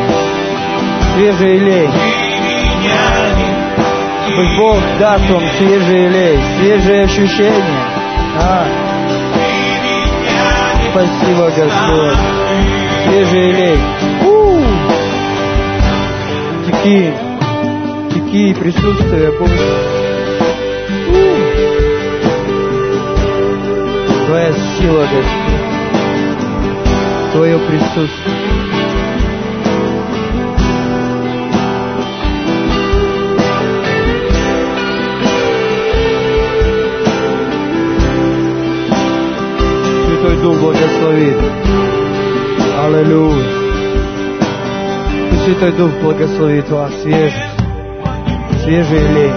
Свежий 1.14 1.55
елей. 1.57 1.89
Пусть 4.35 4.57
Бог 4.57 4.79
даст 4.99 5.29
вам 5.29 5.43
свежий 5.59 6.05
елей, 6.05 6.39
свежие 6.59 7.05
ощущения. 7.05 7.85
А. 8.41 8.66
Спасибо, 10.91 11.51
Господь. 11.51 12.18
Свежий 13.05 13.49
елей. 13.51 14.08
У! 16.79 16.85
Теки. 16.85 17.12
Теки 18.14 18.55
присутствие 18.55 19.33
Бога. 19.33 19.53
У! 21.09 21.12
Твоя 24.26 24.53
сила, 24.53 25.03
Господь. 25.03 25.59
Твое 27.33 27.59
присутствие. 27.59 28.37
Святой 40.07 40.37
Дух 40.43 40.57
благословит. 40.59 41.39
Аллилуйя. 42.79 43.68
Святой 45.49 45.73
Дух 45.73 45.91
благословит 46.03 46.69
вас. 46.69 46.93
Свежий. 47.01 47.43
Свежий 48.63 48.99
елей. 48.99 49.33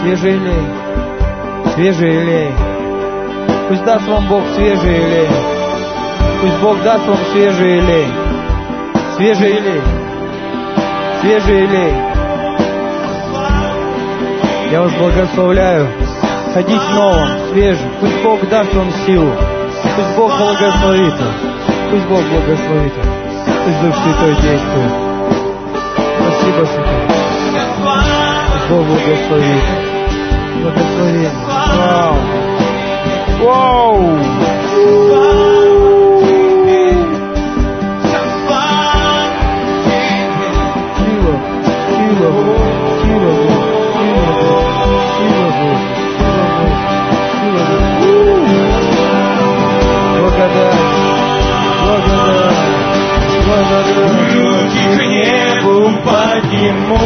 Свежий 0.00 0.32
елей. 0.32 0.64
Свежий 1.74 2.12
елей. 2.12 2.52
Пусть 3.68 3.84
даст 3.84 4.08
вам 4.08 4.26
Бог 4.26 4.42
свежий 4.56 4.94
елей. 4.94 5.28
Пусть 6.40 6.58
Бог 6.60 6.82
даст 6.82 7.06
вам 7.06 7.18
свежий 7.30 7.76
елей. 7.76 8.06
Свежий 9.16 9.50
елей. 9.50 9.82
Свежий 11.20 11.62
елей. 11.62 11.92
Я 14.72 14.82
вас 14.82 14.92
благословляю. 14.94 15.86
Ходить 16.52 16.82
в 16.82 16.94
новом, 16.96 17.28
свежем. 17.52 17.88
Пусть 18.00 18.22
Бог 18.24 18.48
даст 18.48 18.74
вам 18.74 18.90
силу. 19.06 19.30
Пусть 19.94 20.16
Бог 20.16 20.36
благословит 20.36 21.12
вас. 21.12 21.34
Пусть 21.92 22.06
Бог 22.06 22.22
благословит 22.24 22.96
вас. 22.96 23.06
Пусть 23.64 23.80
Дух 23.82 23.94
Святой 24.02 24.34
действует. 24.42 25.07
Спасибо, 26.48 26.64
Святой. 26.66 27.00
Пусть 28.52 28.68
Бог 28.70 28.82
благословит. 28.86 29.64
Благословение. 30.62 31.30
Вау. 31.46 32.14
Вау. 33.42 33.98
Сила, 40.96 41.34
сила, 41.88 42.28
Бог, 42.30 42.62
сила, 43.04 43.30
Бог, 43.30 43.72
сила, 43.88 44.22
Бог, 44.38 45.02
сила, 45.18 45.48
Бог, 45.58 45.82
сила, 47.40 47.68
Руки 53.48 54.96
к 54.96 55.06
небу 55.06 55.90
подниму. 56.04 56.98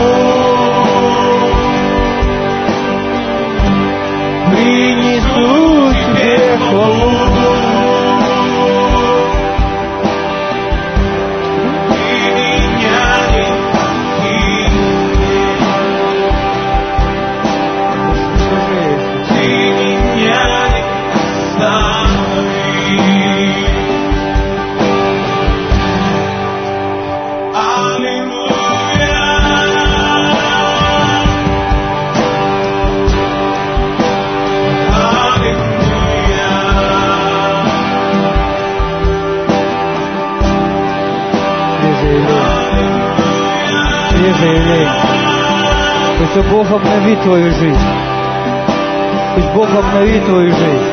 Принесу 4.50 5.92
тебе 5.94 6.58
хвалу. 6.58 7.41
Обновит 47.02 47.22
твою 47.22 47.50
жизнь. 47.50 47.86
Пусть 49.34 49.52
Бог 49.54 49.68
обновит 49.74 50.24
твою 50.24 50.52
жизнь. 50.52 50.84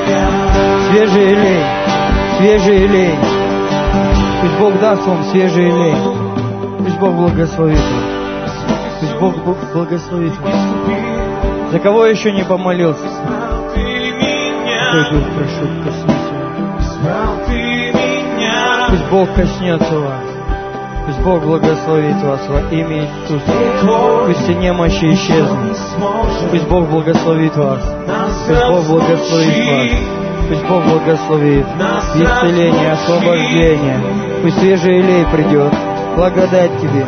Свежий 0.89 1.29
елей. 1.29 1.63
Свежий 2.37 2.81
елей. 2.83 3.15
Пусть 4.41 4.59
Бог 4.59 4.79
даст 4.79 5.05
вам 5.05 5.23
свежий 5.25 5.67
елей. 5.67 5.95
Пусть 6.79 6.99
Бог 6.99 7.13
благословит 7.13 7.77
вас. 7.77 8.53
Пусть 8.99 9.15
Бог 9.19 9.35
Бог 9.43 9.57
благословит 9.73 10.35
вас. 10.39 10.55
За 11.71 11.79
кого 11.79 12.05
еще 12.05 12.31
не 12.31 12.43
помолился? 12.43 13.07
Святой 14.91 15.11
Дух, 15.11 15.25
прошу, 15.35 15.67
коснись. 15.83 16.15
Пусть 18.89 19.05
Бог 19.11 19.31
коснется 19.35 19.99
вас. 19.99 20.28
Пусть 21.09 21.21
Бог 21.21 21.41
благословит 21.41 22.21
вас 22.21 22.47
во 22.47 22.59
имя 22.69 23.01
Иисуса. 23.01 23.51
Пусть 24.27 24.43
все 24.43 24.53
немощи 24.53 25.11
исчезнут. 25.15 25.75
Пусть 26.51 26.67
Бог 26.67 26.87
благословит 26.87 27.57
вас. 27.57 27.81
Пусть 28.45 28.69
Бог 28.69 28.85
благословит 28.85 29.65
вас. 29.65 29.87
Пусть 30.49 30.63
Бог 30.67 30.83
благословит. 30.83 31.65
Исцеление, 32.13 32.91
освобождение. 32.91 33.99
Пусть 34.43 34.59
свежий 34.59 34.99
елей 34.99 35.25
придет. 35.31 35.73
Благодать 36.15 36.79
тебе. 36.79 37.07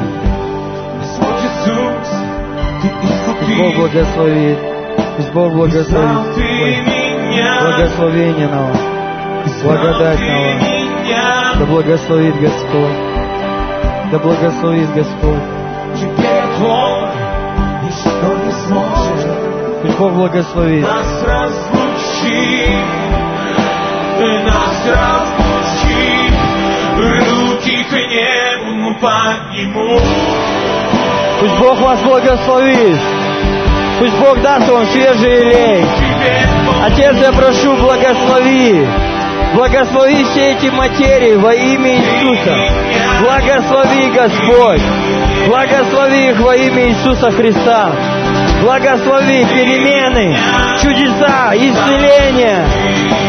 Пусть 3.39 3.57
Бог 3.59 3.75
благословит. 3.75 4.57
Пусть 5.17 5.31
Бог 5.31 5.53
благословит. 5.53 6.35
Благословение 7.61 8.47
на 8.47 8.61
вас. 8.63 8.79
Благодать 9.61 10.19
на 10.21 10.39
вас. 10.39 10.57
Да 11.59 11.65
благословит 11.67 12.39
Господь. 12.39 13.10
Да 14.11 14.19
благословит 14.19 14.93
Господь. 14.93 15.39
Теперь 15.95 16.43
твой, 16.57 17.07
ничто 17.83 18.35
не 18.45 18.51
сможет 18.51 19.81
Пусть 19.81 19.97
Бог 19.97 20.11
благословит. 20.11 20.83
нас 20.83 21.23
разлучи, 21.23 22.67
нас 24.45 24.85
разлучи, 24.85 26.33
руки 26.97 27.83
к 27.83 27.93
небу 27.93 28.99
подниму. 28.99 29.99
Пусть 31.39 31.57
Бог 31.57 31.79
вас 31.79 31.99
благословит. 32.01 32.99
Пусть 33.99 34.17
Бог 34.17 34.41
даст 34.41 34.67
вам 34.69 34.85
свежий. 34.87 35.85
Тебе 35.97 36.49
Отец, 36.85 37.15
я 37.21 37.31
прошу, 37.31 37.77
благослови. 37.77 38.85
Благослови 39.53 40.23
все 40.23 40.47
эти 40.53 40.67
материи 40.67 41.35
во 41.35 41.53
имя 41.53 41.97
Иисуса. 41.97 42.55
Благослови, 43.21 44.09
Господь. 44.11 44.81
Благослови 45.47 46.29
их 46.29 46.39
во 46.39 46.55
имя 46.55 46.89
Иисуса 46.89 47.31
Христа. 47.31 47.91
Благослови 48.61 49.43
перемены, 49.45 50.37
чудеса, 50.81 51.53
исцеления 51.55 52.65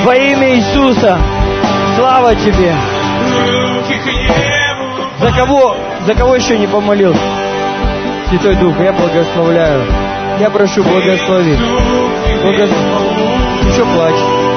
во 0.05 0.15
имя 0.15 0.55
Иисуса. 0.57 1.19
Слава 1.97 2.35
Тебе. 2.37 2.75
За 5.19 5.33
кого, 5.33 5.77
за 6.07 6.15
кого 6.15 6.37
еще 6.37 6.57
не 6.59 6.67
помолился? 6.67 7.21
Святой 8.29 8.55
Дух, 8.57 8.75
я 8.81 8.93
благословляю. 8.93 9.83
Я 10.39 10.51
прошу, 10.51 10.83
благослови. 10.83 11.57
Благослови. 12.43 13.13
Еще 13.67 13.85
плачь. 13.85 14.52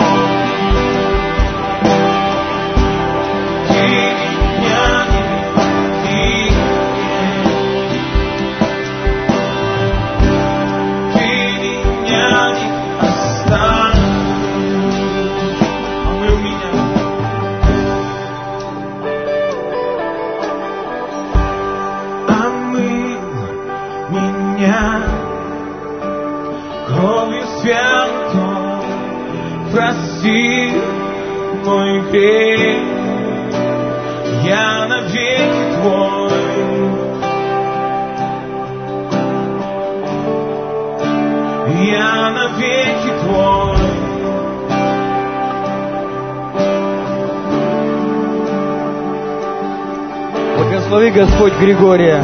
Господь 51.46 51.62
Григория. 51.62 52.24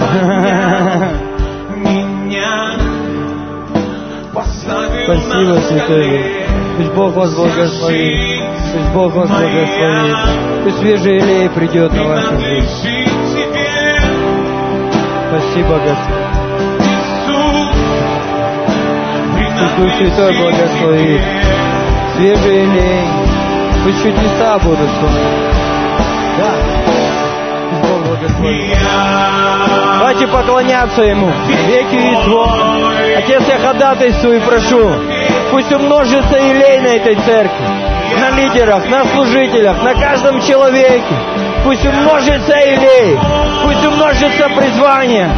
Спасибо, 5.03 5.59
Святой. 5.61 6.45
Пусть 6.77 6.93
Бог 6.93 7.13
вас 7.13 7.35
благословит. 7.35 8.43
Пусть 8.73 8.89
Бог 8.95 9.13
вас 9.13 9.29
благословит. 9.29 10.17
Пусть 10.63 10.77
свежий 10.79 11.17
елей 11.17 11.49
придет 11.49 11.93
на 11.93 12.03
вашу 12.03 12.39
жизнь. 12.39 12.67
Спасибо, 15.29 15.79
Господь. 15.85 16.31
Пусть 19.37 19.77
Дух 19.77 19.91
Святой 19.99 20.37
благословит. 20.39 21.21
Свежий 22.15 22.63
елей. 22.63 23.03
Пусть 23.83 24.01
чудеса 24.01 24.57
будут 24.57 24.89
с 24.89 25.01
вами. 25.03 25.60
Давайте 29.99 30.27
поклоняться 30.27 31.03
Ему. 31.03 31.31
Веки 31.67 31.95
и 31.95 32.15
Отец, 33.15 33.43
я 33.47 33.57
ходатайствую 33.59 34.37
и 34.37 34.39
прошу, 34.39 34.89
пусть 35.51 35.71
умножится 35.71 36.37
елей 36.37 36.79
на 36.79 36.87
этой 36.87 37.15
церкви, 37.15 37.65
на 38.19 38.31
лидерах, 38.31 38.89
на 38.89 39.05
служителях, 39.05 39.83
на 39.83 39.93
каждом 39.93 40.41
человеке. 40.41 41.15
Пусть 41.63 41.85
умножится 41.85 42.55
елей, 42.55 43.19
пусть 43.63 43.85
умножится 43.85 44.49
призвание, 44.49 45.29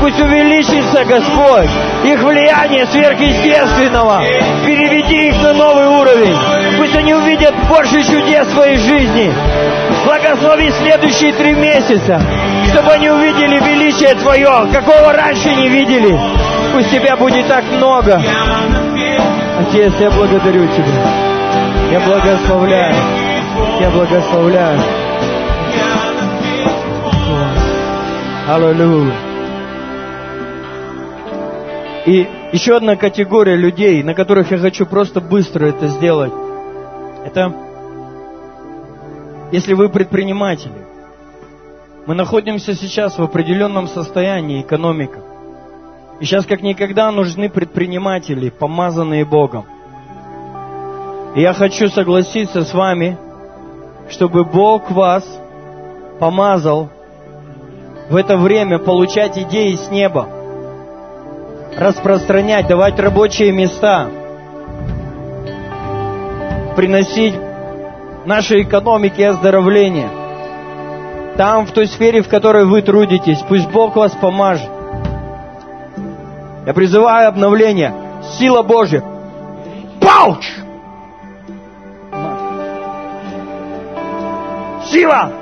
пусть 0.00 0.20
увеличится 0.20 1.04
Господь, 1.04 1.70
их 2.04 2.22
влияние 2.22 2.86
сверхъестественного. 2.86 4.22
Переведи 4.64 5.28
их 5.28 5.42
на 5.42 5.52
новый 5.52 5.88
уровень. 5.88 6.36
Пусть 6.78 6.94
они 6.96 7.14
увидят 7.14 7.54
больше 7.68 8.02
чудес 8.04 8.46
в 8.46 8.54
своей 8.54 8.76
жизни. 8.76 9.32
Благослови 10.04 10.70
следующие 10.70 11.32
три 11.32 11.52
месяца, 11.54 12.20
чтобы 12.72 12.92
они 12.92 13.10
увидели 13.10 13.58
величие 13.60 14.14
Твое, 14.14 14.66
какого 14.72 15.12
раньше 15.12 15.54
не 15.54 15.68
видели. 15.68 16.18
Пусть 16.72 16.90
Тебя 16.90 17.16
будет 17.16 17.46
так 17.46 17.64
много. 17.64 18.20
Отец, 19.58 19.92
я 20.00 20.10
благодарю 20.10 20.66
Тебя. 20.68 21.32
Я 21.90 22.00
благословляю. 22.00 22.94
Я 23.80 23.90
благословляю. 23.90 24.80
Аллилуйя. 28.48 29.12
И 32.06 32.28
еще 32.52 32.76
одна 32.76 32.96
категория 32.96 33.56
людей, 33.56 34.02
на 34.02 34.14
которых 34.14 34.50
я 34.50 34.58
хочу 34.58 34.86
просто 34.86 35.20
быстро 35.20 35.66
это 35.66 35.86
сделать. 35.88 36.32
Это 37.24 37.54
если 39.52 39.74
вы 39.74 39.90
предприниматели. 39.90 40.81
Мы 42.04 42.14
находимся 42.14 42.74
сейчас 42.74 43.16
в 43.16 43.22
определенном 43.22 43.86
состоянии 43.86 44.60
экономика. 44.60 45.20
И 46.18 46.24
сейчас 46.24 46.46
как 46.46 46.60
никогда 46.60 47.10
нужны 47.12 47.48
предприниматели, 47.48 48.50
помазанные 48.50 49.24
Богом. 49.24 49.66
И 51.36 51.40
я 51.40 51.52
хочу 51.52 51.88
согласиться 51.88 52.64
с 52.64 52.74
вами, 52.74 53.16
чтобы 54.10 54.44
Бог 54.44 54.90
вас 54.90 55.24
помазал 56.18 56.90
в 58.10 58.16
это 58.16 58.36
время 58.36 58.78
получать 58.80 59.38
идеи 59.38 59.76
с 59.76 59.88
неба, 59.90 60.28
распространять, 61.76 62.66
давать 62.66 62.98
рабочие 62.98 63.52
места, 63.52 64.08
приносить 66.76 67.34
нашей 68.26 68.62
экономике 68.62 69.28
оздоровление. 69.28 70.21
Там, 71.36 71.66
в 71.66 71.72
той 71.72 71.86
сфере, 71.86 72.22
в 72.22 72.28
которой 72.28 72.64
вы 72.66 72.82
трудитесь, 72.82 73.42
пусть 73.48 73.70
Бог 73.70 73.96
вас 73.96 74.12
помажет. 74.12 74.68
Я 76.66 76.74
призываю 76.74 77.28
обновление. 77.28 77.92
Сила 78.38 78.62
Божья. 78.62 79.02
Пауч! 80.00 80.46
Сила! 84.84 85.32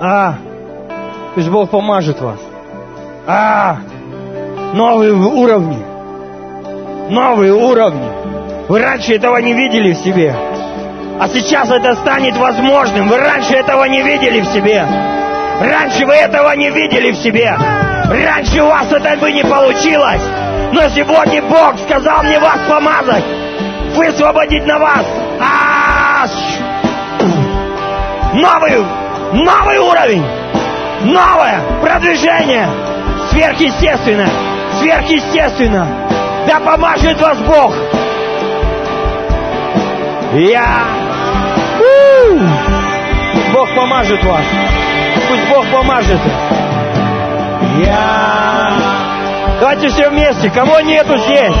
А, 0.00 0.34
пусть 1.34 1.48
Бог 1.48 1.70
помажет 1.70 2.20
вас. 2.20 2.40
А, 3.26 3.78
новые 4.74 5.12
уровни. 5.12 5.78
Новые 7.10 7.54
уровни. 7.54 8.66
Вы 8.68 8.80
раньше 8.80 9.14
этого 9.14 9.36
не 9.38 9.52
видели 9.52 9.92
в 9.92 9.98
себе. 9.98 10.55
А 11.18 11.28
сейчас 11.28 11.70
это 11.70 11.94
станет 11.96 12.36
возможным. 12.36 13.08
Вы 13.08 13.18
раньше 13.18 13.54
этого 13.54 13.84
не 13.84 14.02
видели 14.02 14.40
в 14.40 14.46
себе. 14.46 14.86
Раньше 15.60 16.04
вы 16.04 16.12
этого 16.12 16.52
не 16.52 16.70
видели 16.70 17.12
в 17.12 17.16
себе. 17.16 17.56
Раньше 18.08 18.62
у 18.62 18.66
вас 18.66 18.92
это 18.92 19.16
бы 19.16 19.32
не 19.32 19.42
получилось. 19.42 20.22
Но 20.72 20.88
сегодня 20.90 21.42
Бог 21.42 21.78
сказал 21.86 22.22
мне 22.22 22.38
вас 22.38 22.58
помазать. 22.68 23.24
Высвободить 23.94 24.66
на 24.66 24.78
вас. 24.78 25.06
А, 25.40 26.26
Новый, 28.34 28.84
новый 29.32 29.78
уровень. 29.78 30.24
Новое 31.04 31.62
продвижение. 31.80 32.68
Сверхъестественно. 33.30 34.28
Сверхъестественно. 34.78 35.86
Да 36.46 36.60
помажет 36.60 37.18
вас 37.20 37.38
Бог. 37.38 37.74
Я. 40.34 41.05
Бог 43.52 43.74
помажет 43.74 44.22
вас. 44.24 44.44
Пусть 45.28 45.48
Бог 45.48 45.66
помажет. 45.72 46.20
Я. 47.78 48.72
Давайте 49.60 49.88
все 49.88 50.08
вместе. 50.10 50.50
Кого 50.50 50.80
нету 50.80 51.16
здесь? 51.18 51.54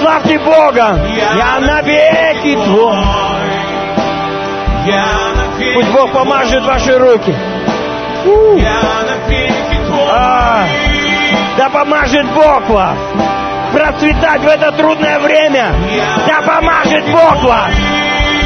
Славьте 0.00 0.38
Бога. 0.38 0.98
Я 1.36 1.60
навеки 1.60 2.54
твой. 2.54 2.96
Пусть 5.74 5.88
Бог 5.92 6.12
помажет 6.12 6.64
ваши 6.64 6.98
руки. 6.98 7.34
А. 10.10 10.64
Да 11.56 11.68
помажет 11.70 12.26
Бог 12.32 12.68
вас 12.68 12.96
процветать 13.72 14.40
в 14.42 14.46
это 14.46 14.70
трудное 14.72 15.18
время. 15.18 15.72
Да 16.26 16.40
помажет 16.42 17.04
Бог 17.10 17.42
вас. 17.42 17.70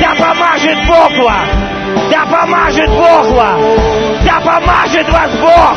Да 0.00 0.14
помажет 0.14 0.78
Бог 0.86 1.24
вас. 1.24 1.48
Да 2.10 2.24
помажет 2.26 2.88
Бог 2.90 3.30
вас. 3.32 3.60
Да 4.24 4.40
помажет 4.40 5.08
вас 5.10 5.30
Бог. 5.40 5.76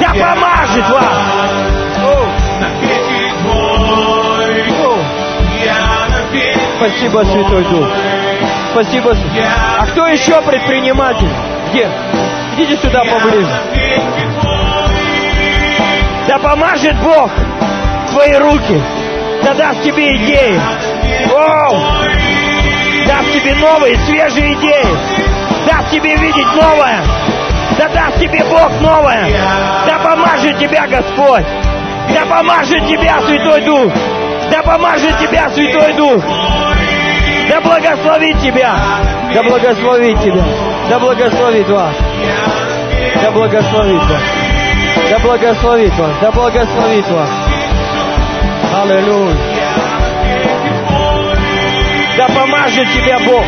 Да 0.00 0.08
помажет 0.08 0.88
вас. 0.90 1.62
Спасибо, 6.76 7.22
Святой 7.24 7.64
Дух. 7.64 7.88
Спасибо. 8.72 9.16
А 9.78 9.86
кто 9.86 10.06
еще 10.06 10.40
предприниматель? 10.42 11.28
Где? 11.70 11.88
Идите 12.56 12.76
сюда 12.82 13.04
поближе. 13.04 13.48
Да 16.26 16.38
помажет 16.38 16.96
Бог 17.02 17.30
твои 18.10 18.34
руки. 18.34 18.82
Да 19.44 19.54
даст 19.54 19.82
тебе 19.82 20.16
идеи. 20.16 20.60
Оу! 21.32 22.21
Тебе 23.32 23.54
новые, 23.54 23.96
свежие 24.06 24.52
идеи. 24.54 24.86
Даст 25.66 25.90
тебе 25.90 26.16
видеть 26.16 26.54
новое. 26.54 27.02
Да 27.78 27.88
даст 27.88 28.18
тебе 28.18 28.44
Бог 28.44 28.70
новое. 28.80 29.26
Да 29.86 29.98
помажет 30.04 30.58
тебя 30.58 30.86
Господь. 30.86 31.46
Да 32.14 32.26
помажет 32.26 32.86
тебя 32.88 33.20
Святой 33.22 33.62
Дух. 33.62 33.92
Да 34.50 34.62
помажет 34.62 35.18
тебя 35.18 35.48
Святой 35.50 35.94
Дух. 35.94 36.22
Да 37.48 37.60
благословит 37.60 38.40
тебя. 38.40 38.76
Да 39.34 39.42
благословит 39.42 40.20
тебя. 40.20 40.44
Да 40.90 40.98
благословит 40.98 41.68
вас. 41.68 41.94
Да 43.22 43.30
благословит 43.30 44.02
вас. 44.02 44.22
Да 45.10 45.18
благословит 45.18 45.98
вас. 45.98 46.12
Да 46.20 46.30
благословит 46.30 47.08
вас. 47.08 47.28
Аллилуйя. 48.82 49.51
Да 52.16 52.26
помажет 52.28 52.86
тебя 52.92 53.18
Бог. 53.20 53.44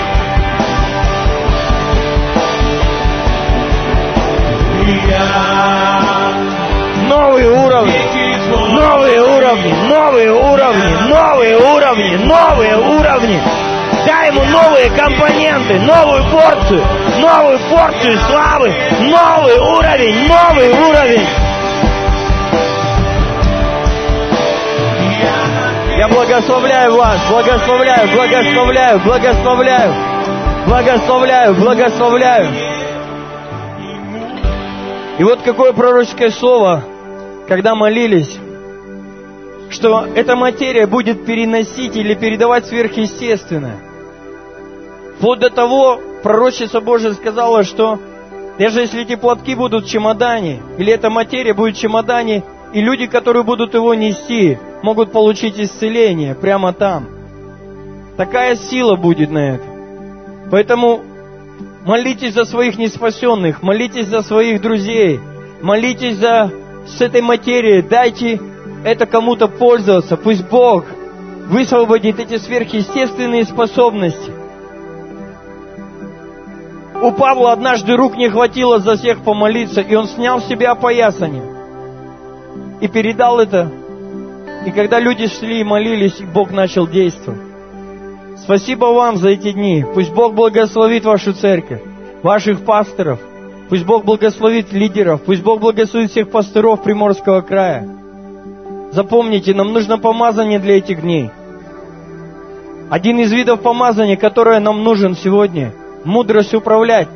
Новые 7.08 7.50
уровни. 7.50 8.14
Новые 8.74 9.22
уровни, 9.22 9.72
новые 9.88 10.32
уровни, 10.32 11.08
новые 11.08 11.56
уровни, 11.58 12.16
новые 12.24 12.76
уровни. 12.76 13.40
Дай 14.06 14.28
ему 14.28 14.42
новые 14.44 14.90
компоненты, 14.90 15.78
новую 15.80 16.24
порцию, 16.30 16.84
новую 17.20 17.58
порцию 17.70 18.18
славы, 18.20 18.72
новый 19.00 19.58
уровень, 19.58 20.26
новый 20.26 20.70
уровень. 20.70 21.43
Я 25.96 26.08
благословляю 26.08 26.96
вас, 26.96 27.20
благословляю, 27.30 28.08
благословляю, 28.16 29.00
благословляю, 29.00 29.92
благословляю, 30.66 31.54
благословляю. 31.54 32.48
И 35.18 35.22
вот 35.22 35.42
какое 35.42 35.72
пророческое 35.72 36.30
слово, 36.30 36.82
когда 37.46 37.76
молились, 37.76 38.36
что 39.70 40.06
эта 40.16 40.34
материя 40.34 40.88
будет 40.88 41.24
переносить 41.24 41.94
или 41.94 42.14
передавать 42.14 42.66
сверхъестественное. 42.66 43.78
Вплоть 45.16 45.38
до 45.38 45.50
того, 45.50 46.00
пророчица 46.24 46.80
Божия 46.80 47.12
сказала, 47.12 47.62
что 47.62 48.00
даже 48.58 48.80
если 48.80 49.02
эти 49.02 49.14
платки 49.14 49.54
будут 49.54 49.84
в 49.84 49.88
чемодане, 49.88 50.60
или 50.76 50.92
эта 50.92 51.08
материя 51.08 51.54
будет 51.54 51.76
в 51.76 51.80
чемодане, 51.80 52.42
и 52.72 52.80
люди, 52.80 53.06
которые 53.06 53.44
будут 53.44 53.74
его 53.74 53.94
нести, 53.94 54.58
могут 54.84 55.12
получить 55.12 55.58
исцеление 55.58 56.34
прямо 56.34 56.74
там. 56.74 57.06
Такая 58.18 58.54
сила 58.54 58.96
будет 58.96 59.30
на 59.30 59.54
это. 59.54 59.64
Поэтому 60.50 61.00
молитесь 61.86 62.34
за 62.34 62.44
своих 62.44 62.76
неспасенных, 62.76 63.62
молитесь 63.62 64.08
за 64.08 64.20
своих 64.20 64.60
друзей, 64.60 65.20
молитесь 65.62 66.16
за 66.16 66.52
с 66.86 67.00
этой 67.00 67.22
материей, 67.22 67.80
дайте 67.80 68.38
это 68.84 69.06
кому-то 69.06 69.48
пользоваться. 69.48 70.18
Пусть 70.18 70.46
Бог 70.50 70.84
высвободит 71.46 72.20
эти 72.20 72.36
сверхъестественные 72.36 73.46
способности. 73.46 74.32
У 77.00 77.10
Павла 77.10 77.52
однажды 77.52 77.96
рук 77.96 78.18
не 78.18 78.28
хватило 78.28 78.80
за 78.80 78.96
всех 78.96 79.24
помолиться, 79.24 79.80
и 79.80 79.94
он 79.94 80.08
снял 80.08 80.42
с 80.42 80.46
себя 80.46 80.72
опоясание 80.72 81.42
и 82.82 82.88
передал 82.88 83.40
это. 83.40 83.83
И 84.66 84.70
когда 84.70 84.98
люди 84.98 85.26
шли 85.26 85.60
и 85.60 85.64
молились, 85.64 86.20
Бог 86.32 86.50
начал 86.50 86.86
действовать. 86.86 87.40
Спасибо 88.38 88.86
вам 88.86 89.16
за 89.16 89.30
эти 89.30 89.52
дни. 89.52 89.84
Пусть 89.94 90.12
Бог 90.12 90.34
благословит 90.34 91.04
вашу 91.04 91.32
церковь, 91.34 91.82
ваших 92.22 92.64
пасторов. 92.64 93.20
Пусть 93.68 93.84
Бог 93.84 94.04
благословит 94.04 94.72
лидеров. 94.72 95.22
Пусть 95.22 95.42
Бог 95.42 95.60
благословит 95.60 96.10
всех 96.10 96.30
пасторов 96.30 96.82
Приморского 96.82 97.42
края. 97.42 97.88
Запомните, 98.92 99.54
нам 99.54 99.72
нужно 99.72 99.98
помазание 99.98 100.58
для 100.58 100.78
этих 100.78 101.02
дней. 101.02 101.30
Один 102.90 103.18
из 103.18 103.32
видов 103.32 103.60
помазания, 103.60 104.16
которое 104.16 104.60
нам 104.60 104.82
нужен 104.84 105.14
сегодня, 105.14 105.72
мудрость 106.04 106.54
управлять. 106.54 107.08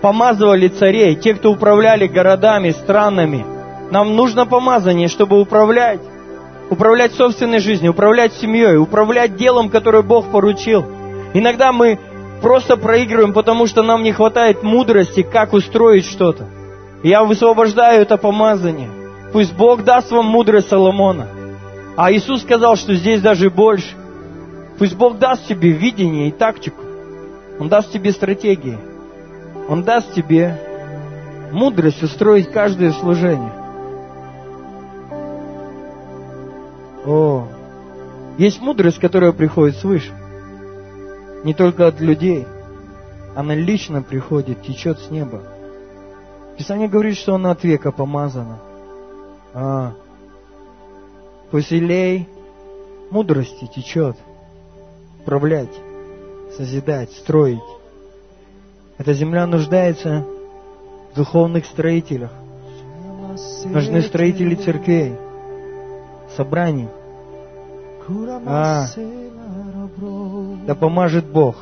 Помазывали 0.00 0.68
царей, 0.68 1.14
те, 1.16 1.34
кто 1.34 1.52
управляли 1.52 2.06
городами, 2.06 2.70
странами. 2.70 3.44
Нам 3.90 4.14
нужно 4.14 4.46
помазание, 4.46 5.08
чтобы 5.08 5.40
управлять. 5.40 6.00
Управлять 6.70 7.14
собственной 7.14 7.60
жизнью, 7.60 7.92
управлять 7.92 8.34
семьей, 8.34 8.76
управлять 8.76 9.36
делом, 9.36 9.68
которое 9.68 10.02
Бог 10.02 10.30
поручил. 10.32 10.84
Иногда 11.32 11.72
мы 11.72 11.98
просто 12.42 12.76
проигрываем, 12.76 13.32
потому 13.32 13.66
что 13.66 13.82
нам 13.82 14.02
не 14.02 14.12
хватает 14.12 14.62
мудрости, 14.62 15.22
как 15.22 15.52
устроить 15.52 16.06
что-то. 16.06 16.48
Я 17.02 17.22
высвобождаю 17.24 18.02
это 18.02 18.16
помазание. 18.16 18.90
Пусть 19.32 19.54
Бог 19.54 19.84
даст 19.84 20.10
вам 20.10 20.26
мудрость 20.26 20.68
Соломона. 20.68 21.28
А 21.96 22.12
Иисус 22.12 22.42
сказал, 22.42 22.76
что 22.76 22.94
здесь 22.94 23.20
даже 23.20 23.48
больше. 23.48 23.94
Пусть 24.78 24.96
Бог 24.96 25.18
даст 25.18 25.46
тебе 25.46 25.70
видение 25.70 26.28
и 26.28 26.32
тактику. 26.32 26.82
Он 27.58 27.68
даст 27.68 27.92
тебе 27.92 28.12
стратегии. 28.12 28.78
Он 29.68 29.82
даст 29.82 30.12
тебе 30.14 30.60
мудрость 31.52 32.02
устроить 32.02 32.50
каждое 32.50 32.92
служение. 32.92 33.52
О, 37.06 37.46
есть 38.36 38.60
мудрость, 38.60 38.98
которая 38.98 39.32
приходит 39.32 39.76
свыше. 39.76 40.12
Не 41.44 41.54
только 41.54 41.86
от 41.86 42.00
людей. 42.00 42.46
Она 43.36 43.54
лично 43.54 44.02
приходит, 44.02 44.62
течет 44.62 44.98
с 44.98 45.10
неба. 45.10 45.42
Писание 46.58 46.88
говорит, 46.88 47.16
что 47.16 47.34
она 47.34 47.52
от 47.52 47.62
века 47.64 47.92
помазана. 47.92 48.58
А, 49.54 49.92
пусть 51.50 51.72
илей 51.72 52.28
мудрости 53.10 53.66
течет. 53.66 54.16
Управлять, 55.20 55.72
созидать, 56.56 57.12
строить. 57.12 57.58
Эта 58.98 59.12
земля 59.12 59.46
нуждается 59.46 60.26
в 61.12 61.16
духовных 61.16 61.66
строителях. 61.66 62.30
Нужны 63.66 64.00
строители 64.02 64.54
церквей, 64.54 65.12
собраний. 66.36 66.88
А, 68.46 68.86
да 70.66 70.74
поможет 70.74 71.26
Бог 71.26 71.56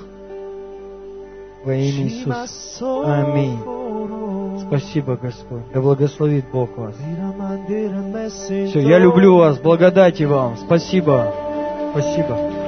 во 1.64 1.74
имя 1.74 2.08
Иисуса. 2.08 2.46
Аминь. 3.04 3.58
Спасибо, 4.66 5.16
Господь. 5.16 5.62
Да 5.72 5.80
благословит 5.80 6.44
Бог 6.52 6.76
вас. 6.76 6.94
Все, 8.40 8.80
я 8.80 8.98
люблю 8.98 9.36
вас. 9.36 9.58
Благодати 9.58 10.24
вам. 10.24 10.56
Спасибо. 10.56 11.32
Спасибо. 11.92 12.63